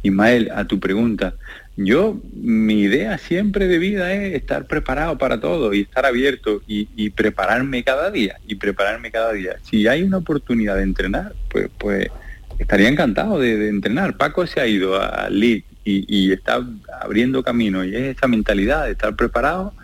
Ismael, 0.05 0.51
a 0.55 0.67
tu 0.67 0.79
pregunta, 0.79 1.35
yo, 1.77 2.21
mi 2.33 2.83
idea 2.83 3.19
siempre 3.19 3.67
de 3.67 3.79
vida 3.79 4.13
es 4.13 4.35
estar 4.35 4.67
preparado 4.67 5.19
para 5.19 5.41
todo 5.41 5.75
y 5.75 5.81
estar 5.81 6.07
abierto 6.07 6.63
y, 6.69 6.89
y 6.95 7.11
prepararme 7.11 7.83
cada 7.83 8.13
día, 8.13 8.37
y 8.47 8.55
prepararme 8.55 9.11
cada 9.11 9.33
día. 9.33 9.57
Si 9.63 9.89
hay 9.89 10.03
una 10.05 10.19
oportunidad 10.19 10.77
de 10.77 10.83
entrenar, 10.83 11.35
pues, 11.49 11.69
pues 11.77 12.09
estaría 12.61 12.89
encantado 12.89 13.41
de, 13.41 13.57
de 13.57 13.69
entrenar. 13.69 14.17
Paco 14.17 14.47
se 14.47 14.61
ha 14.61 14.67
ido 14.69 15.01
al 15.01 15.41
Leeds 15.41 15.67
y, 15.85 16.05
y 16.07 16.33
está 16.33 16.65
abriendo 17.03 17.43
camino 17.43 17.85
y 17.85 17.97
es 17.97 18.17
esa 18.17 18.29
mentalidad 18.29 18.85
de 18.85 18.93
estar 18.93 19.17
preparado 19.17 19.75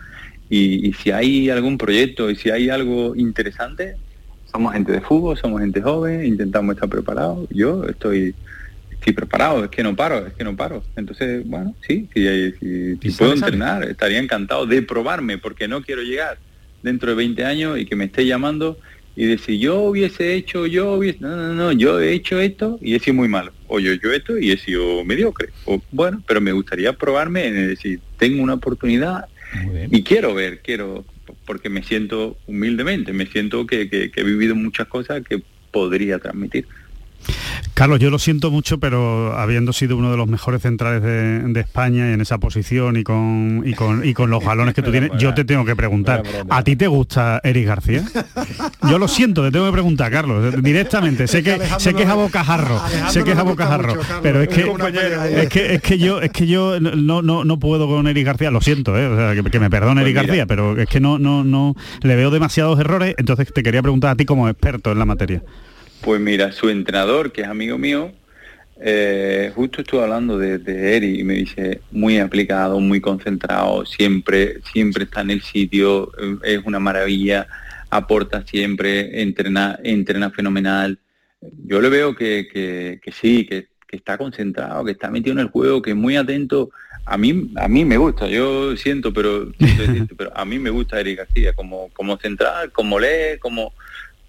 y, 0.51 0.89
y 0.89 0.93
si 0.93 1.11
hay 1.11 1.49
algún 1.49 1.77
proyecto 1.77 2.29
y 2.29 2.35
si 2.35 2.51
hay 2.51 2.69
algo 2.69 3.15
interesante, 3.15 3.95
somos 4.51 4.73
gente 4.73 4.91
de 4.91 5.01
fútbol, 5.01 5.37
somos 5.37 5.61
gente 5.61 5.81
joven, 5.81 6.25
intentamos 6.25 6.75
estar 6.75 6.89
preparados. 6.89 7.47
Yo 7.51 7.85
estoy 7.85 8.35
estoy 8.91 9.13
preparado, 9.13 9.63
es 9.65 9.71
que 9.71 9.81
no 9.83 9.95
paro, 9.95 10.27
es 10.27 10.33
que 10.33 10.43
no 10.43 10.55
paro. 10.55 10.83
Entonces, 10.95 11.43
bueno, 11.45 11.75
sí, 11.87 12.07
si, 12.13 12.51
si- 12.59 12.97
si 13.01 13.11
puedo 13.11 13.35
sale. 13.37 13.55
entrenar, 13.55 13.83
estaría 13.89 14.19
encantado 14.19 14.65
de 14.67 14.81
probarme, 14.83 15.39
porque 15.39 15.67
no 15.67 15.81
quiero 15.81 16.03
llegar 16.03 16.37
dentro 16.83 17.09
de 17.11 17.15
20 17.15 17.45
años 17.45 17.79
y 17.79 17.85
que 17.85 17.95
me 17.95 18.05
esté 18.05 18.25
llamando 18.27 18.77
y 19.15 19.25
decir, 19.25 19.59
yo 19.59 19.79
hubiese 19.81 20.35
hecho, 20.35 20.67
yo 20.67 20.93
hubiese... 20.93 21.19
No, 21.21 21.35
no, 21.35 21.53
no, 21.53 21.71
yo 21.71 21.99
he 21.99 22.13
hecho 22.13 22.39
esto 22.39 22.77
y 22.81 22.95
he 22.95 22.99
sido 22.99 23.15
muy 23.15 23.27
malo. 23.29 23.53
O 23.67 23.79
yo 23.79 23.91
he 23.91 23.95
hecho 23.95 24.11
esto 24.11 24.37
y 24.37 24.51
he 24.51 24.57
sido 24.57 25.03
mediocre. 25.05 25.49
O, 25.65 25.81
bueno, 25.91 26.23
pero 26.27 26.41
me 26.41 26.51
gustaría 26.51 26.93
probarme 26.93 27.47
en 27.47 27.57
el 27.57 27.67
decir, 27.69 28.01
tengo 28.17 28.43
una 28.43 28.53
oportunidad 28.55 29.25
y 29.91 30.03
quiero 30.03 30.33
ver, 30.33 30.61
quiero, 30.61 31.05
porque 31.45 31.69
me 31.69 31.83
siento 31.83 32.37
humildemente, 32.47 33.13
me 33.13 33.25
siento 33.25 33.65
que, 33.65 34.11
he 34.15 34.23
vivido 34.23 34.55
muchas 34.55 34.87
cosas 34.87 35.23
que 35.27 35.41
podría 35.71 36.19
transmitir. 36.19 36.67
Carlos, 37.73 37.99
yo 37.99 38.09
lo 38.09 38.19
siento 38.19 38.51
mucho, 38.51 38.79
pero 38.79 39.37
habiendo 39.37 39.73
sido 39.73 39.97
uno 39.97 40.11
de 40.11 40.17
los 40.17 40.27
mejores 40.27 40.61
centrales 40.61 41.01
de, 41.01 41.39
de 41.39 41.59
España 41.59 42.09
y 42.09 42.13
en 42.13 42.21
esa 42.21 42.37
posición 42.37 42.97
y 42.97 43.03
con, 43.03 43.63
y 43.65 43.73
con, 43.73 44.05
y 44.05 44.13
con 44.13 44.29
los 44.29 44.43
galones 44.43 44.73
que 44.73 44.81
tú 44.81 44.91
tienes, 44.91 45.11
yo 45.17 45.33
te 45.33 45.45
tengo 45.45 45.65
que 45.65 45.75
preguntar, 45.75 46.23
¿a 46.49 46.63
ti 46.63 46.75
te 46.75 46.87
gusta 46.87 47.39
Eric 47.43 47.67
García? 47.67 48.03
Yo 48.89 48.99
lo 48.99 49.07
siento, 49.07 49.43
te 49.43 49.51
tengo 49.51 49.65
que 49.65 49.71
preguntar, 49.71 50.11
Carlos, 50.11 50.61
directamente. 50.61 51.27
Sé 51.27 51.43
que, 51.43 51.59
sé 51.77 51.93
que 51.93 52.03
es 52.03 52.09
a 52.09 52.15
bocajarro, 52.15 52.81
sé 53.09 53.23
que 53.23 53.31
es 53.31 53.37
a 53.37 53.43
bocajarro, 53.43 53.95
pero 54.21 54.41
es 54.41 54.49
que, 54.49 54.61
es 55.41 55.49
que 55.49 55.75
es 55.75 55.81
que 55.81 55.97
yo 55.97 56.21
es 56.21 56.31
que 56.31 56.47
yo 56.47 56.79
no, 56.79 57.21
no, 57.21 57.43
no 57.43 57.59
puedo 57.59 57.87
con 57.87 58.07
Eric 58.07 58.25
García, 58.25 58.51
lo 58.51 58.61
siento, 58.61 58.97
¿eh? 58.97 59.07
O 59.07 59.15
sea, 59.15 59.35
que, 59.35 59.49
que 59.49 59.59
me 59.59 59.69
perdone 59.69 60.01
Pues 60.01 60.13
Eric. 60.13 60.27
García, 60.27 60.45
pero 60.45 60.77
es 60.77 60.87
que 60.87 60.99
no, 60.99 61.19
no, 61.19 61.43
no 61.43 61.75
le 62.01 62.15
veo 62.15 62.29
demasiados 62.31 62.79
errores, 62.79 63.15
entonces 63.17 63.51
te 63.53 63.63
quería 63.63 63.81
preguntar 63.81 64.11
a 64.11 64.15
ti 64.15 64.25
como 64.25 64.49
experto 64.49 64.91
en 64.91 64.99
la 64.99 65.05
materia. 65.05 65.41
Pues 66.01 66.19
mira, 66.19 66.51
su 66.51 66.69
entrenador, 66.69 67.31
que 67.31 67.41
es 67.41 67.47
amigo 67.47 67.77
mío, 67.77 68.11
eh, 68.79 69.51
justo 69.53 69.81
estuve 69.81 70.01
hablando 70.01 70.37
de, 70.39 70.57
de 70.57 70.95
Eri 70.97 71.19
y 71.19 71.23
me 71.23 71.35
dice 71.35 71.81
muy 71.91 72.17
aplicado, 72.17 72.79
muy 72.79 72.99
concentrado, 72.99 73.85
siempre, 73.85 74.59
siempre 74.73 75.03
está 75.03 75.21
en 75.21 75.31
el 75.31 75.41
sitio, 75.43 76.11
eh, 76.19 76.37
es 76.57 76.65
una 76.65 76.79
maravilla, 76.79 77.47
aporta 77.91 78.43
siempre, 78.47 79.21
entrena, 79.21 79.77
entrena 79.83 80.31
fenomenal. 80.31 80.97
Yo 81.65 81.79
le 81.81 81.89
veo 81.89 82.15
que, 82.15 82.47
que- 82.51 82.99
que 83.03 83.11
sí, 83.11 83.45
que, 83.45 83.67
que 83.87 83.97
está 83.97 84.17
concentrado, 84.17 84.83
que 84.85 84.91
está 84.93 85.11
metido 85.11 85.33
en 85.33 85.39
el 85.39 85.49
juego, 85.49 85.81
que 85.81 85.91
es 85.91 85.95
muy 85.95 86.15
atento. 86.15 86.71
A 87.05 87.17
mí, 87.17 87.51
a 87.57 87.67
mí 87.67 87.83
me 87.85 87.97
gusta, 87.97 88.27
yo 88.27 88.75
siento, 88.77 89.11
pero, 89.13 89.51
siento 89.59 90.15
pero 90.15 90.31
a 90.35 90.45
mí 90.45 90.57
me 90.57 90.69
gusta 90.71 90.99
Eric 90.99 91.17
García, 91.19 91.53
como, 91.53 91.89
como 91.93 92.17
central, 92.17 92.71
como 92.71 92.99
lee, 92.99 93.37
como, 93.39 93.73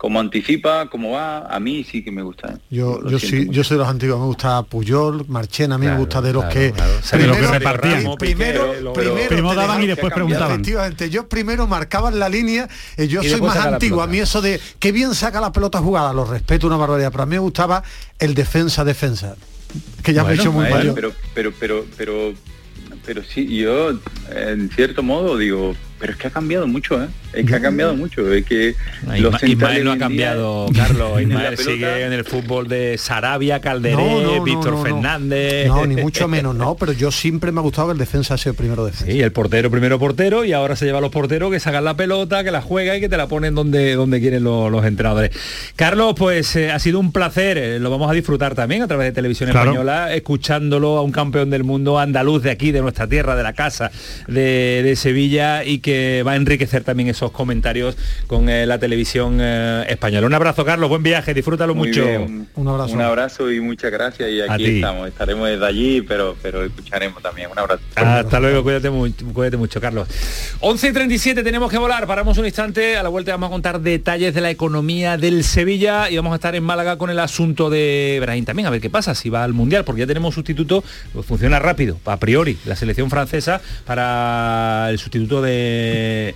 como 0.03 0.19
anticipa, 0.19 0.88
como 0.91 1.12
va, 1.12 1.47
a 1.47 1.61
mí 1.61 1.85
sí 1.85 2.03
que 2.03 2.11
me 2.11 2.23
gusta. 2.23 2.55
¿eh? 2.55 2.57
Yo, 2.71 3.09
yo 3.09 3.21
sí, 3.21 3.47
yo 3.51 3.62
soy 3.62 3.77
de 3.77 3.83
los 3.85 3.88
antiguos, 3.88 4.19
me 4.19 4.27
gusta 4.27 4.61
Puyol, 4.65 5.25
Marchena, 5.29 5.77
a 5.77 5.79
mí 5.79 5.87
me 5.87 5.97
gusta 5.97 6.21
de 6.21 6.33
los 6.33 6.43
claro, 6.47 6.59
que 6.59 6.73
claro. 6.73 7.37
Que 7.38 7.47
repartían. 7.47 8.03
pri- 8.03 8.35
primero, 8.35 8.93
primero, 8.93 9.29
Primero 9.29 9.55
daban 9.55 9.81
y 9.81 9.87
después 9.87 10.12
preguntaban. 10.12 10.51
Efectivamente, 10.55 11.09
yo 11.09 11.29
primero 11.29 11.69
marcaban 11.69 12.19
la 12.19 12.29
línea, 12.29 12.69
eh, 12.97 13.07
yo 13.07 13.23
Y 13.23 13.29
soy 13.29 13.41
más 13.43 13.57
antiguo, 13.59 14.03
a 14.03 14.09
mí 14.09 14.19
eso 14.19 14.43
de 14.43 14.61
que 14.81 14.91
bien 14.91 15.15
saca 15.15 15.41
la 15.41 15.53
pelota 15.53 15.79
jugada, 15.79 16.12
lo 16.12 16.25
respeto 16.25 16.67
una 16.67 16.77
barbaridad, 16.77 17.12
pero 17.12 17.23
a 17.23 17.27
mí 17.27 17.37
me 17.37 17.38
gustaba 17.38 17.85
el 18.19 18.35
defensa-defensa, 18.35 19.37
que 20.03 20.12
ya 20.12 20.25
me 20.25 20.33
he 20.33 20.37
Bueno, 20.37 20.43
hecho 20.43 20.53
muy 20.53 20.62
bueno, 20.62 20.77
mayor. 20.79 20.95
pero, 20.97 21.12
pero, 21.33 21.53
pero, 21.61 21.85
pero, 21.97 22.33
pero 23.07 23.23
sí, 23.23 23.47
yo 23.57 23.91
en 24.35 24.69
cierto 24.75 25.05
modo 25.05 25.37
digo, 25.38 25.77
pero 26.03 26.15
es 26.15 26.19
que 26.19 26.27
ha 26.27 26.31
cambiado 26.31 26.67
mucho, 26.67 27.01
¿eh? 27.01 27.07
Es 27.33 27.47
que 27.47 27.55
ha 27.55 27.62
cambiado 27.62 27.95
mucho, 27.95 28.31
es 28.33 28.45
que 28.45 28.75
No, 29.07 29.17
los 29.19 29.41
Ismael 29.45 29.85
no 29.85 29.93
ha 29.93 29.95
día- 29.95 30.05
cambiado, 30.05 30.67
Carlos. 30.77 31.21
Ismael 31.23 31.57
sigue 31.57 32.05
en 32.05 32.12
el 32.12 32.25
fútbol 32.25 32.67
de 32.67 32.99
Sarabia, 32.99 33.61
Calderé, 33.61 33.95
No, 33.95 34.21
no, 34.21 34.37
no, 34.38 34.43
Víctor 34.43 34.73
no, 34.73 34.79
no. 34.79 34.83
Fernández. 34.83 35.69
No, 35.69 35.87
ni 35.87 35.95
mucho 35.95 36.27
menos, 36.27 36.57
no, 36.57 36.75
pero 36.75 36.91
yo 36.93 37.12
siempre 37.12 37.53
me 37.53 37.61
ha 37.61 37.62
gustado 37.62 37.87
que 37.87 37.93
el 37.93 37.99
defensa 37.99 38.37
sea 38.37 38.51
el 38.51 38.57
primero 38.57 38.85
defensa. 38.85 39.07
Sí, 39.12 39.21
el 39.23 39.31
portero 39.31 39.71
primero 39.71 39.97
portero 40.01 40.45
y 40.45 40.53
ahora 40.53 40.75
se 40.75 40.87
lleva 40.87 40.99
a 40.99 41.01
los 41.01 41.12
porteros 41.12 41.53
que 41.53 41.61
sacan 41.61 41.85
la 41.85 41.95
pelota, 41.97 42.43
que 42.43 42.51
la 42.51 42.62
juega 42.62 42.97
y 42.97 43.01
que 43.01 43.09
te 43.09 43.17
la 43.17 43.29
ponen 43.29 43.55
donde, 43.55 43.95
donde 43.95 44.21
quieren 44.21 44.43
los, 44.43 44.73
los 44.73 44.85
entrenadores. 44.85 45.31
Carlos, 45.77 46.15
pues 46.19 46.57
eh, 46.57 46.73
ha 46.73 46.81
sido 46.81 46.99
un 46.99 47.12
placer, 47.12 47.59
eh, 47.59 47.79
lo 47.79 47.91
vamos 47.91 48.11
a 48.11 48.15
disfrutar 48.15 48.57
también 48.57 48.83
a 48.83 48.88
través 48.88 49.07
de 49.07 49.12
Televisión 49.12 49.51
Claro. 49.51 49.71
Española, 49.71 50.12
escuchándolo 50.15 50.99
a 50.99 51.03
un 51.03 51.12
campeón 51.12 51.49
del 51.51 51.62
mundo 51.62 52.01
andaluz 52.01 52.43
de 52.43 52.51
aquí, 52.51 52.73
de 52.73 52.81
nuestra 52.81 53.07
tierra, 53.07 53.37
de 53.37 53.43
la 53.45 53.53
casa 53.53 53.93
de, 54.27 54.83
de 54.85 54.97
Sevilla 54.97 55.62
y 55.65 55.79
que 55.79 55.91
va 56.26 56.33
a 56.33 56.37
enriquecer 56.37 56.85
también 56.85 57.09
esos 57.09 57.31
comentarios 57.33 57.96
con 58.26 58.48
eh, 58.48 58.66
la 58.66 58.78
televisión 58.78 59.38
eh, 59.40 59.85
española. 59.88 60.26
Un 60.26 60.35
abrazo, 60.35 60.64
Carlos, 60.64 60.88
buen 60.88 61.02
viaje, 61.02 61.35
disfrútalo 61.35 61.74
Muy 61.74 61.88
mucho. 61.88 62.05
bien, 62.05 62.48
Un 62.55 62.68
abrazo. 62.68 62.94
Un 62.94 63.00
abrazo 63.00 63.50
y 63.52 63.61
muchas 63.61 63.90
gracias 63.90 64.31
y 64.31 64.40
aquí 64.40 64.76
estamos, 64.76 65.09
estaremos 65.09 65.48
desde 65.48 65.66
allí, 65.66 66.02
pero, 66.02 66.37
pero 66.42 66.64
escucharemos 66.64 67.22
también. 67.22 67.50
Un 67.50 67.59
abrazo. 67.59 67.83
Hasta 67.96 68.40
luego, 68.40 68.62
cuídate, 68.62 68.90
mu- 68.90 69.11
cuídate 69.35 69.57
mucho, 69.57 69.81
Carlos. 69.81 70.09
11 70.61 70.88
y 70.88 70.92
37 70.92 71.42
tenemos 71.42 71.70
que 71.70 71.78
volar, 71.78 72.07
paramos 72.07 72.38
un 72.38 72.46
instante, 72.46 72.96
a 72.96 73.02
la 73.02 73.09
vuelta 73.09 73.33
vamos 73.33 73.48
a 73.48 73.50
contar 73.50 73.81
detalles 73.81 74.35
de 74.35 74.40
la 74.40 74.50
economía 74.50 75.16
del 75.16 75.44
Sevilla 75.44 76.11
y 76.11 76.16
vamos 76.16 76.33
a 76.33 76.37
estar 76.37 76.55
en 76.55 76.62
Málaga 76.64 76.96
con 76.98 77.11
el 77.11 77.18
asunto 77.18 77.70
de 77.70 78.18
Brahim 78.20 78.44
también, 78.44 78.66
a 78.66 78.70
ver 78.70 78.81
qué 78.81 78.90
pasa, 78.90 79.14
si 79.14 79.28
va 79.31 79.44
al 79.44 79.52
Mundial, 79.52 79.85
porque 79.85 80.00
ya 80.00 80.07
tenemos 80.07 80.35
sustituto, 80.35 80.85
pues 81.12 81.26
funciona 81.26 81.59
rápido, 81.59 81.98
a 82.05 82.16
priori, 82.18 82.59
la 82.64 82.76
selección 82.76 83.11
francesa 83.11 83.61
para 83.85 84.88
el 84.90 84.98
sustituto 84.98 85.42
de 85.42 85.82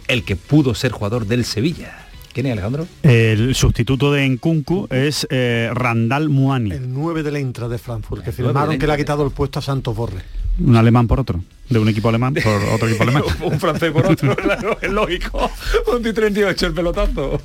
el 0.09 0.25
que 0.25 0.37
pudo 0.37 0.75
ser 0.75 0.93
jugador 0.93 1.27
del 1.27 1.45
Sevilla. 1.45 2.03
¿Quién 2.33 2.47
es 2.47 2.53
Alejandro? 2.53 2.87
El 3.03 3.55
sustituto 3.55 4.13
de 4.13 4.29
Nkunku 4.29 4.89
es 4.91 5.27
eh, 5.31 5.71
Randall 5.73 6.29
Muani, 6.29 6.71
El 6.73 6.93
9 6.93 7.23
del 7.23 7.39
Intra 7.39 7.67
de 7.69 7.79
Frankfurt, 7.79 8.23
que 8.23 8.31
El 8.31 8.37
9 8.39 8.49
firmaron 8.53 8.79
que 8.79 8.87
le 8.87 8.93
ha 8.93 8.97
quitado 8.99 9.25
el 9.25 9.31
puesto 9.31 9.59
a 9.59 9.63
Santos 9.63 9.97
Borre. 9.97 10.21
un 10.61 10.77
alemán 10.77 11.07
por 11.07 11.19
otro, 11.21 11.43
de 11.71 11.79
un 11.79 11.89
equipo 11.89 12.11
alemán 12.11 12.35
por 12.35 12.53
otro 12.75 12.89
equipo 12.89 13.05
alemán. 13.05 13.23
un 13.43 13.59
francés 13.59 13.91
por 13.91 14.05
otro, 14.07 14.37
claro, 14.37 14.77
es 14.83 14.91
lógico. 14.91 15.51
11 15.87 16.09
y 16.09 16.13
38 16.13 16.67
el 16.67 16.73
pelotazo. 16.75 17.41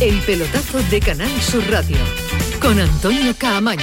El 0.00 0.14
pelotazo 0.20 0.78
de 0.90 1.00
Canal 1.00 1.30
Sur 1.40 1.64
Radio 1.68 1.96
con 2.60 2.78
Antonio 2.78 3.34
Caamaño. 3.36 3.82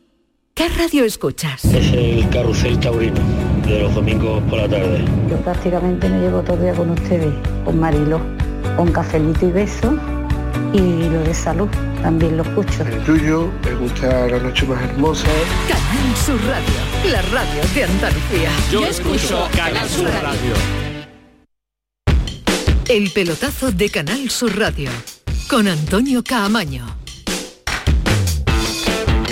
¿Qué 0.61 0.69
radio 0.69 1.05
escuchas? 1.05 1.65
Es 1.65 1.91
el 1.91 2.29
carrusel 2.29 2.79
taurino 2.79 3.19
de 3.65 3.79
los 3.79 3.95
domingos 3.95 4.43
por 4.43 4.59
la 4.59 4.69
tarde. 4.69 5.03
Yo 5.27 5.35
prácticamente 5.37 6.07
me 6.07 6.19
llevo 6.19 6.43
todo 6.43 6.55
el 6.57 6.61
día 6.61 6.73
con 6.75 6.91
ustedes, 6.91 7.33
con 7.65 7.79
Marilo, 7.79 8.21
con 8.77 8.91
cafelito 8.91 9.47
y 9.47 9.51
beso 9.53 9.97
y 10.71 11.09
lo 11.09 11.23
de 11.23 11.33
salud 11.33 11.67
también 12.03 12.37
lo 12.37 12.43
escucho. 12.43 12.83
El 12.83 13.03
tuyo, 13.03 13.49
me 13.65 13.73
gusta 13.73 14.27
la 14.27 14.37
noche 14.37 14.67
más 14.67 14.83
hermosa. 14.83 15.27
Canal 15.67 16.15
Sur 16.15 16.39
Radio, 16.45 17.11
la 17.11 17.21
radio 17.23 17.61
de 17.73 17.83
Andalucía. 17.83 18.49
Yo 18.71 18.85
escucho 18.85 19.47
Canal 19.55 19.89
Sur 19.89 20.11
Radio. 20.11 20.53
El 22.87 23.09
pelotazo 23.09 23.71
de 23.71 23.89
Canal 23.89 24.29
Sur 24.29 24.59
Radio 24.59 24.91
con 25.49 25.67
Antonio 25.67 26.23
Caamaño. 26.23 27.00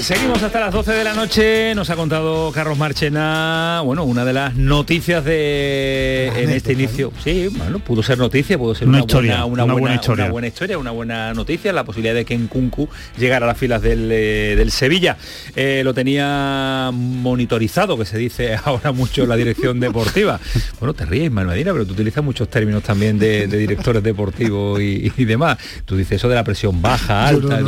Seguimos 0.03 0.41
hasta 0.41 0.61
las 0.61 0.71
12 0.73 0.93
de 0.93 1.03
la 1.03 1.13
noche. 1.13 1.75
Nos 1.75 1.89
ha 1.89 1.95
contado 1.97 2.51
Carlos 2.53 2.77
Marchena, 2.77 3.81
bueno, 3.83 4.05
una 4.05 4.23
de 4.23 4.31
las 4.31 4.55
noticias 4.55 5.25
de 5.25 6.31
en 6.37 6.49
este 6.51 6.71
inicio. 6.71 7.11
Sí, 7.21 7.49
bueno, 7.51 7.79
pudo 7.79 8.01
ser 8.01 8.17
noticia, 8.17 8.57
pudo 8.57 8.73
ser 8.73 8.87
Una 8.87 8.99
una, 8.99 9.01
historia, 9.01 9.43
buena, 9.43 9.45
una, 9.45 9.63
una 9.65 9.73
buena, 9.73 9.81
buena 9.81 9.95
historia. 9.95 10.23
una 10.23 10.31
buena 10.31 10.47
historia, 10.47 10.77
una 10.77 10.91
buena 10.91 11.33
noticia, 11.33 11.73
la 11.73 11.83
posibilidad 11.83 12.13
de 12.13 12.23
que 12.23 12.33
en 12.33 12.47
Kunku 12.47 12.87
llegara 13.17 13.45
a 13.45 13.49
las 13.49 13.57
filas 13.57 13.81
del, 13.81 14.09
eh, 14.11 14.55
del 14.55 14.71
Sevilla. 14.71 15.17
Eh, 15.55 15.81
lo 15.83 15.93
tenía 15.93 16.91
monitorizado, 16.93 17.97
que 17.97 18.05
se 18.05 18.17
dice 18.17 18.57
ahora 18.63 18.93
mucho 18.93 19.23
en 19.23 19.29
la 19.29 19.35
dirección 19.35 19.81
deportiva. 19.81 20.39
Bueno, 20.79 20.93
te 20.93 21.05
ríes, 21.05 21.29
Malvadina, 21.29 21.73
pero 21.73 21.85
tú 21.85 21.91
utilizas 21.91 22.23
muchos 22.23 22.47
términos 22.49 22.83
también 22.83 23.19
de, 23.19 23.47
de 23.47 23.57
directores 23.57 24.01
deportivos 24.01 24.79
y, 24.79 25.11
y 25.17 25.25
demás. 25.25 25.57
Tú 25.83 25.97
dices 25.97 26.13
eso 26.13 26.29
de 26.29 26.35
la 26.35 26.43
presión 26.45 26.81
baja, 26.81 27.27
alta. 27.27 27.59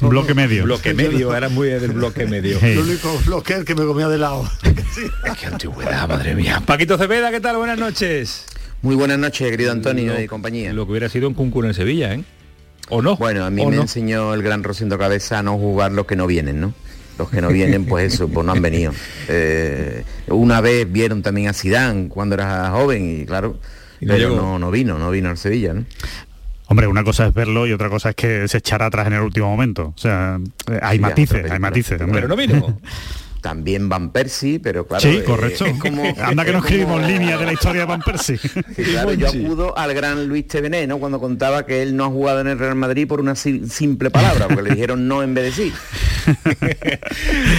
Bloque 0.00 0.34
medio. 0.34 0.64
Bloque 0.64 0.95
medio, 0.96 1.36
era 1.36 1.48
muy 1.48 1.68
del 1.68 1.92
bloque 1.92 2.26
medio. 2.26 2.58
El 2.60 2.78
único 2.78 3.16
bloqueo 3.26 3.64
que 3.64 3.74
me 3.74 3.84
comía 3.84 4.08
de 4.08 4.18
lado. 4.18 4.48
Qué 5.40 5.46
antigüedad, 5.46 6.08
madre 6.08 6.34
mía. 6.34 6.62
Paquito 6.64 6.96
Cepeda, 6.98 7.30
¿qué 7.30 7.40
tal? 7.40 7.56
Buenas 7.58 7.78
noches. 7.78 8.46
Muy 8.82 8.96
buenas 8.96 9.18
noches, 9.18 9.50
querido 9.50 9.72
Antonio 9.72 10.20
y 10.20 10.26
compañía. 10.26 10.72
Lo 10.72 10.86
que 10.86 10.92
hubiera 10.92 11.08
sido 11.08 11.28
un 11.28 11.34
concurso 11.34 11.68
en 11.68 11.74
Sevilla, 11.74 12.14
¿eh? 12.14 12.24
¿O 12.88 13.02
no? 13.02 13.16
Bueno, 13.16 13.44
a 13.44 13.50
mí 13.50 13.62
¿O 13.62 13.68
me 13.70 13.76
no? 13.76 13.82
enseñó 13.82 14.32
el 14.32 14.42
gran 14.42 14.62
Rosendo 14.62 14.96
Cabeza 14.98 15.40
a 15.40 15.42
no 15.42 15.58
jugar 15.58 15.92
los 15.92 16.06
que 16.06 16.16
no 16.16 16.26
vienen, 16.26 16.60
¿no? 16.60 16.72
Los 17.18 17.30
que 17.30 17.40
no 17.40 17.48
vienen, 17.48 17.86
pues 17.86 18.14
eso, 18.14 18.28
pues 18.28 18.46
no 18.46 18.52
han 18.52 18.62
venido. 18.62 18.92
Eh, 19.28 20.04
una 20.28 20.60
vez 20.60 20.90
vieron 20.90 21.22
también 21.22 21.48
a 21.48 21.52
Sidán 21.52 22.08
cuando 22.08 22.34
era 22.34 22.70
joven 22.70 23.22
y 23.22 23.24
claro, 23.26 23.58
Y 24.00 24.06
pero 24.06 24.36
no, 24.36 24.58
no 24.58 24.70
vino, 24.70 24.98
no 24.98 25.10
vino 25.10 25.30
al 25.30 25.38
Sevilla, 25.38 25.72
¿no? 25.72 25.84
Hombre, 26.68 26.86
una 26.88 27.04
cosa 27.04 27.26
es 27.26 27.34
verlo 27.34 27.66
y 27.66 27.72
otra 27.72 27.88
cosa 27.88 28.10
es 28.10 28.16
que 28.16 28.48
se 28.48 28.58
echará 28.58 28.86
atrás 28.86 29.06
en 29.06 29.12
el 29.14 29.20
último 29.20 29.48
momento. 29.48 29.92
O 29.94 29.98
sea, 29.98 30.38
hay 30.82 30.96
Sí, 30.96 31.02
matices, 31.02 31.50
hay 31.50 31.58
matices. 31.60 32.00
hombre. 32.00 32.22
Pero 32.22 32.28
no 32.28 32.36
vino. 32.36 32.80
También 33.42 33.88
Van 33.88 34.10
Persie, 34.10 34.58
pero 34.58 34.88
claro. 34.88 35.00
sí, 35.08 35.20
correcto. 35.24 35.66
es 35.66 35.78
como- 35.78 36.02
Anda 36.20 36.44
que 36.44 36.50
no 36.50 36.58
es 36.58 36.64
como- 36.64 36.66
escribimos 36.66 37.02
líneas 37.06 37.38
de 37.38 37.46
la 37.46 37.52
historia 37.52 37.82
de 37.82 37.86
Van 37.86 38.00
Persie. 38.02 38.38
Sí, 38.76 38.82
claro, 38.82 39.12
yo 39.12 39.28
acudo 39.28 39.78
al 39.78 39.94
gran 39.94 40.26
Luis 40.26 40.48
Tevené, 40.48 40.88
¿no? 40.88 40.98
Cuando 40.98 41.20
contaba 41.20 41.64
que 41.64 41.82
él 41.82 41.94
no 41.96 42.06
ha 42.06 42.08
jugado 42.08 42.40
en 42.40 42.48
el 42.48 42.58
Real 42.58 42.74
Madrid 42.74 43.06
por 43.06 43.20
una 43.20 43.36
si- 43.36 43.68
simple 43.68 44.10
palabra, 44.10 44.48
porque 44.48 44.62
le 44.62 44.70
dijeron 44.70 45.06
no 45.06 45.22
en 45.22 45.34
vez 45.34 45.56
de 45.56 45.62
sí. 45.62 45.72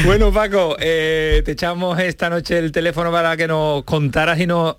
Bueno, 0.06 0.32
Paco, 0.34 0.76
eh, 0.80 1.42
te 1.46 1.52
echamos 1.54 1.98
esta 2.00 2.30
noche 2.30 2.58
el 2.58 2.72
teléfono 2.74 3.12
para 3.12 3.38
que 3.38 3.48
nos 3.48 3.84
contaras 3.84 4.40
y 4.40 4.48
nos 4.48 4.76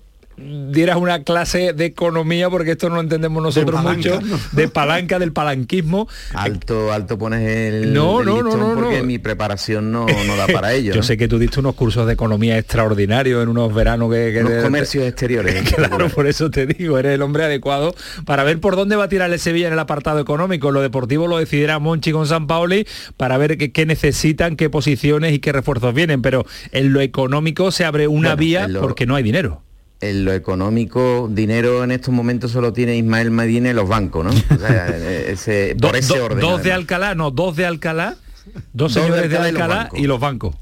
dieras 0.71 0.97
una 0.97 1.23
clase 1.23 1.73
de 1.73 1.85
economía, 1.85 2.49
porque 2.49 2.71
esto 2.71 2.89
no 2.89 2.95
lo 2.95 3.01
entendemos 3.01 3.41
nosotros 3.43 3.81
mucho, 3.83 4.19
de 4.53 4.67
palanca, 4.67 5.19
del 5.19 5.31
palanquismo. 5.33 6.07
Alto, 6.33 6.91
alto 6.93 7.17
pones 7.17 7.41
el, 7.47 7.93
No, 7.93 8.19
el 8.21 8.25
no, 8.25 8.41
no, 8.43 8.55
no, 8.57 8.69
no. 8.69 8.75
porque 8.75 9.03
mi 9.03 9.17
preparación 9.19 9.91
no, 9.91 10.05
no 10.05 10.35
da 10.35 10.47
para 10.47 10.73
ello. 10.73 10.93
Yo 10.93 10.97
¿no? 11.01 11.03
sé 11.03 11.17
que 11.17 11.27
tú 11.27 11.37
diste 11.39 11.59
unos 11.59 11.75
cursos 11.75 12.07
de 12.07 12.13
economía 12.13 12.57
extraordinarios 12.57 13.43
en 13.43 13.49
unos 13.49 13.73
veranos 13.73 14.11
que... 14.11 14.31
que 14.33 14.39
Unos 14.41 14.53
de- 14.53 14.61
comercios 14.63 15.05
exteriores. 15.05 15.63
Claro, 15.79 16.09
por 16.09 16.27
eso 16.27 16.49
te 16.49 16.65
digo, 16.65 16.97
eres 16.97 17.13
el 17.15 17.21
hombre 17.21 17.43
adecuado 17.45 17.93
para 18.25 18.43
ver 18.43 18.59
por 18.59 18.75
dónde 18.75 18.95
va 18.95 19.05
a 19.05 19.09
tirar 19.09 19.31
el 19.31 19.39
Sevilla 19.39 19.67
en 19.67 19.73
el 19.73 19.79
apartado 19.79 20.19
económico. 20.19 20.71
Lo 20.71 20.81
deportivo 20.81 21.27
lo 21.27 21.37
decidirá 21.37 21.79
Monchi 21.79 22.11
con 22.11 22.27
San 22.27 22.47
Paoli 22.47 22.85
para 23.17 23.37
ver 23.37 23.57
qué, 23.57 23.71
qué 23.71 23.85
necesitan, 23.85 24.55
qué 24.55 24.69
posiciones 24.69 25.33
y 25.33 25.39
qué 25.39 25.51
refuerzos 25.51 25.93
vienen. 25.93 26.21
Pero 26.21 26.45
en 26.71 26.91
lo 26.93 27.01
económico 27.01 27.71
se 27.71 27.85
abre 27.85 28.07
una 28.07 28.29
Bueno, 28.29 28.39
vía 28.39 28.67
lo- 28.67 28.81
porque 28.81 29.05
no 29.05 29.15
hay 29.15 29.23
dinero. 29.23 29.61
En 30.01 30.23
lo 30.23 30.31
económico, 30.33 31.27
dinero 31.29 31.83
en 31.83 31.91
estos 31.91 32.13
momentos 32.13 32.51
solo 32.51 32.71
tiene 32.71 32.95
Ismael 32.95 33.31
Medina 33.31 33.69
y 33.69 33.73
los 33.73 33.87
bancos, 33.89 34.23
¿no? 34.23 34.31
O 34.31 34.57
sea, 34.59 34.87
eh, 34.93 35.31
ese- 35.33 35.75
por 35.79 35.91
Do- 35.91 35.97
ese 35.97 36.17
do- 36.17 36.25
orden. 36.25 36.39
dos 36.39 36.63
de. 36.63 36.71
Alcalá, 36.71 37.15
no, 37.15 37.31
dos 37.31 37.55
de 37.57 37.65
Alcalá, 37.65 38.15
dos 38.71 38.93
Dos 38.93 38.95
de 38.95 39.01
señores 39.01 39.29
de 39.29 39.37
Alcalá 39.37 39.49
y 39.49 39.51
los 39.51 39.67
bancos. 39.69 39.99
y 39.99 40.03
los 40.07 40.19
bancos. 40.19 40.55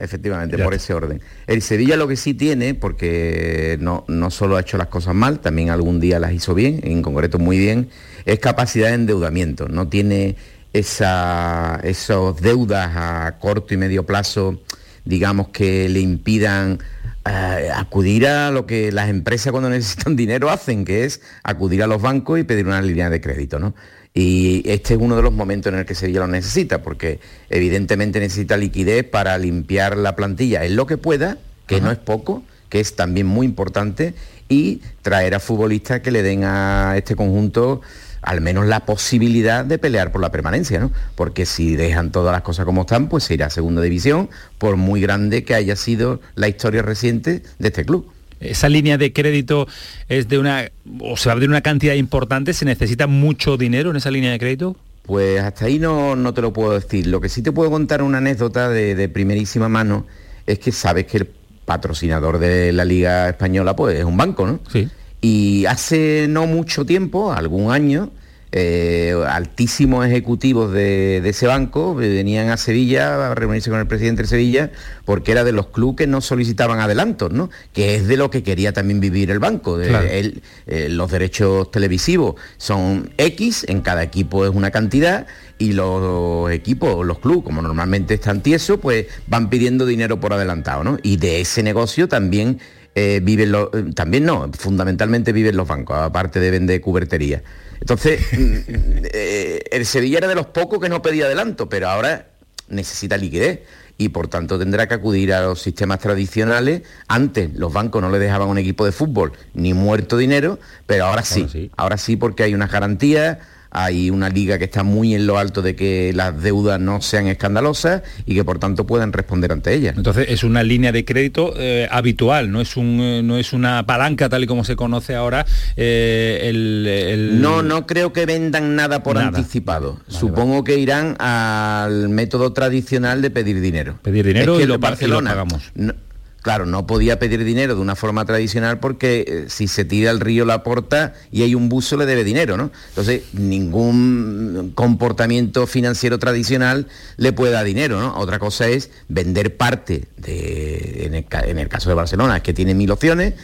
Efectivamente, 0.00 0.56
Ya 0.56 0.64
por 0.64 0.74
ese 0.74 0.94
orden. 0.94 1.20
El 1.48 1.60
Sevilla 1.60 1.96
lo 1.96 2.06
que 2.06 2.14
sí 2.16 2.32
tiene, 2.32 2.72
porque 2.74 3.76
no, 3.80 4.04
no 4.06 4.30
solo 4.30 4.56
ha 4.56 4.60
hecho 4.60 4.78
las 4.78 4.86
cosas 4.86 5.12
mal, 5.14 5.40
también 5.40 5.70
algún 5.70 5.98
día 5.98 6.18
las 6.20 6.32
hizo 6.32 6.54
bien, 6.54 6.80
en 6.84 7.02
concreto 7.02 7.38
muy 7.40 7.58
bien, 7.58 7.88
es 8.24 8.38
capacidad 8.38 8.88
de 8.88 8.94
endeudamiento. 8.94 9.68
No 9.68 9.88
tiene 9.88 10.36
esa, 10.72 11.80
esos 11.82 12.40
deudas 12.40 12.90
a 12.94 13.36
corto 13.38 13.74
y 13.74 13.76
medio 13.76 14.06
plazo, 14.06 14.60
digamos, 15.04 15.48
que 15.48 15.88
le 15.88 16.00
impidan 16.00 16.78
eh, 17.26 17.70
acudir 17.74 18.26
a 18.26 18.50
lo 18.50 18.66
que 18.66 18.92
las 18.92 19.08
empresas 19.08 19.50
cuando 19.50 19.70
necesitan 19.70 20.16
dinero 20.16 20.50
hacen, 20.50 20.84
que 20.84 21.04
es 21.04 21.20
acudir 21.42 21.82
a 21.82 21.86
los 21.86 22.00
bancos 22.00 22.38
y 22.38 22.44
pedir 22.44 22.66
una 22.66 22.80
línea 22.80 23.10
de 23.10 23.20
crédito, 23.20 23.58
¿no? 23.58 23.74
Y 24.14 24.62
este 24.68 24.94
es 24.94 25.00
uno 25.00 25.16
de 25.16 25.22
los 25.22 25.32
momentos 25.32 25.72
en 25.72 25.78
el 25.78 25.86
que 25.86 25.94
Sevilla 25.94 26.20
lo 26.20 26.28
necesita, 26.28 26.82
porque 26.82 27.20
evidentemente 27.50 28.18
necesita 28.18 28.56
liquidez 28.56 29.04
para 29.04 29.36
limpiar 29.38 29.96
la 29.96 30.16
plantilla 30.16 30.64
en 30.64 30.76
lo 30.76 30.86
que 30.86 30.96
pueda, 30.96 31.38
que 31.66 31.80
no 31.80 31.92
es 31.92 31.98
poco, 31.98 32.42
que 32.68 32.80
es 32.80 32.96
también 32.96 33.26
muy 33.26 33.46
importante, 33.46 34.14
y 34.48 34.80
traer 35.02 35.34
a 35.34 35.40
futbolistas 35.40 36.00
que 36.00 36.10
le 36.10 36.22
den 36.22 36.42
a 36.44 36.94
este 36.96 37.14
conjunto 37.14 37.82
al 38.22 38.40
menos 38.40 38.66
la 38.66 38.80
posibilidad 38.80 39.64
de 39.64 39.78
pelear 39.78 40.12
por 40.12 40.20
la 40.20 40.30
permanencia, 40.30 40.80
¿no? 40.80 40.90
Porque 41.14 41.46
si 41.46 41.76
dejan 41.76 42.10
todas 42.12 42.32
las 42.32 42.42
cosas 42.42 42.64
como 42.64 42.82
están, 42.82 43.08
pues 43.08 43.24
se 43.24 43.34
irá 43.34 43.46
a 43.46 43.50
segunda 43.50 43.82
división, 43.82 44.28
por 44.58 44.76
muy 44.76 45.00
grande 45.00 45.44
que 45.44 45.54
haya 45.54 45.76
sido 45.76 46.20
la 46.34 46.48
historia 46.48 46.82
reciente 46.82 47.42
de 47.58 47.68
este 47.68 47.84
club. 47.84 48.10
Esa 48.40 48.68
línea 48.68 48.98
de 48.98 49.12
crédito 49.12 49.66
es 50.08 50.28
de 50.28 50.38
una, 50.38 50.70
o 51.00 51.16
se 51.16 51.28
va 51.28 51.32
a 51.32 51.34
abrir 51.34 51.48
una 51.48 51.60
cantidad 51.60 51.94
importante, 51.94 52.52
¿se 52.52 52.64
necesita 52.64 53.06
mucho 53.06 53.56
dinero 53.56 53.90
en 53.90 53.96
esa 53.96 54.10
línea 54.10 54.30
de 54.30 54.38
crédito? 54.38 54.76
Pues 55.02 55.40
hasta 55.40 55.64
ahí 55.64 55.78
no, 55.78 56.14
no 56.16 56.34
te 56.34 56.42
lo 56.42 56.52
puedo 56.52 56.72
decir. 56.72 57.06
Lo 57.06 57.20
que 57.20 57.28
sí 57.28 57.42
te 57.42 57.50
puedo 57.50 57.70
contar 57.70 58.02
una 58.02 58.18
anécdota 58.18 58.68
de, 58.68 58.94
de 58.94 59.08
primerísima 59.08 59.68
mano 59.68 60.06
es 60.46 60.58
que 60.58 60.70
sabes 60.70 61.06
que 61.06 61.18
el 61.18 61.30
patrocinador 61.64 62.38
de 62.38 62.72
la 62.72 62.84
Liga 62.84 63.28
Española 63.28 63.74
pues 63.76 63.98
es 63.98 64.04
un 64.04 64.16
banco, 64.16 64.46
¿no? 64.46 64.60
Sí. 64.70 64.88
Y 65.20 65.66
hace 65.66 66.26
no 66.28 66.46
mucho 66.46 66.84
tiempo, 66.84 67.32
algún 67.32 67.72
año, 67.72 68.10
eh, 68.50 69.14
altísimos 69.28 70.06
ejecutivos 70.06 70.72
de, 70.72 71.20
de 71.22 71.28
ese 71.28 71.46
banco 71.46 71.94
venían 71.94 72.48
a 72.48 72.56
Sevilla 72.56 73.30
a 73.30 73.34
reunirse 73.34 73.68
con 73.68 73.78
el 73.78 73.86
presidente 73.86 74.22
de 74.22 74.28
Sevilla 74.28 74.70
porque 75.04 75.32
era 75.32 75.44
de 75.44 75.52
los 75.52 75.66
clubes 75.66 75.96
que 75.98 76.06
no 76.06 76.22
solicitaban 76.22 76.80
adelantos, 76.80 77.30
¿no? 77.30 77.50
Que 77.74 77.96
es 77.96 78.08
de 78.08 78.16
lo 78.16 78.30
que 78.30 78.42
quería 78.42 78.72
también 78.72 79.00
vivir 79.00 79.30
el 79.30 79.38
banco. 79.38 79.76
De- 79.76 79.88
Claro. 79.88 80.06
eh, 80.10 80.88
los 80.88 81.10
derechos 81.10 81.70
televisivos 81.70 82.36
son 82.56 83.10
X, 83.18 83.66
en 83.68 83.82
cada 83.82 84.02
equipo 84.02 84.46
es 84.46 84.54
una 84.54 84.70
cantidad 84.70 85.26
y 85.58 85.72
los 85.72 86.50
equipos, 86.50 87.04
los 87.04 87.18
clubes, 87.18 87.42
como 87.44 87.60
normalmente 87.60 88.14
están 88.14 88.42
tiesos, 88.42 88.78
pues 88.80 89.06
van 89.26 89.50
pidiendo 89.50 89.84
dinero 89.84 90.20
por 90.20 90.32
adelantado, 90.32 90.84
¿no? 90.84 90.96
Y 91.02 91.16
de 91.18 91.40
ese 91.42 91.62
negocio 91.62 92.08
también 92.08 92.60
eh, 93.00 93.20
viven 93.20 93.52
los, 93.52 93.68
eh, 93.74 93.92
también 93.94 94.24
no, 94.24 94.50
fundamentalmente 94.58 95.30
viven 95.30 95.56
los 95.56 95.68
bancos, 95.68 95.96
aparte 95.96 96.40
de 96.40 96.50
vender 96.50 96.80
cubertería. 96.80 97.44
Entonces, 97.80 98.20
mm, 98.32 99.04
eh, 99.12 99.62
el 99.70 99.86
Sevilla 99.86 100.18
era 100.18 100.26
de 100.26 100.34
los 100.34 100.46
pocos 100.46 100.80
que 100.80 100.88
no 100.88 101.00
pedía 101.00 101.26
adelanto, 101.26 101.68
pero 101.68 101.88
ahora 101.88 102.26
necesita 102.68 103.16
liquidez 103.16 103.60
y 103.98 104.08
por 104.08 104.26
tanto 104.26 104.58
tendrá 104.58 104.88
que 104.88 104.94
acudir 104.94 105.32
a 105.32 105.42
los 105.42 105.62
sistemas 105.62 106.00
tradicionales. 106.00 106.82
Antes 107.06 107.54
los 107.54 107.72
bancos 107.72 108.02
no 108.02 108.10
le 108.10 108.18
dejaban 108.18 108.48
un 108.48 108.58
equipo 108.58 108.84
de 108.84 108.90
fútbol 108.90 109.32
ni 109.54 109.74
muerto 109.74 110.16
dinero, 110.16 110.58
pero 110.86 111.06
ahora 111.06 111.22
sí, 111.22 111.70
ahora 111.76 111.98
sí, 111.98 112.16
porque 112.16 112.42
hay 112.42 112.52
unas 112.52 112.72
garantías, 112.72 113.38
hay 113.70 114.10
una 114.10 114.28
liga 114.28 114.58
que 114.58 114.64
está 114.64 114.82
muy 114.82 115.14
en 115.14 115.26
lo 115.26 115.38
alto 115.38 115.62
de 115.62 115.76
que 115.76 116.12
las 116.14 116.40
deudas 116.42 116.80
no 116.80 117.00
sean 117.02 117.26
escandalosas 117.26 118.02
y 118.26 118.34
que 118.34 118.44
por 118.44 118.58
tanto 118.58 118.86
puedan 118.86 119.12
responder 119.12 119.52
ante 119.52 119.74
ellas. 119.74 119.94
Entonces 119.96 120.26
es 120.30 120.42
una 120.44 120.62
línea 120.62 120.92
de 120.92 121.04
crédito 121.04 121.52
eh, 121.56 121.86
habitual, 121.90 122.50
no 122.50 122.60
es, 122.60 122.76
un, 122.76 122.98
eh, 123.00 123.22
no 123.22 123.36
es 123.38 123.52
una 123.52 123.84
palanca 123.86 124.28
tal 124.28 124.44
y 124.44 124.46
como 124.46 124.64
se 124.64 124.76
conoce 124.76 125.14
ahora. 125.14 125.44
eh, 125.76 126.40
el, 126.44 126.86
el- 126.86 127.40
No, 127.42 127.62
no 127.62 127.86
creo 127.86 128.12
que 128.12 128.26
vendan 128.26 128.74
nada 128.76 129.02
por 129.02 129.16
Nada. 129.16 129.28
anticipado. 129.28 130.00
Supongo 130.08 130.64
que 130.64 130.78
irán 130.78 131.16
al 131.20 132.08
método 132.08 132.52
tradicional 132.52 133.22
de 133.22 133.30
pedir 133.30 133.60
dinero. 133.60 133.98
Pedir 134.02 134.26
dinero 134.26 134.54
Es 134.54 134.58
que 134.58 134.64
y 134.64 134.66
lo 134.66 134.74
y 134.74 134.78
Barcelona, 134.78 135.30
pagamos. 135.30 135.70
no- 135.74 135.94
claro, 136.42 136.66
no 136.66 136.86
podía 136.86 137.18
pedir 137.18 137.44
dinero 137.44 137.74
de 137.74 137.80
una 137.80 137.96
forma 137.96 138.24
tradicional 138.24 138.78
porque 138.78 139.24
eh, 139.26 139.44
si 139.48 139.68
se 139.68 139.84
tira 139.84 140.10
al 140.10 140.20
río 140.20 140.44
la 140.44 140.62
porta 140.62 141.14
y 141.30 141.42
hay 141.42 141.54
un 141.54 141.68
buzo 141.68 141.96
le 141.96 142.06
debe 142.06 142.24
dinero, 142.24 142.56
¿no? 142.56 142.70
Entonces, 142.90 143.22
ningún 143.32 144.72
comportamiento 144.74 145.66
financiero 145.66 146.18
tradicional 146.18 146.86
le 147.16 147.32
puede 147.32 147.52
dar 147.52 147.64
dinero, 147.64 148.00
¿no? 148.00 148.16
Otra 148.18 148.38
cosa 148.38 148.68
es 148.68 148.90
vender 149.08 149.56
parte 149.56 150.08
de, 150.16 151.06
en 151.06 151.58
el, 151.58 151.68
caso 151.68 151.88
de 151.88 151.94
Barcelona, 151.94 152.38
es 152.38 152.42
que 152.42 152.54
tiene 152.54 152.74
mil 152.74 152.90
opciones, 152.90 153.34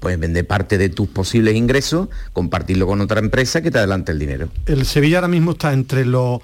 puedes 0.00 0.18
vender 0.18 0.46
parte 0.46 0.78
de 0.78 0.88
tus 0.88 1.08
posibles 1.08 1.54
ingresos, 1.54 2.08
compartirlo 2.32 2.86
con 2.86 3.00
otra 3.00 3.20
empresa 3.20 3.62
que 3.62 3.70
te 3.70 3.78
adelante 3.78 4.12
el 4.12 4.18
dinero. 4.18 4.48
El 4.66 4.86
Sevilla 4.86 5.18
ahora 5.18 5.28
mismo 5.28 5.52
está 5.52 5.72
entre 5.72 6.04
lo, 6.04 6.42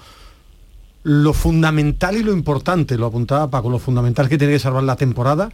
lo 1.03 1.33
fundamental 1.33 2.15
y 2.17 2.23
lo 2.23 2.31
importante, 2.33 2.97
lo 2.97 3.07
apuntaba 3.07 3.49
Paco, 3.49 3.69
lo 3.69 3.79
fundamental 3.79 4.29
que 4.29 4.37
tiene 4.37 4.53
que 4.53 4.59
salvar 4.59 4.83
la 4.83 4.95
temporada 4.95 5.49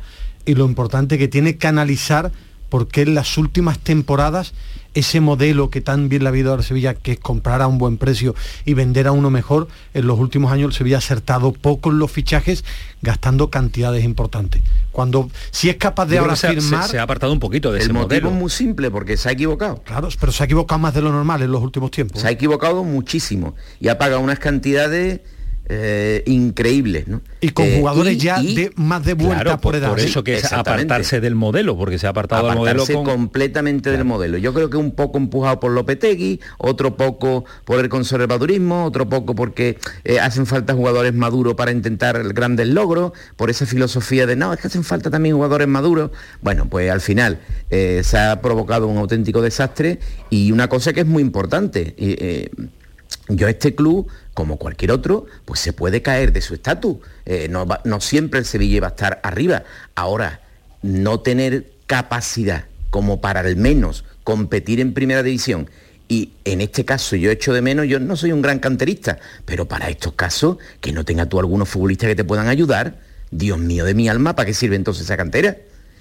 y 0.46 0.56
lo 0.56 0.66
importante 0.66 1.18
que 1.18 1.28
tiene 1.28 1.58
que 1.58 1.68
analizar 1.68 2.32
porque 2.70 3.04
en 3.04 3.16
las 3.16 3.38
últimas 3.38 3.80
temporadas 3.80 4.54
ese 4.94 5.22
modelo 5.22 5.70
que 5.70 5.80
tan 5.80 6.10
bien 6.10 6.24
le 6.24 6.28
ha 6.28 6.32
habido 6.32 6.54
al 6.54 6.64
Sevilla, 6.64 6.96
que 6.96 7.14
es 7.14 7.20
comprar 7.20 7.62
a 7.62 7.68
un 7.68 7.78
buen 7.78 7.98
precio 7.98 8.34
y 8.66 8.74
vender 8.74 9.06
a 9.08 9.12
uno 9.12 9.30
mejor, 9.30 9.68
en 9.94 10.08
los 10.08 10.18
últimos 10.20 10.52
años 10.52 10.70
el 10.70 10.74
Sevilla 10.74 10.96
ha 10.96 11.00
acertado 11.00 11.52
poco 11.54 11.92
en 11.92 12.00
los 12.00 12.12
fichajes, 12.12 12.66
gastando 13.02 13.50
cantidades 13.52 14.04
importantes. 14.04 14.64
Cuando 14.92 15.30
si 15.52 15.70
es 15.70 15.76
capaz 15.78 16.08
de 16.08 16.16
Yo 16.16 16.22
ahora 16.24 16.36
se 16.36 16.50
firmar... 16.50 16.84
se- 16.86 16.92
se 16.92 17.00
ha 17.00 17.04
apartado 17.04 17.32
un 17.32 17.40
poquito 17.40 17.72
de 17.72 17.78
el 17.78 17.84
ese 17.84 17.94
motivo 17.94 18.08
modelo. 18.08 18.30
es 18.30 18.36
muy 18.36 18.50
simple, 18.50 18.90
porque 18.90 19.18
se 19.18 19.30
ha 19.30 19.34
equivocado. 19.34 19.84
Claro, 19.84 20.10
pero 20.20 20.32
se 20.32 20.44
ha 20.44 20.46
equivocado 20.46 20.80
más 20.80 20.94
de 20.96 21.02
lo 21.04 21.12
normal 21.12 21.42
en 21.44 21.52
los 21.52 21.62
últimos 21.62 21.92
tiempos. 21.92 22.20
Se 22.22 22.28
ha 22.28 22.32
equivocado 22.32 22.84
muchísimo 22.84 23.56
y 23.80 23.90
ha 23.90 23.98
pagado 24.00 24.20
unas 24.22 24.40
cantidades 24.40 25.22
eh, 25.70 26.24
increíbles, 26.28 27.08
¿no? 27.08 27.22
Y 27.42 27.50
con 27.50 27.66
Eh, 27.66 27.78
jugadores 27.80 28.14
y- 28.14 28.18
ya 28.18 28.42
y- 28.42 28.56
de 28.56 28.72
más 28.76 29.04
de 29.04 29.14
vuelta 29.16 29.44
Claro, 29.44 29.52
por 29.62 29.62
por, 29.62 29.76
edad. 29.76 29.90
por 29.90 30.00
eso 30.00 30.24
que 30.24 30.36
es 30.38 30.52
apartarse 30.54 31.20
del 31.20 31.36
modelo, 31.36 31.78
porque 31.78 32.00
se 32.00 32.08
ha 32.08 32.12
apartado 32.12 32.48
del 32.48 32.56
modelo 32.58 32.84
apartarse 32.84 32.94
con... 32.94 33.04
completamente 33.06 33.92
del 33.92 34.06
modelo. 34.06 34.38
Yo 34.38 34.54
creo 34.54 34.70
que 34.70 34.78
un 34.78 34.92
poco 34.92 35.18
empujado 35.18 35.60
por 35.60 35.72
Lopetegui, 35.72 36.40
otro 36.58 36.96
poco 36.96 37.44
por 37.66 37.80
el 37.80 37.90
conservadurismo, 37.90 38.86
otro 38.86 39.10
poco 39.10 39.36
porque 39.36 39.78
eh, 40.04 40.20
hacen 40.20 40.46
falta 40.46 40.74
jugadores 40.74 41.14
maduros 41.14 41.56
para 41.56 41.72
intentar 41.72 42.34
grandes 42.34 42.68
logros, 42.68 43.12
por 43.36 43.50
esa 43.50 43.66
filosofía 43.66 44.26
de 44.26 44.36
no, 44.36 44.54
es 44.54 44.60
que 44.60 44.68
hacen 44.68 44.84
falta 44.84 45.10
también 45.10 45.36
jugadores 45.36 45.68
maduros. 45.68 46.12
Bueno, 46.42 46.68
pues 46.70 46.90
al 46.90 47.02
final 47.02 47.40
eh, 47.70 48.02
se 48.04 48.18
ha 48.18 48.42
provocado 48.42 48.88
un 48.88 48.98
auténtico 48.98 49.42
desastre 49.42 50.00
y 50.30 50.52
una 50.52 50.70
cosa 50.70 50.94
que 50.94 51.02
es 51.02 51.06
muy 51.08 51.22
importante. 51.22 51.94
y, 51.98 52.16
eh, 52.20 52.50
yo 53.30 53.48
este 53.48 53.76
club, 53.76 54.08
como 54.34 54.58
cualquier 54.58 54.92
otro, 54.92 55.26
pues 55.46 55.60
se 55.60 55.74
puede 55.74 56.02
caer 56.02 56.32
de 56.32 56.42
su 56.42 56.54
estatus. 56.54 56.98
Eh, 57.26 57.48
no, 57.50 57.68
no 57.84 58.02
siempre 58.02 58.40
el 58.40 58.46
Sevilla 58.46 58.82
va 58.82 58.88
a 58.88 58.92
estar 58.92 59.20
arriba. 59.24 59.64
Ahora, 59.96 60.42
no 60.82 61.20
tener 61.20 61.72
capacidad 61.88 62.66
como 62.90 63.20
para 63.22 63.42
al 63.42 63.56
menos 63.56 64.04
competir 64.24 64.80
en 64.80 64.94
primera 64.94 65.24
división. 65.24 65.70
Y 66.10 66.32
en 66.46 66.62
este 66.62 66.86
caso 66.86 67.16
yo 67.16 67.32
echo 67.32 67.54
de 67.54 67.62
menos, 67.62 67.88
yo 67.88 68.00
no 68.00 68.16
soy 68.16 68.32
un 68.32 68.42
gran 68.42 68.60
canterista, 68.60 69.20
pero 69.46 69.68
para 69.68 69.90
estos 69.90 70.14
casos, 70.14 70.58
que 70.80 70.94
no 70.94 71.04
tenga 71.04 71.26
tú 71.26 71.40
algunos 71.40 71.68
futbolistas 71.68 72.08
que 72.08 72.16
te 72.16 72.24
puedan 72.24 72.48
ayudar, 72.48 73.00
Dios 73.30 73.60
mío 73.60 73.84
de 73.84 73.94
mi 73.94 74.08
alma, 74.08 74.36
¿para 74.36 74.46
qué 74.46 74.54
sirve 74.54 74.78
entonces 74.78 75.04
esa 75.04 75.18
cantera? 75.18 75.58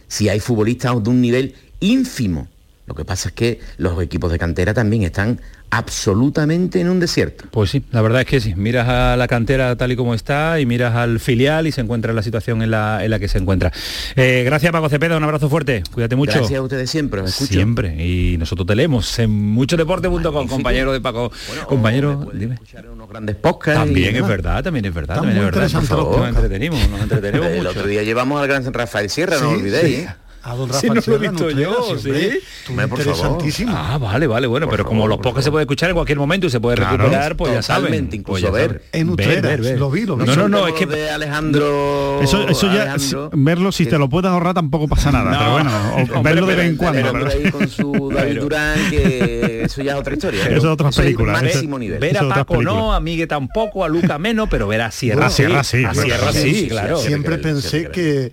Si 0.07 0.29
hay 0.29 0.39
futbolistas 0.39 1.03
de 1.03 1.11
un 1.11 1.21
nivel 1.21 1.55
ínfimo. 1.81 2.49
Lo 2.87 2.95
que 2.95 3.05
pasa 3.05 3.31
es 3.31 3.35
que 3.35 3.61
los 3.79 4.01
equipos 4.03 4.31
de 4.31 4.39
cantera 4.39 4.73
también 4.73 5.03
están 5.03 5.41
absolutamente 5.71 6.81
en 6.81 6.89
un 6.89 7.01
desierto. 7.01 7.45
Pues 7.51 7.71
sí, 7.71 7.83
la 7.91 8.01
verdad 8.01 8.21
es 8.21 8.27
que 8.29 8.41
sí. 8.41 8.55
Miras 8.55 8.89
a 8.89 9.17
la 9.17 9.27
cantera 9.27 9.75
tal 9.77 9.91
y 9.91 9.97
como 9.97 10.15
está 10.15 10.61
y 10.61 10.67
miras 10.67 10.95
al 10.95 11.19
filial 11.19 11.67
y 11.67 11.73
se 11.73 11.81
encuentra 11.81 12.13
la 12.13 12.23
situación 12.23 12.63
en 12.63 12.71
la, 12.71 13.05
en 13.05 13.11
la 13.11 13.19
que 13.19 13.27
se 13.27 13.39
encuentra. 13.39 13.73
Eh, 14.15 14.43
gracias 14.47 14.71
Paco 14.71 14.89
Cepeda, 14.89 15.17
un 15.17 15.25
abrazo 15.25 15.49
fuerte. 15.49 15.83
Cuídate 15.93 16.15
mucho. 16.15 16.39
Gracias 16.39 16.59
a 16.59 16.63
ustedes 16.63 16.89
siempre, 16.89 17.23
escucho. 17.25 17.53
Siempre. 17.53 17.97
Y 18.07 18.37
nosotros 18.39 18.67
te 18.67 18.77
leemos 18.77 19.19
en 19.19 19.31
muchodeporte.com, 19.31 20.47
compañero 20.47 20.93
de 20.93 21.01
Paco. 21.01 21.33
compañero, 21.67 22.31
dime. 22.33 22.59
Unos 22.93 23.09
grandes 23.09 23.35
podcasts. 23.37 23.81
También 23.81 24.15
y 24.15 24.19
es 24.19 24.27
verdad, 24.29 24.63
también 24.63 24.85
es 24.85 24.95
verdad. 24.95 25.17
También 25.17 25.39
es 25.39 25.45
verdad. 25.45 25.69
Nos 25.73 26.29
entretenimos, 26.29 26.89
nos 26.89 27.01
entretenemos 27.01 27.47
El 27.51 27.57
mucho. 27.59 27.71
otro 27.71 27.87
día 27.87 28.03
llevamos 28.05 28.41
al 28.41 28.47
gran 28.47 28.73
Rafael 28.73 29.11
Sierra, 29.11 29.37
no 29.41 29.47
Sí, 29.49 29.53
lo 29.55 29.59
olvidéis. 29.61 29.97
sí. 29.97 30.03
¿eh? 30.03 30.09
A 30.49 30.55
don 30.55 30.69
Rafael 30.69 30.95
no 30.95 31.03
lo 31.05 31.17
he 31.17 31.19
visto 31.19 31.45
Nutrera, 31.45 31.61
yo, 31.61 31.99
sí. 31.99 32.39
Interesantísimo. 32.71 33.73
Ah, 33.77 33.99
vale, 33.99 34.29
vale, 34.29 34.47
bueno, 34.47 34.69
pero 34.71 34.85
como 34.85 35.09
los 35.09 35.19
podcasts 35.19 35.47
se 35.47 35.51
puede 35.51 35.65
escuchar 35.65 35.91
en 35.91 35.95
cualquier 35.97 36.19
momento 36.19 36.47
y 36.47 36.51
se 36.51 36.61
puede 36.61 36.77
Claro, 36.77 36.99
recuperar, 36.99 37.37
pues 37.37 37.53
ya 37.53 37.63
saben. 37.63 38.07
Pues 38.07 38.15
incluso 38.15 38.47
ya 38.47 38.51
ver. 38.53 38.83
En 38.93 39.11
Utrera, 39.11 39.57
lo 39.57 39.91
vi, 39.91 40.05
lo 40.07 40.17
vi. 40.17 40.25
No, 40.25 40.37
no, 40.37 40.49
no, 40.49 40.69
es 40.69 40.75
que 40.75 40.87
de 40.87 41.11
Alejandro. 41.11 42.21
Eso, 42.23 42.47
eso 42.49 42.67
ya, 42.73 42.83
Alejandro, 42.93 43.31
si- 43.33 43.41
verlo 43.43 43.73
si 43.73 43.87
te 43.87 43.99
lo 43.99 44.09
puedes 44.09 44.31
ahorrar 44.31 44.55
tampoco 44.55 44.87
pasa 44.87 45.11
nada, 45.11 45.33
No. 45.33 45.39
pero 45.39 45.53
bueno, 45.53 45.71
o 45.71 46.19
Hombre, 46.19 46.33
verlo 46.35 46.47
de 46.47 46.55
vez 46.55 46.67
en 46.67 46.77
cuando. 46.77 47.01
pero 47.03 47.13
pero- 47.13 47.25
por 47.25 47.35
ahí 47.35 47.51
con 47.51 47.69
su 47.69 48.11
David 48.15 48.41
Durán, 48.41 48.79
que 48.91 49.63
eso 49.65 49.83
ya 49.83 49.95
es 49.95 49.99
otra 49.99 50.15
historia. 50.15 50.43
Eso 50.45 50.57
es 50.59 50.65
otra 50.65 50.91
película, 50.91 51.33
el 51.41 51.47
eso- 51.47 51.55
máximo 51.57 51.79
nivel. 51.79 51.99
Ver 51.99 52.19
a 52.19 52.29
Paco 52.29 52.63
no, 52.63 52.93
a 52.95 53.01
Migue 53.01 53.27
tampoco, 53.27 53.85
a 53.85 53.89
Luca 53.89 54.17
menos, 54.19 54.49
pero 54.49 54.69
ver 54.69 54.83
a 54.83 54.91
Sierra 54.93 55.27
A 55.27 55.31
Sierra 55.31 55.65
sí, 55.65 55.85
A 55.85 55.93
Sierra 55.93 56.19
claro. 56.19 56.33
sí, 56.33 56.67
claro. 56.69 56.99
Siempre 56.99 57.31
ver, 57.33 57.43
pensé 57.43 57.91
que 57.91 58.31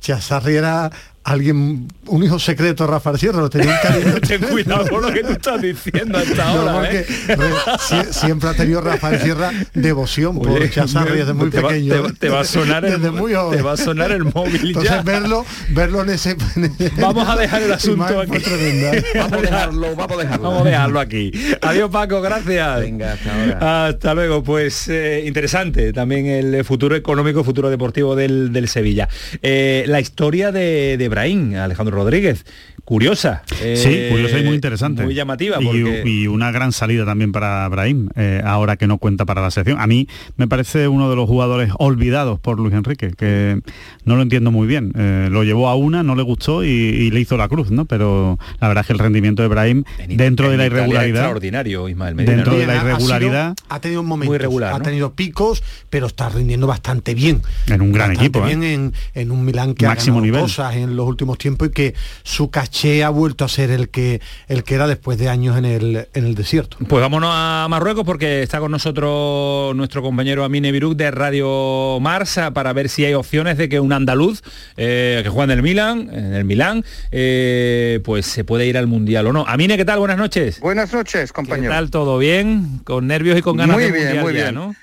Chazarri 0.00 0.54
era 0.56 0.90
alguien, 1.26 1.88
un 2.06 2.22
hijo 2.22 2.38
secreto 2.38 2.84
de 2.84 2.90
Rafael 2.92 3.18
Sierra, 3.18 3.40
lo 3.40 3.50
tenía 3.50 3.72
un 3.72 3.78
cariño. 3.82 4.20
Ten 4.26 4.40
cuidado 4.42 4.86
con 4.88 5.02
lo 5.02 5.12
que 5.12 5.24
tú 5.24 5.32
estás 5.32 5.60
diciendo 5.60 6.18
hasta 6.18 6.34
No, 6.54 6.60
ahora, 6.60 6.72
porque 6.74 6.98
¿eh? 6.98 7.06
re- 7.36 7.52
sie- 7.80 8.12
siempre 8.12 8.48
ha 8.48 8.54
tenido 8.54 8.80
Rafael 8.80 9.20
Sierra 9.20 9.50
devoción 9.74 10.38
por 10.38 10.50
Oye, 10.50 10.70
Chazarri 10.70 11.18
desde 11.18 11.32
muy 11.32 11.50
te 11.50 11.60
pequeño. 11.60 11.92
te 11.94 12.00
va- 12.00 12.12
te 12.12 12.28
va 12.28 12.40
a 12.40 12.44
sonar 12.44 12.84
el- 12.84 12.92
desde 12.92 13.10
muy 13.10 13.34
joven. 13.34 13.56
te 13.58 13.62
va 13.62 13.72
a 13.72 13.76
sonar 13.76 14.12
el 14.12 14.24
móvil 14.24 14.68
Entonces 14.68 14.90
ya. 14.92 15.02
verlo, 15.02 15.44
verlo 15.70 16.02
en 16.02 16.10
ese, 16.10 16.36
Vamos 17.00 17.28
a 17.28 17.36
dejar 17.36 17.62
el 17.62 17.72
asunto 17.72 18.20
aquí. 18.20 18.38
tremenda. 18.38 18.92
Vamos 19.16 19.32
a 19.38 19.40
dejarlo, 19.42 19.96
vamos 19.96 20.18
a 20.18 20.22
dejarlo. 20.22 20.42
Vamos 20.50 20.66
a 20.66 20.70
dejarlo 20.70 21.00
aquí. 21.00 21.32
Adiós 21.60 21.90
Paco, 21.90 22.20
gracias. 22.20 22.80
Venga, 22.80 23.12
hasta 23.14 23.34
ahora. 23.34 23.86
Hasta 23.88 24.14
luego. 24.14 24.42
Pues 24.44 24.88
eh, 24.88 25.24
interesante 25.26 25.92
también 25.92 26.26
el 26.26 26.64
futuro 26.64 26.94
económico, 26.94 27.42
futuro 27.42 27.68
deportivo 27.68 28.14
del, 28.14 28.52
del 28.52 28.68
Sevilla. 28.68 29.08
Eh, 29.42 29.84
la 29.88 30.00
historia 30.00 30.52
de, 30.52 30.96
de 30.98 31.08
Alejandro 31.56 31.96
Rodríguez, 31.96 32.44
curiosa. 32.86 33.42
eh, 33.60 33.76
Sí, 33.76 34.08
curiosa 34.10 34.38
y 34.38 34.44
muy 34.44 34.54
interesante. 34.54 35.02
Muy 35.02 35.14
llamativa. 35.14 35.58
Y, 35.60 35.64
Porque... 35.64 36.02
y 36.06 36.26
una 36.28 36.50
gran 36.52 36.72
salida 36.72 37.04
también 37.04 37.32
para 37.32 37.68
Brahim, 37.68 38.08
eh, 38.16 38.40
ahora 38.44 38.76
que 38.76 38.86
no 38.86 38.96
cuenta 38.96 39.26
para 39.26 39.42
la 39.42 39.50
selección. 39.50 39.78
A 39.80 39.86
mí 39.86 40.08
me 40.38 40.48
parece 40.48 40.88
uno 40.88 41.10
de 41.10 41.16
los 41.16 41.28
jugadores 41.28 41.70
olvidados 41.78 42.38
por 42.40 42.58
Luis 42.58 42.72
Enrique, 42.74 43.10
que 43.10 43.60
no 44.04 44.16
lo 44.16 44.22
entiendo 44.22 44.50
muy 44.52 44.66
bien. 44.66 44.92
Eh, 44.96 45.28
lo 45.30 45.42
llevó 45.44 45.68
a 45.68 45.74
una, 45.74 46.02
no 46.02 46.14
le 46.14 46.22
gustó 46.22 46.64
y, 46.64 46.68
y 46.68 47.10
le 47.10 47.20
hizo 47.20 47.36
la 47.36 47.48
cruz, 47.48 47.70
¿no? 47.70 47.84
Pero 47.86 48.38
la 48.60 48.68
verdad 48.68 48.82
es 48.82 48.86
que 48.86 48.92
el 48.92 48.98
rendimiento 49.00 49.42
de 49.42 49.48
Brahim, 49.48 49.82
en- 49.98 50.16
dentro 50.16 50.48
de 50.48 50.56
la 50.56 50.66
irregularidad, 50.66 51.22
Extraordinario, 51.22 51.88
Ismael 51.88 52.14
Medina. 52.14 52.34
Dentro 52.36 52.52
¿no? 52.52 52.58
de 52.60 52.66
la 52.68 52.72
Ha- 52.72 52.76
ha 52.76 52.80
sido- 52.82 52.90
irregularidad- 52.94 53.54
ha 53.68 53.80
tenido 53.80 54.02
momentos, 54.04 54.28
Muy 54.30 54.38
regular, 54.38 54.72
ha 54.72 54.78
¿no? 54.78 54.84
tenido 54.84 55.12
picos, 55.14 55.62
pero 55.90 56.06
está 56.06 56.28
rindiendo 56.28 56.68
bastante 56.68 57.14
bien. 57.14 57.42
en 57.66 57.80
un 57.82 57.90
gran 57.92 58.10
Bastante 58.10 58.26
equipo. 58.38 58.44
¿eh? 58.46 58.54
bien 58.56 58.62
en, 58.62 58.92
en 59.14 59.30
un 59.32 59.44
Milán 59.44 59.74
que 59.74 59.86
Máximo 59.86 60.18
ha 60.18 60.20
ganado 60.20 60.26
nivel. 60.26 60.40
cosas 60.42 60.76
en 60.76 60.94
los 60.94 61.06
últimos 61.08 61.36
tiempos 61.38 61.68
y 61.68 61.70
que 61.72 61.94
su 62.22 62.48
caché 62.48 62.75
ha 63.04 63.08
vuelto 63.10 63.44
a 63.44 63.48
ser 63.48 63.70
el 63.70 63.88
que 63.88 64.20
el 64.48 64.62
que 64.64 64.74
era 64.74 64.86
después 64.86 65.18
de 65.18 65.28
años 65.28 65.56
en 65.56 65.64
el 65.64 66.08
en 66.14 66.24
el 66.26 66.34
desierto. 66.34 66.76
Pues 66.88 67.00
vámonos 67.00 67.30
a 67.32 67.66
Marruecos 67.70 68.04
porque 68.04 68.42
está 68.42 68.60
con 68.60 68.70
nosotros 68.70 69.74
nuestro 69.74 70.02
compañero 70.02 70.44
Amine 70.44 70.72
Biruk 70.72 70.94
de 70.96 71.10
Radio 71.10 71.98
Marsa 72.00 72.52
para 72.52 72.72
ver 72.72 72.88
si 72.88 73.04
hay 73.04 73.14
opciones 73.14 73.56
de 73.58 73.68
que 73.68 73.80
un 73.80 73.92
andaluz 73.92 74.42
eh, 74.76 75.20
que 75.22 75.28
juega 75.30 75.44
en 75.52 75.58
el 75.58 75.62
Milan, 75.62 76.10
en 76.12 76.34
el 76.34 76.44
Milán, 76.44 76.84
eh, 77.12 78.00
pues 78.04 78.26
se 78.26 78.44
puede 78.44 78.66
ir 78.66 78.76
al 78.76 78.86
Mundial 78.86 79.26
o 79.26 79.32
no. 79.32 79.44
Amine, 79.48 79.76
¿qué 79.76 79.84
tal? 79.84 79.98
Buenas 79.98 80.18
noches. 80.18 80.60
Buenas 80.60 80.92
noches, 80.92 81.30
¿Qué 81.30 81.34
compañero. 81.34 81.72
tal? 81.72 81.90
¿Todo 81.90 82.18
bien? 82.18 82.80
Con 82.84 83.06
nervios 83.06 83.38
y 83.38 83.42
con 83.42 83.56
ganas 83.56 83.76
Muy 83.76 83.84
de 83.84 83.92
bien, 83.92 84.04
Mundial 84.04 84.24
muy 84.24 84.34
ya, 84.34 84.42
bien. 84.44 84.54
¿no? 84.54 84.74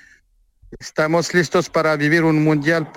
Estamos 0.78 1.32
listos 1.34 1.68
para 1.68 1.96
vivir 1.96 2.24
un 2.24 2.42
mundial 2.42 2.90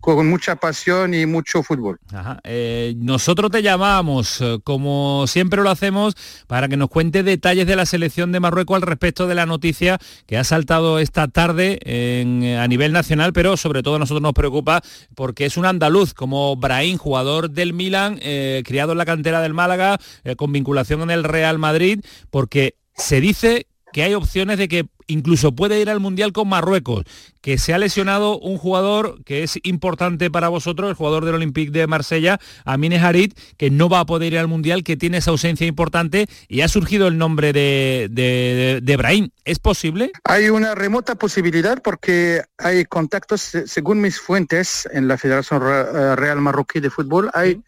con 0.00 0.28
mucha 0.28 0.56
pasión 0.56 1.14
y 1.14 1.26
mucho 1.26 1.62
fútbol. 1.62 1.98
Eh, 2.44 2.94
nosotros 2.96 3.50
te 3.50 3.62
llamamos, 3.62 4.40
eh, 4.40 4.58
como 4.64 5.26
siempre 5.26 5.62
lo 5.62 5.70
hacemos, 5.70 6.14
para 6.46 6.68
que 6.68 6.76
nos 6.76 6.88
cuente 6.88 7.22
detalles 7.22 7.66
de 7.66 7.76
la 7.76 7.86
selección 7.86 8.32
de 8.32 8.40
Marruecos 8.40 8.76
al 8.76 8.82
respecto 8.82 9.26
de 9.26 9.34
la 9.34 9.46
noticia 9.46 9.98
que 10.26 10.36
ha 10.36 10.44
saltado 10.44 10.98
esta 10.98 11.28
tarde 11.28 11.78
eh, 11.84 12.58
a 12.60 12.66
nivel 12.68 12.92
nacional, 12.92 13.32
pero 13.32 13.56
sobre 13.56 13.82
todo 13.82 13.96
a 13.96 13.98
nosotros 13.98 14.22
nos 14.22 14.32
preocupa 14.32 14.82
porque 15.14 15.46
es 15.46 15.56
un 15.56 15.66
andaluz 15.66 16.14
como 16.14 16.56
Brahim, 16.56 16.96
jugador 16.98 17.50
del 17.50 17.72
Milan, 17.72 18.18
criado 18.64 18.92
en 18.92 18.98
la 18.98 19.06
cantera 19.06 19.40
del 19.40 19.54
Málaga, 19.54 19.98
con 20.36 20.52
vinculación 20.52 21.02
en 21.02 21.10
el 21.10 21.24
Real 21.24 21.58
Madrid, 21.58 22.04
porque 22.30 22.76
se 22.94 23.20
dice 23.20 23.66
que 23.92 24.02
hay 24.02 24.14
opciones 24.14 24.58
de 24.58 24.68
que 24.68 24.86
incluso 25.06 25.52
puede 25.52 25.80
ir 25.80 25.90
al 25.90 25.98
Mundial 25.98 26.32
con 26.32 26.48
Marruecos, 26.48 27.04
que 27.40 27.58
se 27.58 27.74
ha 27.74 27.78
lesionado 27.78 28.38
un 28.38 28.58
jugador 28.58 29.22
que 29.24 29.42
es 29.42 29.58
importante 29.64 30.30
para 30.30 30.48
vosotros, 30.48 30.88
el 30.88 30.94
jugador 30.94 31.24
del 31.24 31.34
Olympique 31.34 31.72
de 31.72 31.86
Marsella, 31.88 32.38
Amine 32.64 32.98
Harit, 33.00 33.36
que 33.56 33.70
no 33.70 33.88
va 33.88 34.00
a 34.00 34.06
poder 34.06 34.32
ir 34.34 34.38
al 34.38 34.46
Mundial, 34.46 34.84
que 34.84 34.96
tiene 34.96 35.16
esa 35.18 35.32
ausencia 35.32 35.66
importante 35.66 36.28
y 36.48 36.60
ha 36.60 36.68
surgido 36.68 37.08
el 37.08 37.18
nombre 37.18 37.52
de, 37.52 38.06
de, 38.10 38.80
de 38.82 38.96
Brahim. 38.96 39.30
¿Es 39.44 39.58
posible? 39.58 40.12
Hay 40.24 40.48
una 40.48 40.74
remota 40.76 41.16
posibilidad 41.16 41.82
porque 41.82 42.42
hay 42.58 42.84
contactos, 42.84 43.40
se- 43.40 43.66
según 43.66 44.00
mis 44.00 44.20
fuentes 44.20 44.88
en 44.92 45.08
la 45.08 45.18
Federación 45.18 45.60
eh, 45.64 46.14
Real 46.14 46.40
Marroquí 46.40 46.78
de 46.78 46.90
Fútbol, 46.90 47.30
hay 47.34 47.60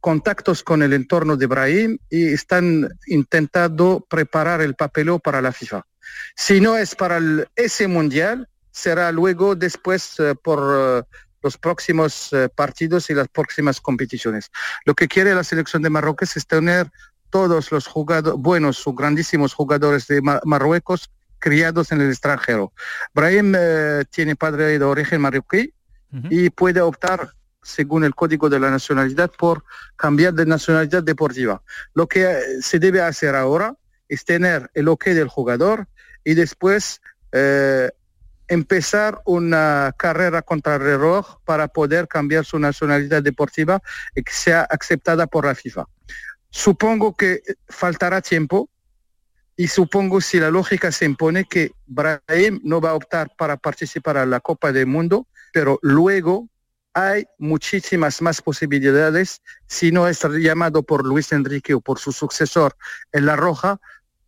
contactos 0.00 0.62
con 0.62 0.82
el 0.82 0.92
entorno 0.92 1.36
de 1.36 1.46
Brahim 1.46 1.98
y 2.08 2.32
están 2.32 2.88
intentando 3.06 4.06
preparar 4.08 4.60
el 4.60 4.74
papeleo 4.74 5.18
para 5.18 5.40
la 5.42 5.52
FIFA. 5.52 5.82
Si 6.34 6.60
no 6.60 6.76
es 6.76 6.94
para 6.94 7.18
el- 7.18 7.46
ese 7.54 7.86
mundial, 7.86 8.48
será 8.70 9.12
luego 9.12 9.54
después 9.54 10.14
eh, 10.18 10.34
por 10.42 10.58
eh, 10.60 11.02
los 11.42 11.56
próximos 11.58 12.32
eh, 12.32 12.48
partidos 12.54 13.10
y 13.10 13.14
las 13.14 13.28
próximas 13.28 13.80
competiciones. 13.80 14.50
Lo 14.84 14.94
que 14.94 15.08
quiere 15.08 15.34
la 15.34 15.44
selección 15.44 15.82
de 15.82 15.90
Marruecos 15.90 16.36
es 16.36 16.46
tener 16.46 16.90
todos 17.30 17.70
los 17.70 17.86
jugadores, 17.86 18.38
buenos 18.40 18.86
o 18.86 18.92
grandísimos 18.92 19.54
jugadores 19.54 20.06
de 20.08 20.20
Ma- 20.22 20.40
Marruecos 20.44 21.10
criados 21.38 21.92
en 21.92 22.00
el 22.00 22.10
extranjero. 22.10 22.72
Brahim 23.14 23.54
tiene 24.10 24.36
padre 24.36 24.78
de 24.78 24.84
origen 24.84 25.20
marroquí 25.22 25.72
y 26.28 26.50
puede 26.50 26.80
optar, 26.80 27.32
según 27.62 28.04
el 28.04 28.14
código 28.14 28.48
de 28.48 28.60
la 28.60 28.70
nacionalidad, 28.70 29.30
por 29.36 29.64
cambiar 29.96 30.34
de 30.34 30.46
nacionalidad 30.46 31.02
deportiva. 31.02 31.62
Lo 31.94 32.06
que 32.06 32.24
eh, 32.24 32.62
se 32.62 32.78
debe 32.78 33.02
hacer 33.02 33.34
ahora 33.34 33.74
es 34.08 34.24
tener 34.24 34.70
el 34.74 34.88
ok 34.88 35.06
del 35.06 35.28
jugador 35.28 35.86
y 36.24 36.34
después 36.34 37.00
eh, 37.32 37.90
empezar 38.48 39.22
una 39.24 39.94
carrera 39.96 40.42
contra 40.42 40.74
el 40.74 40.80
reloj 40.80 41.38
para 41.44 41.68
poder 41.68 42.08
cambiar 42.08 42.44
su 42.44 42.58
nacionalidad 42.58 43.22
deportiva 43.22 43.80
y 44.14 44.22
que 44.22 44.32
sea 44.32 44.62
aceptada 44.62 45.26
por 45.28 45.46
la 45.46 45.54
FIFA. 45.54 45.86
Supongo 46.50 47.14
que 47.14 47.42
faltará 47.68 48.20
tiempo 48.20 48.68
y 49.54 49.68
supongo 49.68 50.20
si 50.20 50.40
la 50.40 50.50
lógica 50.50 50.90
se 50.90 51.04
impone 51.04 51.44
que 51.44 51.72
Brahim 51.86 52.60
no 52.64 52.80
va 52.80 52.90
a 52.90 52.94
optar 52.94 53.30
para 53.36 53.56
participar 53.56 54.16
a 54.16 54.26
la 54.26 54.40
Copa 54.40 54.72
del 54.72 54.86
Mundo, 54.86 55.28
pero 55.52 55.78
luego 55.82 56.48
hay 56.94 57.26
muchísimas 57.38 58.20
más 58.20 58.42
posibilidades 58.42 59.42
si 59.66 59.92
no 59.92 60.08
es 60.08 60.22
llamado 60.40 60.82
por 60.82 61.06
Luis 61.06 61.32
Enrique 61.32 61.74
o 61.74 61.80
por 61.80 61.98
su 61.98 62.12
sucesor 62.12 62.76
en 63.12 63.26
La 63.26 63.36
Roja, 63.36 63.80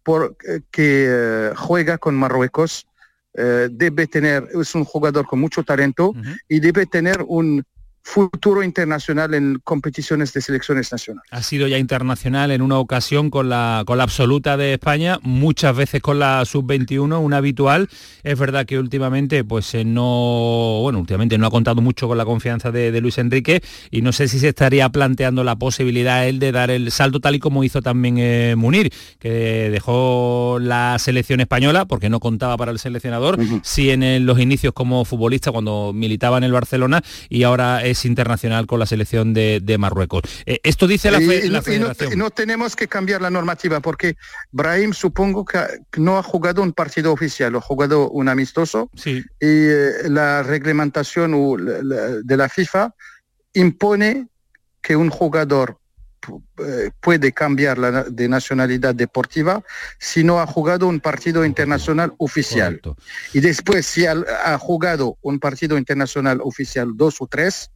por, 0.02 0.36
eh, 0.46 0.60
que 0.70 1.06
eh, 1.08 1.52
juega 1.56 1.98
con 1.98 2.14
Marruecos. 2.14 2.86
Eh, 3.34 3.68
debe 3.70 4.06
tener, 4.06 4.48
es 4.60 4.74
un 4.74 4.84
jugador 4.84 5.26
con 5.26 5.40
mucho 5.40 5.62
talento 5.62 6.12
y 6.48 6.60
debe 6.60 6.84
tener 6.86 7.24
un 7.26 7.64
futuro 8.02 8.62
internacional 8.62 9.34
en 9.34 9.60
competiciones 9.62 10.32
de 10.32 10.40
selecciones 10.40 10.90
nacionales. 10.90 11.28
Ha 11.30 11.42
sido 11.42 11.68
ya 11.68 11.78
internacional 11.78 12.50
en 12.50 12.60
una 12.60 12.78
ocasión 12.78 13.30
con 13.30 13.48
la, 13.48 13.84
con 13.86 13.98
la 13.98 14.04
absoluta 14.04 14.56
de 14.56 14.74
España, 14.74 15.18
muchas 15.22 15.76
veces 15.76 16.02
con 16.02 16.18
la 16.18 16.44
sub-21, 16.44 17.20
una 17.20 17.36
habitual. 17.38 17.88
Es 18.22 18.38
verdad 18.38 18.66
que 18.66 18.78
últimamente, 18.78 19.44
pues 19.44 19.74
eh, 19.74 19.84
no, 19.84 20.80
bueno, 20.82 20.98
últimamente 20.98 21.38
no 21.38 21.46
ha 21.46 21.50
contado 21.50 21.80
mucho 21.80 22.08
con 22.08 22.18
la 22.18 22.24
confianza 22.24 22.72
de, 22.72 22.90
de 22.90 23.00
Luis 23.00 23.18
Enrique 23.18 23.62
y 23.90 24.02
no 24.02 24.12
sé 24.12 24.28
si 24.28 24.38
se 24.38 24.48
estaría 24.48 24.88
planteando 24.88 25.44
la 25.44 25.56
posibilidad 25.56 26.26
él 26.26 26.38
de 26.38 26.52
dar 26.52 26.70
el 26.70 26.90
salto 26.90 27.20
tal 27.20 27.36
y 27.36 27.38
como 27.38 27.64
hizo 27.64 27.82
también 27.82 28.16
eh, 28.18 28.54
Munir, 28.56 28.92
que 29.18 29.70
dejó 29.70 30.58
la 30.60 30.98
selección 30.98 31.40
española 31.40 31.84
porque 31.84 32.10
no 32.10 32.20
contaba 32.20 32.56
para 32.56 32.72
el 32.72 32.78
seleccionador, 32.78 33.38
sí 33.62 33.90
en 33.90 34.26
los 34.26 34.38
inicios 34.40 34.72
como 34.72 35.04
futbolista 35.04 35.52
cuando 35.52 35.92
militaba 35.94 36.38
en 36.38 36.44
el 36.44 36.52
Barcelona 36.52 37.02
y 37.28 37.44
ahora 37.44 37.84
es 37.92 38.04
internacional 38.04 38.66
con 38.66 38.78
la 38.78 38.86
selección 38.86 39.32
de, 39.32 39.60
de 39.62 39.78
Marruecos. 39.78 40.22
Eh, 40.44 40.60
esto 40.64 40.86
dice 40.86 41.10
la, 41.10 41.18
fe- 41.18 41.46
y 41.46 41.48
la 41.48 41.60
no- 41.60 41.72
y 41.72 41.78
no, 41.78 41.86
federación. 41.86 42.12
y 42.12 42.16
no 42.16 42.30
tenemos 42.30 42.74
que 42.76 42.88
cambiar 42.88 43.22
la 43.22 43.30
normativa 43.30 43.80
porque 43.80 44.16
Brahim 44.50 44.92
supongo 44.92 45.44
que 45.44 45.58
no 45.96 46.18
ha 46.18 46.22
jugado 46.22 46.62
un 46.62 46.72
partido 46.72 47.12
oficial, 47.12 47.54
ha 47.56 47.60
jugado 47.60 48.10
un 48.10 48.28
amistoso 48.28 48.90
Sí. 48.94 49.18
y 49.40 49.46
eh, 49.46 50.08
la 50.08 50.42
reglamentación 50.42 51.32
de 52.24 52.36
la 52.36 52.48
FIFA 52.48 52.94
impone 53.54 54.28
que 54.80 54.96
un 54.96 55.10
jugador 55.10 55.78
puede 57.00 57.32
cambiar 57.32 57.78
la 57.78 58.04
de 58.04 58.28
nacionalidad 58.28 58.94
deportiva 58.94 59.62
si 59.98 60.22
no 60.24 60.40
ha 60.40 60.46
jugado 60.46 60.86
un 60.86 61.00
partido 61.00 61.44
internacional 61.44 62.12
oficial. 62.18 62.80
Y 63.32 63.40
después, 63.40 63.86
si 63.86 64.06
ha, 64.06 64.14
ha 64.44 64.58
jugado 64.58 65.16
un 65.22 65.38
partido 65.38 65.76
internacional 65.76 66.40
oficial 66.42 66.92
dos 66.96 67.16
o 67.20 67.26
tres, 67.26 67.70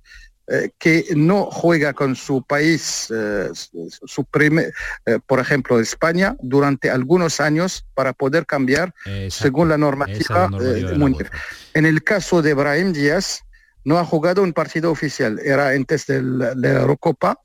eh, 0.48 0.70
que 0.78 1.06
no 1.16 1.46
juega 1.50 1.92
con 1.92 2.14
su 2.14 2.40
país, 2.44 3.08
eh, 3.12 3.48
su 3.52 4.24
primer- 4.24 4.72
eh, 5.04 5.18
por 5.26 5.40
ejemplo, 5.40 5.80
España, 5.80 6.36
durante 6.40 6.88
algunos 6.88 7.40
años 7.40 7.84
para 7.94 8.12
poder 8.12 8.46
cambiar 8.46 8.94
según 9.28 9.68
la 9.70 9.76
normativa, 9.76 10.48
eh, 10.62 10.82
mundial. 10.98 11.30
En 11.74 11.84
el 11.84 12.04
caso 12.04 12.42
de 12.42 12.54
Brahim 12.54 12.92
Díaz, 12.92 13.42
no 13.84 13.98
ha 13.98 14.04
jugado 14.04 14.42
un 14.42 14.52
partido 14.52 14.92
oficial, 14.92 15.40
era 15.44 15.70
antes 15.70 16.06
de 16.06 16.22
la 16.22 16.52
Eurocopa 16.80 17.40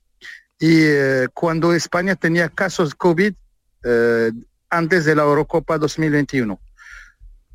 y 0.62 0.84
eh, 0.84 1.26
cuando 1.34 1.74
España 1.74 2.14
tenía 2.14 2.48
casos 2.48 2.94
COVID 2.94 3.34
eh, 3.82 4.30
antes 4.70 5.04
de 5.04 5.16
la 5.16 5.24
Eurocopa 5.24 5.76
2021. 5.76 6.56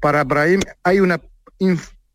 Para 0.02 0.26
Brahim 0.26 0.60
hay 0.84 1.00
una 1.00 1.22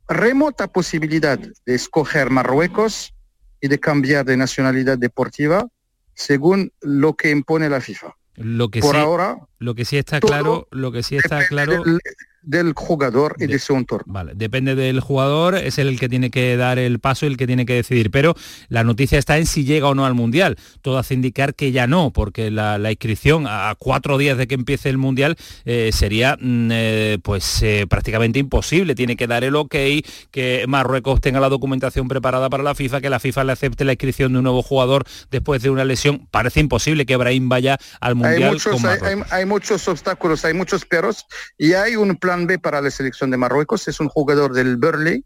remota 0.07 0.66
posibilidad 0.68 1.38
de 1.38 1.74
escoger 1.74 2.28
Marruecos 2.28 3.14
y 3.59 3.68
de 3.68 3.80
cambiar 3.80 4.26
de 4.26 4.36
nacionalidad 4.36 4.99
deportiva 4.99 5.66
según 6.12 6.70
lo 6.82 7.14
que 7.14 7.30
impone 7.30 7.70
la 7.70 7.80
FIFA. 7.80 8.14
Lo 8.34 8.68
que 8.68 8.80
Por 8.80 8.95
sí, 8.95 9.01
ahora, 9.01 9.38
lo 9.59 9.74
que 9.74 9.86
sí 9.86 9.97
está 9.97 10.20
claro, 10.20 10.68
lo 10.70 10.93
que 10.93 11.03
sí 11.03 11.16
está 11.16 11.47
claro 11.47 11.82
del 12.43 12.72
jugador 12.74 13.36
y 13.38 13.47
de, 13.47 13.59
su 13.59 13.74
entorno. 13.74 14.12
Vale, 14.12 14.32
depende 14.34 14.74
del 14.74 15.01
jugador, 15.01 15.55
es 15.55 15.78
el 15.78 15.99
que 15.99 16.09
tiene 16.09 16.30
que 16.30 16.57
dar 16.57 16.78
el 16.78 16.99
paso 16.99 17.24
y 17.26 17.28
el 17.28 17.36
que 17.36 17.47
tiene 17.47 17.66
que 17.66 17.74
decidir. 17.74 18.11
Pero 18.11 18.34
la 18.68 18.82
noticia 18.84 19.18
está 19.18 19.38
en 19.38 19.47
si 19.47 19.64
llega 19.64 19.88
o 19.88 19.95
no 19.95 20.05
al 20.05 20.14
Mundial. 20.14 20.57
Todo 20.80 20.99
hace 20.99 21.14
indicar 21.14 21.55
que 21.55 21.72
ya 21.72 21.86
no, 21.86 22.11
porque 22.12 22.51
la, 22.51 22.78
la 22.78 22.90
inscripción 22.90 23.47
a 23.49 23.74
cuatro 23.78 24.18
días 24.18 24.36
de 24.38 24.47
que 24.47 24.55
empiece 24.55 24.88
el 24.88 24.99
Mundial 24.99 25.36
eh, 25.64 25.90
sería 25.93 26.36
mm, 26.40 26.70
eh, 26.72 27.18
pues 27.22 27.62
eh, 27.62 27.86
prácticamente 27.88 28.38
imposible. 28.38 28.95
Tiene 28.95 29.16
que 29.16 29.26
dar 29.26 29.45
el 29.45 29.55
ok, 29.55 29.74
que 30.30 30.64
Marruecos 30.66 31.20
tenga 31.20 31.38
la 31.40 31.49
documentación 31.49 32.09
preparada 32.09 32.51
para 32.51 32.62
la 32.62 32.74
FIFA, 32.74 33.01
que 33.01 33.11
la 33.11 33.20
FIFA 33.20 33.45
le 33.45 33.53
acepte 33.53 33.84
la 33.84 33.93
inscripción 33.93 34.32
de 34.32 34.38
un 34.38 34.45
nuevo 34.45 34.62
jugador 34.62 35.05
después 35.30 35.62
de 35.62 35.70
una 35.70 35.84
lesión. 35.84 36.26
Parece 36.30 36.61
imposible 36.61 37.07
que 37.07 37.16
Brahim 37.16 37.49
vaya 37.49 37.78
al 38.01 38.14
Mundial. 38.16 38.43
Hay 38.43 38.51
muchos, 38.51 38.80
con 38.80 38.90
hay, 38.90 38.99
hay- 39.03 39.22
hay 39.30 39.47
muchos 39.47 39.86
obstáculos, 39.86 40.45
hay 40.45 40.55
muchos 40.55 40.84
perros 40.84 41.26
y 41.59 41.74
hay 41.74 41.97
un 41.97 42.16
plan 42.16 42.32
B 42.47 42.59
para 42.59 42.80
la 42.80 42.91
selección 42.91 43.30
de 43.30 43.37
Marruecos. 43.37 43.89
Es 43.89 44.01
un 44.01 44.09
jugador 44.09 44.53
del 44.53 44.76
Burnley 44.76 45.24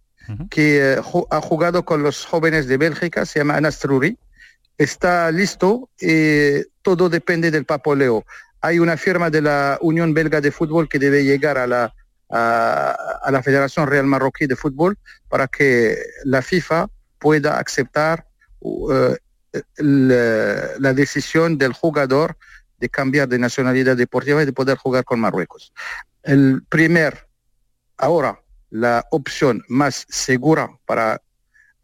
que 0.50 0.94
eh, 0.94 1.00
ju- 1.00 1.26
ha 1.30 1.40
jugado 1.40 1.84
con 1.84 2.02
los 2.02 2.24
jóvenes 2.26 2.66
de 2.66 2.76
Bélgica, 2.76 3.24
se 3.24 3.38
llama 3.38 3.56
Anas 3.56 3.78
Trouri. 3.78 4.18
Está 4.76 5.30
listo 5.30 5.88
y 6.00 6.62
todo 6.82 7.08
depende 7.08 7.50
del 7.50 7.64
papoleo. 7.64 8.24
Hay 8.60 8.78
una 8.78 8.96
firma 8.96 9.30
de 9.30 9.40
la 9.40 9.78
Unión 9.80 10.12
Belga 10.14 10.40
de 10.40 10.50
Fútbol 10.50 10.88
que 10.88 10.98
debe 10.98 11.24
llegar 11.24 11.56
a 11.58 11.66
la, 11.66 11.94
a, 12.28 12.96
a 13.22 13.30
la 13.30 13.42
Federación 13.42 13.86
Real 13.86 14.06
Marroquí 14.06 14.46
de 14.46 14.56
Fútbol 14.56 14.98
para 15.28 15.46
que 15.46 15.96
la 16.24 16.42
FIFA 16.42 16.88
pueda 17.18 17.58
aceptar 17.58 18.26
uh, 18.60 19.14
la, 19.76 20.70
la 20.78 20.92
decisión 20.92 21.56
del 21.56 21.72
jugador 21.72 22.36
de 22.78 22.88
cambiar 22.88 23.28
de 23.28 23.38
nacionalidad 23.38 23.96
deportiva 23.96 24.42
y 24.42 24.46
de 24.46 24.52
poder 24.52 24.76
jugar 24.76 25.04
con 25.04 25.20
Marruecos. 25.20 25.72
El 26.26 26.64
primer, 26.68 27.28
ahora, 27.98 28.42
la 28.70 29.04
opción 29.12 29.62
más 29.68 30.06
segura 30.08 30.68
para 30.84 31.22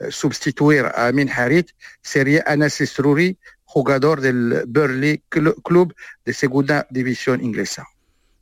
eh, 0.00 0.10
sustituir 0.10 0.84
a 0.84 1.06
Amin 1.06 1.30
Harit 1.30 1.70
sería 2.02 2.42
Anas 2.44 2.80
Isrouri, 2.80 3.38
jugador 3.62 4.20
del 4.20 4.64
Burnley 4.66 5.22
Cl- 5.30 5.54
Club 5.62 5.94
de 6.24 6.34
segunda 6.34 6.88
división 6.90 7.40
inglesa. 7.40 7.86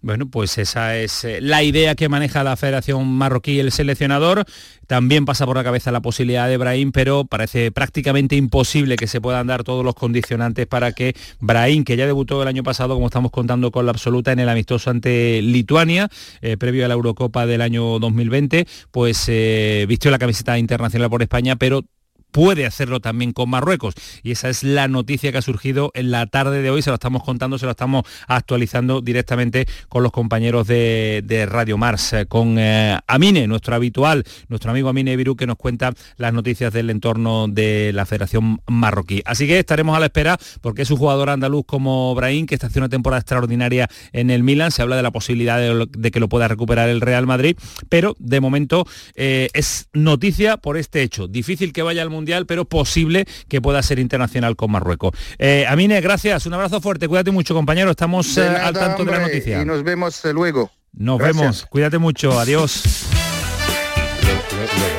Bueno, 0.03 0.31
pues 0.31 0.57
esa 0.57 0.97
es 0.97 1.25
eh, 1.25 1.41
la 1.43 1.63
idea 1.63 1.95
que 1.95 2.09
maneja 2.09 2.43
la 2.43 2.57
Federación 2.57 3.07
Marroquí 3.07 3.61
el 3.61 3.71
seleccionador. 3.71 4.45
También 4.87 5.27
pasa 5.27 5.45
por 5.45 5.57
la 5.57 5.63
cabeza 5.63 5.93
la 5.93 6.01
posibilidad 6.01 6.49
de 6.49 6.57
Brahim, 6.57 6.91
pero 6.91 7.27
parece 7.27 7.71
prácticamente 7.71 8.35
imposible 8.35 8.97
que 8.97 9.07
se 9.07 9.21
puedan 9.21 9.47
dar 9.47 9.63
todos 9.63 9.85
los 9.85 9.95
condicionantes 9.95 10.67
para 10.67 10.93
que 10.93 11.15
Brahim, 11.39 11.85
que 11.85 11.97
ya 11.97 12.07
debutó 12.07 12.41
el 12.41 12.49
año 12.49 12.63
pasado, 12.63 12.95
como 12.95 13.07
estamos 13.07 13.31
contando 13.31 13.71
con 13.71 13.85
la 13.85 13.93
absoluta 13.93 14.33
en 14.33 14.39
el 14.39 14.49
amistoso 14.49 14.91
ante 14.91 15.43
Lituania, 15.43 16.09
eh, 16.41 16.57
previo 16.57 16.87
a 16.87 16.89
la 16.89 16.95
Eurocopa 16.95 17.45
del 17.45 17.61
año 17.61 17.99
2020, 17.99 18.67
pues 18.91 19.27
eh, 19.29 19.85
vistió 19.87 20.11
la 20.11 20.19
camiseta 20.19 20.59
internacional 20.59 21.11
por 21.11 21.21
España, 21.21 21.57
pero 21.57 21.85
puede 22.31 22.67
hacerlo 22.67 23.01
también 23.01 23.33
con 23.33 23.51
Marruecos. 23.51 23.95
Y 24.23 24.33
esa 24.33 24.49
es 24.49 24.63
la 24.63 24.89
noticia 24.89 25.33
que 25.33 25.39
ha 25.39 25.43
surgido 25.43 25.91
en 25.95 26.11
la 26.11 26.27
tarde 26.27 26.63
de 26.63 26.71
hoy. 26.71 26.83
Se 26.83 26.91
lo 26.91 26.95
estamos 26.95 27.23
contando, 27.23 27.59
se 27.59 27.67
lo 27.67 27.73
estamos 27.73 28.05
actualizando 28.27 29.01
directamente 29.01 29.67
con 29.89 30.03
los 30.03 30.13
compañeros 30.13 30.67
de, 30.67 31.47
Radio 31.49 31.79
Mars, 31.79 32.13
eh, 32.13 32.27
con 32.27 32.57
eh, 32.59 32.99
Amine, 33.07 33.47
nuestro 33.47 33.75
habitual, 33.75 34.25
nuestro 34.49 34.71
amigo 34.71 34.89
Amine 34.89 35.17
Virú, 35.17 35.37
que 35.37 35.47
nos 35.47 35.57
cuenta 35.57 35.93
las 36.17 36.33
noticias 36.33 36.73
del 36.73 36.91
entorno 36.91 37.47
de 37.49 37.93
la 37.95 38.07
Federación 38.07 38.61
Marroquí. 38.67 39.23
Así 39.25 39.47
que 39.47 39.59
estaremos 39.59 39.97
a 39.97 40.01
la 40.01 40.07
espera, 40.07 40.39
porque 40.61 40.83
es 40.83 40.91
un 40.91 40.99
jugador 40.99 41.31
andaluz 41.31 41.65
como 41.67 42.15
Brahim, 42.15 42.47
que 42.47 42.55
está 42.55 42.67
haciendo 42.67 42.87
una 42.87 42.91
temporada 42.91 43.21
extraordinaria 43.21 43.89
en 44.13 44.31
el 44.31 44.43
Milan. 44.43 44.71
Se 44.71 44.83
habla 44.83 44.97
de 44.97 45.03
la 45.03 45.11
posibilidad 45.11 45.59
de, 45.59 46.11
que 46.11 46.21
lo 46.21 46.29
pueda 46.29 46.49
recuperar 46.49 46.89
el 46.89 47.01
Real 47.01 47.27
Madrid, 47.27 47.57
pero 47.89 48.17
de 48.19 48.41
momento 48.41 48.87
eh, 49.15 49.49
es 49.55 49.89
noticia 49.93 50.57
por 50.57 50.77
este 50.77 51.03
hecho. 51.03 51.29
Difícil 51.29 51.73
que 51.73 51.83
vaya 51.83 52.03
al 52.03 52.11
Mundial, 52.21 52.47
pero 52.47 52.65
posible 52.65 53.27
que 53.49 53.61
pueda 53.61 53.83
ser 53.83 53.99
internacional 53.99 54.57
con 54.57 54.71
Marruecos. 54.71 55.13
Eh, 55.39 55.65
Amine, 55.69 56.01
gracias, 56.01 56.47
un 56.47 56.55
abrazo 56.55 56.81
fuerte, 56.81 57.09
cuídate 57.09 57.31
mucho 57.31 57.55
compañero, 57.55 57.91
estamos 57.91 58.37
eh, 58.37 58.43
nada, 58.45 58.67
al 58.67 58.75
tanto 58.75 59.05
de 59.05 59.13
la 59.13 59.21
noticia. 59.21 59.63
Y 59.63 59.65
nos 59.65 59.83
vemos 59.83 60.25
eh, 60.25 60.33
luego. 60.33 60.71
Nos 60.93 61.19
Gracias. 61.19 61.37
vemos, 61.41 61.67
cuídate 61.67 61.99
mucho, 61.99 62.39
adiós. 62.39 63.10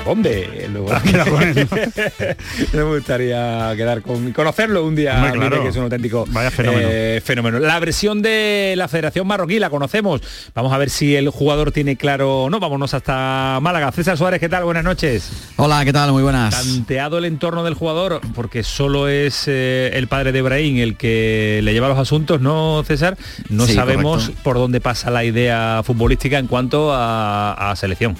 ¿Dónde? 0.05 0.67
Luego. 0.71 0.89
Me 2.73 2.83
gustaría 2.83 3.73
quedar 3.75 4.01
con 4.01 4.31
conocerlo 4.33 4.85
un 4.85 4.95
día, 4.95 5.15
Hombre, 5.15 5.31
claro. 5.39 5.63
que 5.63 5.69
es 5.69 5.75
un 5.75 5.83
auténtico 5.83 6.25
Vaya 6.29 6.51
fenómeno. 6.51 6.87
eh, 6.91 7.21
fenómeno. 7.23 7.59
La 7.59 7.79
versión 7.79 8.21
de 8.21 8.73
la 8.77 8.87
Federación 8.87 9.27
Marroquí 9.27 9.59
la 9.59 9.69
conocemos. 9.69 10.21
Vamos 10.55 10.73
a 10.73 10.77
ver 10.77 10.89
si 10.89 11.15
el 11.15 11.29
jugador 11.29 11.71
tiene 11.71 11.95
claro 11.95 12.43
o 12.43 12.49
no. 12.49 12.59
Vámonos 12.59 12.93
hasta 12.93 13.59
Málaga. 13.61 13.91
César 13.91 14.17
Suárez, 14.17 14.39
¿qué 14.39 14.49
tal? 14.49 14.63
Buenas 14.63 14.83
noches. 14.83 15.29
Hola, 15.57 15.83
¿qué 15.85 15.93
tal? 15.93 16.11
Muy 16.11 16.23
buenas. 16.23 16.51
Tanteado 16.55 17.17
el 17.17 17.25
entorno 17.25 17.63
del 17.63 17.73
jugador, 17.73 18.21
porque 18.33 18.63
solo 18.63 19.07
es 19.07 19.43
eh, 19.47 19.91
el 19.93 20.07
padre 20.07 20.31
de 20.31 20.39
Ibrahim 20.39 20.77
el 20.77 20.97
que 20.97 21.59
le 21.63 21.73
lleva 21.73 21.87
los 21.87 21.97
asuntos, 21.99 22.41
¿no, 22.41 22.83
César? 22.85 23.17
No 23.49 23.65
Sí, 23.65 23.73
sabemos 23.73 24.23
correcto. 24.23 24.41
por 24.43 24.57
dónde 24.57 24.81
pasa 24.81 25.09
la 25.11 25.23
idea 25.23 25.81
futbolística 25.83 26.39
en 26.39 26.47
cuanto 26.47 26.91
a, 26.93 27.71
a 27.71 27.75
selección. 27.75 28.15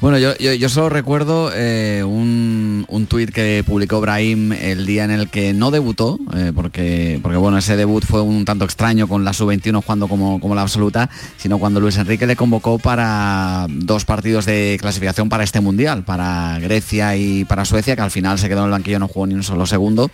Bueno, 0.00 0.18
yo, 0.18 0.34
yo, 0.36 0.68
solo 0.68 0.88
recuerdo 0.88 1.50
eh, 1.54 2.02
un, 2.04 2.84
un 2.88 3.06
tuit 3.06 3.30
que 3.30 3.64
publicó 3.66 4.00
Brahim 4.00 4.52
el 4.52 4.86
día 4.86 5.04
en 5.04 5.10
el 5.10 5.28
que 5.28 5.52
no 5.52 5.70
debutó, 5.70 6.18
eh, 6.34 6.52
porque, 6.54 7.18
porque 7.22 7.36
bueno, 7.36 7.58
ese 7.58 7.76
debut 7.76 8.04
fue 8.04 8.22
un 8.22 8.44
tanto 8.44 8.64
extraño 8.64 9.08
con 9.08 9.24
la 9.24 9.32
sub-21 9.32 9.82
jugando 9.82 10.08
como, 10.08 10.40
como 10.40 10.54
la 10.54 10.62
absoluta, 10.62 11.10
sino 11.36 11.58
cuando 11.58 11.80
Luis 11.80 11.96
Enrique 11.96 12.26
le 12.26 12.36
convocó 12.36 12.78
para 12.78 13.66
dos 13.68 14.04
partidos 14.04 14.46
de 14.46 14.76
clasificación 14.80 15.28
para 15.28 15.44
este 15.44 15.60
mundial, 15.60 16.04
para 16.04 16.58
Grecia 16.60 17.16
y 17.16 17.44
para 17.44 17.64
Suecia, 17.64 17.96
que 17.96 18.02
al 18.02 18.10
final 18.10 18.38
se 18.38 18.48
quedó 18.48 18.60
en 18.60 18.66
el 18.66 18.70
banquillo, 18.72 18.98
no 18.98 19.08
jugó 19.08 19.26
ni 19.26 19.34
un 19.34 19.42
solo 19.42 19.66
segundo. 19.66 20.10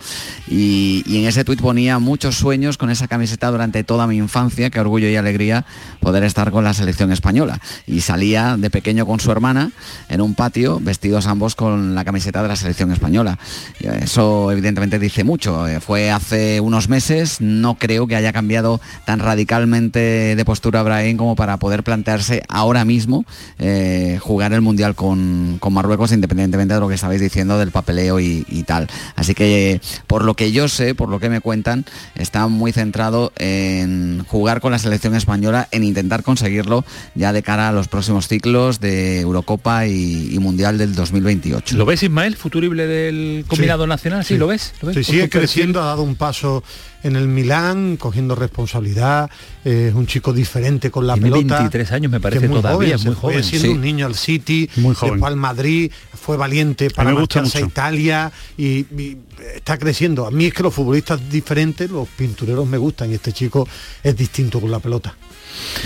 Y, 0.47 1.03
y 1.05 1.19
en 1.19 1.27
ese 1.27 1.43
tuit 1.43 1.61
ponía 1.61 1.99
muchos 1.99 2.35
sueños 2.35 2.77
con 2.77 2.89
esa 2.89 3.07
camiseta 3.07 3.51
durante 3.51 3.83
toda 3.83 4.07
mi 4.07 4.17
infancia, 4.17 4.69
qué 4.69 4.79
orgullo 4.79 5.09
y 5.09 5.15
alegría 5.15 5.65
poder 5.99 6.23
estar 6.23 6.51
con 6.51 6.63
la 6.63 6.73
selección 6.73 7.11
española. 7.11 7.59
Y 7.87 8.01
salía 8.01 8.57
de 8.57 8.69
pequeño 8.69 9.05
con 9.05 9.19
su 9.19 9.31
hermana 9.35 9.71
en 10.09 10.21
un 10.21 10.33
patio, 10.33 10.79
vestidos 10.81 11.27
ambos 11.27 11.55
con 11.55 11.95
la 11.95 12.05
camiseta 12.05 12.41
de 12.41 12.47
la 12.47 12.55
selección 12.55 12.91
española. 12.91 13.37
Eso 13.79 14.51
evidentemente 14.51 14.99
dice 14.99 15.23
mucho. 15.23 15.67
Eh, 15.67 15.79
Fue 15.79 16.11
hace 16.11 16.59
unos 16.59 16.89
meses, 16.89 17.41
no 17.41 17.75
creo 17.75 18.07
que 18.07 18.15
haya 18.15 18.33
cambiado 18.33 18.81
tan 19.05 19.19
radicalmente 19.19 20.35
de 20.35 20.45
postura 20.45 20.83
Brahim 20.83 21.17
como 21.17 21.35
para 21.35 21.57
poder 21.57 21.83
plantearse 21.83 22.43
ahora 22.49 22.85
mismo 22.85 23.25
eh, 23.59 24.19
jugar 24.21 24.53
el 24.53 24.61
Mundial 24.61 24.95
con, 24.95 25.57
con 25.59 25.73
Marruecos, 25.73 26.11
independientemente 26.11 26.73
de 26.73 26.79
lo 26.79 26.87
que 26.87 26.95
estabais 26.95 27.21
diciendo 27.21 27.57
del 27.57 27.71
papeleo 27.71 28.19
y 28.19 28.63
tal. 28.65 28.87
Así 29.15 29.33
que, 29.35 29.81
por 30.07 30.23
lo 30.23 30.33
que 30.35 30.51
yo 30.51 30.67
sé, 30.67 30.95
por 30.95 31.09
lo 31.09 31.19
que 31.19 31.29
me 31.29 31.41
cuentan, 31.41 31.85
está 32.15 32.47
muy 32.47 32.71
centrado 32.71 33.31
en 33.37 34.23
jugar 34.27 34.61
con 34.61 34.71
la 34.71 34.79
selección 34.79 35.15
española, 35.15 35.67
en 35.71 35.83
intentar 35.83 36.23
conseguirlo 36.23 36.85
ya 37.15 37.33
de 37.33 37.43
cara 37.43 37.69
a 37.69 37.71
los 37.71 37.87
próximos 37.87 38.27
ciclos 38.27 38.79
de 38.79 39.24
Eurocopa 39.25 39.85
y, 39.87 40.29
y 40.33 40.39
Mundial 40.39 40.77
del 40.77 40.95
2028. 40.95 41.75
¿Lo 41.77 41.85
ves, 41.85 42.03
Ismael, 42.03 42.35
futurible 42.35 42.87
del 42.87 43.45
combinado 43.47 43.85
nacional? 43.87 44.23
Sí, 44.23 44.37
¿lo 44.37 44.47
ves? 44.47 44.73
¿Lo 44.81 44.87
ves? 44.87 44.97
Sí, 44.97 45.03
sigue 45.03 45.21
perfil. 45.23 45.39
creciendo, 45.41 45.81
ha 45.81 45.85
dado 45.85 46.03
un 46.03 46.15
paso 46.15 46.63
en 47.05 47.15
el 47.15 47.27
Milán, 47.27 47.97
cogiendo 47.97 48.35
responsabilidad, 48.35 49.29
eh, 49.63 49.87
es 49.89 49.95
un 49.95 50.07
chico 50.07 50.33
diferente 50.33 50.89
con 50.91 51.05
la 51.07 51.13
Tiene 51.13 51.29
pelota. 51.31 51.59
23 51.59 51.91
años, 51.91 52.11
me 52.11 52.19
parece 52.19 52.45
es 52.45 52.49
muy 52.51 52.61
todavía, 52.61 52.75
joven, 52.75 52.93
es 52.95 53.05
muy 53.05 53.13
se 53.15 53.21
fue 53.21 53.31
joven. 53.33 53.43
siendo 53.43 53.67
Sí. 53.67 53.73
un 53.73 53.81
niño 53.81 54.05
al 54.05 54.15
City, 54.15 54.69
Muy 54.77 54.95
joven. 54.95 55.13
después 55.13 55.31
al 55.31 55.37
Madrid, 55.37 55.91
fue 56.13 56.37
valiente 56.37 56.89
para 56.89 57.11
marcharse 57.13 57.59
a. 57.59 57.61
Italia 57.61 58.31
y, 58.57 58.63
y 58.79 59.17
está 59.55 59.77
creciendo. 59.77 60.25
A 60.25 60.31
mí 60.31 60.45
es 60.45 60.53
que 60.53 60.63
los 60.63 60.73
futbolistas 60.73 61.19
diferentes, 61.29 61.89
los 61.89 62.07
pintureros 62.07 62.67
me 62.67 62.77
gustan 62.77 63.11
y 63.11 63.15
este 63.15 63.31
chico 63.31 63.67
es 64.03 64.15
distinto 64.17 64.59
con 64.59 64.71
la 64.71 64.79
pelota. 64.79 65.15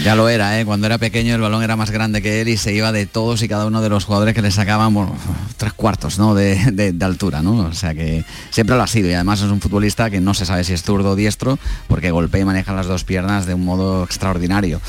Ya 0.04 0.16
lo 0.16 0.28
era, 0.30 0.60
¿eh? 0.60 0.66
cuando 0.66 0.88
era 0.88 0.98
pequeño 0.98 1.36
el 1.36 1.42
balón 1.42 1.62
era 1.62 1.76
más 1.76 1.92
grande 1.92 2.24
que 2.24 2.42
él 2.42 2.48
y 2.48 2.58
se 2.58 2.74
iba 2.74 2.92
de 2.92 3.06
todos 3.06 3.44
y 3.44 3.48
cada 3.48 3.68
uno 3.68 3.82
de 3.82 3.90
los 3.90 4.04
jugadores 4.06 4.34
que 4.34 4.42
le 4.42 4.50
sacaban 4.50 4.92
bueno, 4.96 5.16
tres 5.58 5.74
cuartos 5.74 6.18
¿no? 6.18 6.34
de, 6.34 6.56
de- 6.72 6.92
de 6.92 7.06
altura, 7.06 7.44
¿no? 7.44 7.68
O 7.68 7.74
sea 7.74 7.94
que 7.94 8.26
siempre 8.50 8.76
lo 8.76 8.82
ha 8.82 8.88
sido 8.88 9.10
y 9.10 9.14
además 9.14 9.42
es 9.42 9.52
un 9.52 9.62
futbolista 9.62 10.10
que 10.10 10.22
no 10.22 10.34
se 10.34 10.48
sabe 10.48 10.64
si 10.64 10.74
es 10.74 10.82
zurdo 10.82 11.09
diestro 11.16 11.60
porque 11.88 12.12
golpea 12.12 12.42
y 12.42 12.46
maneja 12.46 12.74
las 12.74 12.88
dos 12.88 13.04
piernas 13.04 13.46
de 13.46 13.54
un 13.54 13.66
modo 13.66 14.04
extraordinario. 14.04 14.82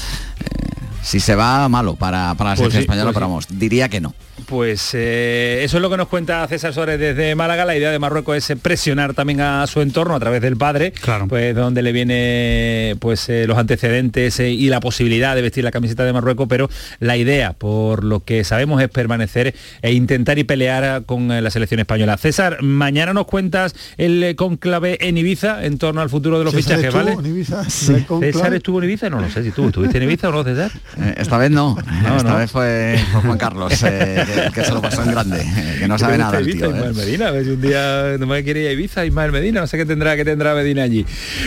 Si 1.02 1.18
se 1.18 1.34
va, 1.34 1.68
malo 1.68 1.96
para, 1.96 2.34
para 2.34 2.50
la 2.50 2.56
Pues 2.56 2.58
selección 2.72 2.80
sí, 2.82 2.84
española, 2.84 3.06
pues 3.06 3.14
pero 3.14 3.26
sí. 3.26 3.30
vamos, 3.30 3.46
diría 3.58 3.88
que 3.88 4.00
no. 4.00 4.14
Pues 4.46 4.90
eh, 4.94 5.60
eso 5.62 5.76
es 5.76 5.82
lo 5.82 5.90
que 5.90 5.96
nos 5.96 6.08
cuenta 6.08 6.46
César 6.48 6.74
Suárez 6.74 6.98
desde 6.98 7.34
Málaga. 7.34 7.64
La 7.64 7.76
idea 7.76 7.90
de 7.90 7.98
Marruecos 7.98 8.36
es 8.36 8.50
eh, 8.50 8.56
presionar 8.56 9.14
también 9.14 9.40
a 9.40 9.66
su 9.66 9.80
entorno 9.80 10.14
a 10.14 10.20
través 10.20 10.40
del 10.42 10.56
padre, 10.56 10.92
pues 11.28 11.54
donde 11.54 11.82
le 11.82 11.92
viene 11.92 12.96
pues 13.00 13.28
eh, 13.28 13.46
los 13.46 13.58
antecedentes 13.58 14.40
eh, 14.40 14.50
y 14.50 14.68
la 14.68 14.80
posibilidad 14.80 15.34
de 15.36 15.42
vestir 15.42 15.62
la 15.62 15.70
camiseta 15.70 16.04
de 16.04 16.12
Marruecos, 16.12 16.46
pero 16.48 16.68
la 17.00 17.16
idea, 17.16 17.52
por 17.52 18.02
lo 18.02 18.24
que 18.24 18.42
sabemos, 18.44 18.82
es 18.82 18.88
permanecer 18.88 19.54
e 19.82 19.92
intentar 19.92 20.38
y 20.38 20.44
pelear 20.44 21.04
con 21.04 21.28
la 21.28 21.50
selección 21.50 21.78
española. 21.80 22.16
César, 22.16 22.62
mañana 22.62 23.12
nos 23.12 23.26
cuentas 23.26 23.74
el 23.98 24.34
conclave 24.36 24.98
en 25.06 25.16
Ibiza 25.18 25.64
en 25.64 25.78
torno 25.78 26.00
al 26.00 26.10
futuro 26.10 26.38
de 26.38 26.44
los 26.44 26.54
César 26.54 26.78
fichajes, 26.78 26.94
estuvo 26.94 27.16
¿vale? 27.16 27.28
en 27.28 27.34
Ibiza, 27.34 27.64
Sí. 27.70 28.06
César 28.20 28.54
estuvo 28.54 28.78
en 28.78 28.84
Ibiza, 28.84 29.10
no 29.10 29.20
lo 29.20 29.30
sé 29.30 29.44
si 29.44 29.50
tú 29.52 29.66
estuviste 29.66 29.98
en 29.98 30.04
Ibiza 30.04 30.29
o 30.30 30.32
no, 30.32 30.44
César. 30.44 30.70
Eh, 30.98 31.14
esta 31.18 31.36
vez 31.38 31.50
no, 31.50 31.76
esta 32.16 32.30
no. 32.30 32.36
vez 32.38 32.50
fue, 32.50 32.98
fue 33.12 33.20
Juan 33.22 33.38
Carlos, 33.38 33.72
eh, 33.84 34.24
que, 34.46 34.52
que 34.52 34.64
se 34.64 34.72
lo 34.72 34.80
pasó 34.80 35.02
en 35.02 35.10
grande, 35.10 35.40
eh, 35.40 35.76
que 35.80 35.88
no 35.88 35.98
sabe 35.98 36.12
¿Te 36.14 36.18
nada 36.18 36.38
el 36.38 36.48
Ibiza, 36.48 36.66
tío. 36.66 36.74
eh. 36.76 36.78
Ismael 36.78 36.94
Medina, 36.94 37.28
a 37.28 37.30
ver 37.32 37.44
si 37.44 37.50
un 37.50 37.60
día 37.60 38.16
no 38.18 38.26
me 38.26 38.42
quiere 38.44 38.60
ir 38.62 38.68
a 38.68 38.72
Ibiza, 38.72 39.04
Ismael 39.04 39.32
Medina, 39.32 39.60
no 39.60 39.66
sé 39.66 39.76
qué 39.76 39.86
tendrá, 39.86 40.16
qué 40.16 40.24
tendrá 40.24 40.54
Medina 40.54 40.82
allí. 40.82 41.04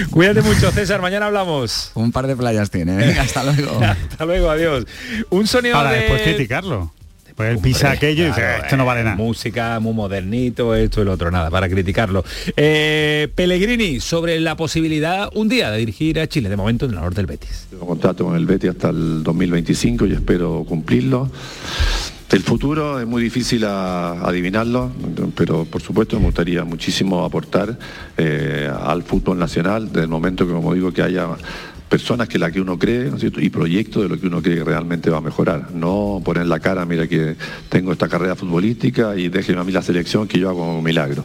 Cuídate 0.10 0.42
mucho, 0.42 0.72
César, 0.72 1.02
mañana 1.02 1.26
hablamos. 1.28 1.92
Un 1.96 2.12
par 2.12 2.28
de 2.28 2.36
playas 2.36 2.70
tiene, 2.70 2.96
venga, 2.96 3.22
hasta 3.24 3.44
luego. 3.44 3.80
Hasta 4.12 4.26
luego, 4.26 4.50
adiós. 4.50 4.86
Un 5.30 5.48
sonido 5.48 5.76
Para 5.76 5.92
de... 5.92 6.00
después 6.00 6.22
criticarlo. 6.22 6.92
Pues 7.36 7.50
él 7.52 7.60
pisa 7.60 7.92
aquello 7.92 8.24
y 8.24 8.28
dice, 8.28 8.40
Claro, 8.42 8.64
esto 8.64 8.78
no 8.78 8.86
vale 8.86 9.02
eh, 9.02 9.04
nada. 9.06 9.16
Música 9.16 9.80
muy 9.80 9.94
modernito, 9.94 10.76
esto 10.76 11.02
y 11.02 11.06
lo 11.06 11.14
otro, 11.14 11.32
nada, 11.32 11.50
para 11.50 11.68
criticarlo. 11.70 12.24
Eh, 12.56 13.28
Pellegrini, 13.36 14.00
sobre 14.00 14.40
la 14.40 14.56
posibilidad 14.56 15.30
un 15.34 15.50
día 15.50 15.72
de 15.72 15.78
dirigir 15.80 16.20
a 16.20 16.28
Chile, 16.28 16.50
de 16.50 16.56
momento 16.58 16.86
en 16.86 16.92
el 16.92 16.98
honor 16.98 17.14
del 17.16 17.26
Betis. 17.26 17.68
Tengo 17.70 17.86
contrato 17.88 18.26
con 18.26 18.36
el 18.36 18.46
Betis 18.46 18.72
hasta 18.72 18.90
el 18.90 19.24
2025 19.24 20.06
y 20.06 20.14
espero 20.14 20.64
cumplirlo. 20.68 21.30
El 22.32 22.42
futuro 22.42 23.00
es 23.00 23.06
muy 23.06 23.22
difícil 23.22 23.64
a- 23.64 24.14
adivinarlo, 24.28 24.92
pero 25.36 25.66
por 25.66 25.82
supuesto 25.84 26.20
me 26.20 26.26
gustaría 26.26 26.64
muchísimo 26.64 27.24
aportar 27.24 27.78
eh, 28.18 28.72
al 28.86 29.04
fútbol 29.04 29.38
nacional, 29.38 29.88
desde 29.90 30.02
el 30.02 30.08
momento 30.08 30.48
que, 30.48 30.54
como 30.54 30.74
digo, 30.74 30.92
que 30.92 31.04
haya 31.04 31.28
personas 31.94 32.28
que 32.28 32.40
la 32.40 32.50
que 32.50 32.60
uno 32.60 32.80
cree 32.80 33.12
¿no 33.12 33.18
es 33.18 33.20
cierto? 33.20 33.40
y 33.40 33.52
proyectos 33.52 34.02
de 34.02 34.10
lo 34.10 34.20
que 34.20 34.26
uno 34.26 34.42
cree 34.42 34.56
que 34.56 34.64
realmente 34.64 35.12
va 35.12 35.20
a 35.20 35.22
mejorar. 35.22 35.70
No 35.76 36.20
poner 36.26 36.48
la 36.48 36.60
cara, 36.60 36.86
mira 36.86 37.08
que 37.08 37.36
tengo 37.70 37.92
esta 37.92 38.08
carrera 38.10 38.36
futbolística 38.36 39.16
y 39.16 39.30
déjeme 39.30 39.62
a 39.62 39.64
mí 39.64 39.72
la 39.72 39.84
selección 39.84 40.28
que 40.28 40.40
yo 40.40 40.50
hago 40.50 40.80
un 40.80 40.84
milagro. 40.84 41.24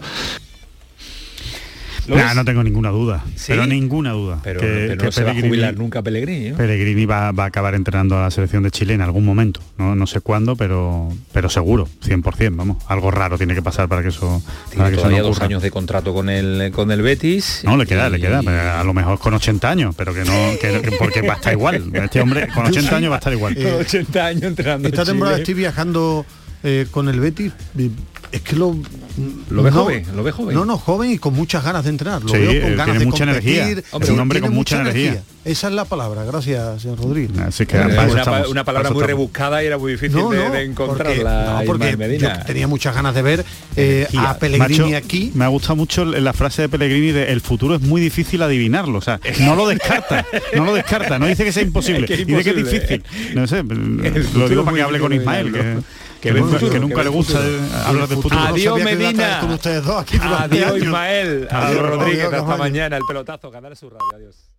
Nah, 2.08 2.34
no 2.34 2.44
tengo 2.44 2.62
ninguna 2.62 2.90
duda, 2.90 3.24
pero 3.46 3.66
ninguna 3.66 4.12
duda. 4.12 4.40
Pero, 4.42 4.60
que- 4.60 4.66
pero 4.88 4.98
que 4.98 5.04
no 5.06 5.12
se 5.12 5.24
va 5.24 5.30
a 5.30 5.34
Pellegrini- 5.34 5.48
jubilar 5.48 5.76
nunca 5.76 6.02
Pellegrini, 6.02 6.50
¿no? 6.50 6.56
Pellegrini 6.56 7.06
va, 7.06 7.32
va 7.32 7.44
a 7.44 7.46
acabar 7.48 7.74
entrenando 7.74 8.16
a 8.18 8.22
la 8.22 8.30
selección 8.30 8.62
de 8.62 8.70
Chile 8.70 8.94
en 8.94 9.00
algún 9.02 9.24
momento. 9.24 9.60
No, 9.76 9.94
no 9.94 10.06
sé 10.06 10.20
cuándo, 10.20 10.56
pero, 10.56 11.08
pero 11.32 11.48
seguro, 11.50 11.88
100%, 12.02 12.56
vamos. 12.56 12.78
Algo 12.88 13.10
raro 13.10 13.36
tiene 13.38 13.54
que 13.54 13.62
pasar 13.62 13.88
para 13.88 14.02
que 14.02 14.08
eso, 14.08 14.42
para 14.44 14.70
Tiene 14.70 14.84
que 14.88 14.92
eso 14.94 15.02
todavía 15.02 15.18
no 15.22 15.28
dos 15.28 15.40
años 15.40 15.62
de 15.62 15.70
contrato 15.70 16.14
con 16.14 16.28
el, 16.28 16.70
con 16.72 16.90
el 16.90 17.02
Betis. 17.02 17.62
No, 17.64 17.76
le 17.76 17.86
queda, 17.86 18.08
le 18.08 18.20
queda, 18.20 18.80
a 18.80 18.84
lo 18.84 18.94
mejor 18.94 19.18
con 19.18 19.34
80 19.34 19.70
años, 19.70 19.94
pero 19.96 20.14
que 20.14 20.24
no, 20.24 20.32
que- 20.60 20.80
que- 20.80 20.96
porque 20.98 21.22
va 21.22 21.34
a 21.34 21.36
estar 21.36 21.52
igual. 21.52 21.90
Este 21.92 22.20
hombre 22.20 22.48
con 22.48 22.66
80 22.66 22.96
años 22.96 23.10
va 23.10 23.16
a 23.16 23.18
estar 23.18 23.32
igual. 23.32 23.54
Con 23.54 23.66
80 23.80 24.26
años 24.26 24.42
entrenando 24.44 24.88
Esta 24.88 25.02
en 25.02 25.06
temporada 25.08 25.36
Chile. 25.36 25.42
estoy 25.42 25.54
viajando 25.54 26.26
eh, 26.64 26.86
con 26.90 27.08
el 27.08 27.20
Betis. 27.20 27.52
Es 28.32 28.40
que 28.42 28.56
lo... 28.56 28.76
Lo 29.50 29.62
ve 29.64 29.70
no- 29.72 29.82
joven, 29.82 30.04
lo 30.14 30.22
ve 30.22 30.30
joven. 30.30 30.54
No, 30.54 30.64
no, 30.64 30.78
joven 30.78 31.10
y 31.10 31.18
con 31.18 31.34
muchas 31.34 31.64
ganas 31.64 31.82
de 31.84 31.90
entrenar. 31.90 32.22
Lo 32.22 32.28
Sí, 32.28 32.36
veo 32.38 32.52
eh, 32.52 32.60
con 32.60 32.70
ganas 32.72 32.84
tiene 32.86 32.98
de 33.00 33.06
mucha 33.06 33.24
competir. 33.26 33.58
energía. 33.58 33.82
Hombre, 33.90 34.12
un 34.12 34.20
hombre 34.20 34.40
con 34.40 34.54
mucha 34.54 34.80
energía. 34.80 35.22
Esa 35.44 35.68
es 35.68 35.72
la 35.74 35.84
palabra, 35.86 36.24
gracias, 36.24 36.82
señor 36.82 36.98
Rodríguez. 36.98 37.36
Así 37.40 37.66
que 37.66 37.76
Eh, 37.78 37.80
una, 37.84 38.06
estamos, 38.06 38.42
pa- 38.42 38.48
una 38.48 38.64
palabra 38.64 38.90
muy 38.90 38.98
estamos. 38.98 39.06
rebuscada 39.06 39.62
y 39.62 39.66
era 39.66 39.78
muy 39.78 39.92
difícil 39.92 40.16
No, 40.18 40.30
de, 40.30 40.36
no, 40.44 40.50
de 40.52 40.62
encontrarla. 40.62 41.14
porque, 41.16 41.24
no, 41.24 41.66
porque 41.66 41.90
Ismael 41.90 41.98
Medina. 42.10 42.38
yo 42.40 42.44
tenía 42.44 42.68
muchas 42.68 42.94
ganas 42.94 43.14
de 43.14 43.22
ver 43.22 43.44
eh, 43.76 44.06
a 44.16 44.36
Pellegrini 44.38 44.78
Macho, 44.92 44.96
aquí. 44.96 45.32
Me 45.34 45.44
ha 45.44 45.48
gustado 45.48 45.74
mucho 45.76 46.04
la 46.04 46.32
frase 46.32 46.62
de 46.62 46.68
Pellegrini 46.68 47.10
de 47.12 47.32
el 47.32 47.40
futuro 47.40 47.74
es 47.74 47.80
muy 47.80 48.00
difícil 48.00 48.40
adivinarlo. 48.42 48.98
O 48.98 49.02
sea, 49.02 49.18
no 49.40 49.56
lo 49.56 49.66
descarta, 49.66 50.24
no 50.54 50.64
lo 50.64 50.74
descarta, 50.74 51.18
no 51.18 51.26
dice 51.26 51.44
que 51.44 51.52
sea 51.52 51.62
imposible, 51.64 52.02
Es 52.02 52.06
que 52.06 52.14
es 52.14 52.26
dice 52.26 52.44
que 52.44 52.50
es 52.50 52.56
imposible. 52.56 52.98
difícil. 52.98 53.34
No 53.34 53.46
sé, 53.48 53.62
lo 54.38 54.48
digo 54.48 54.60
es 54.60 54.64
para 54.64 54.76
que 54.76 54.82
hable 54.82 55.00
con 55.00 55.12
Ismael, 55.12 55.52
que, 56.20 56.32
nunca, 56.32 56.52
futuro, 56.58 56.72
que 56.72 56.80
nunca 56.80 56.94
que 56.94 56.98
ve 57.00 57.04
le 57.04 57.10
gusta 57.10 57.38
hablar 57.86 58.08
del 58.08 58.16
futuro. 58.22 58.40
Adiós, 58.40 58.82
Medina. 58.82 59.40
con 59.40 59.50
ustedes 59.52 59.84
dos 59.84 59.96
aquí 60.02 60.18
durante 60.18 60.64
Adiós. 60.64 60.76
Ismael. 60.78 61.48
Adiós, 61.50 61.64
Adiós, 61.70 61.90
Rodríguez. 61.90 62.24
adiós, 62.26 62.42
Hasta 62.42 62.56
mañana. 62.56 62.96
El 62.96 63.02
pelotazo. 63.06 63.50
Ganar 63.50 63.76
su 63.76 63.88
radio. 63.88 64.02
Adiós. 64.14 64.50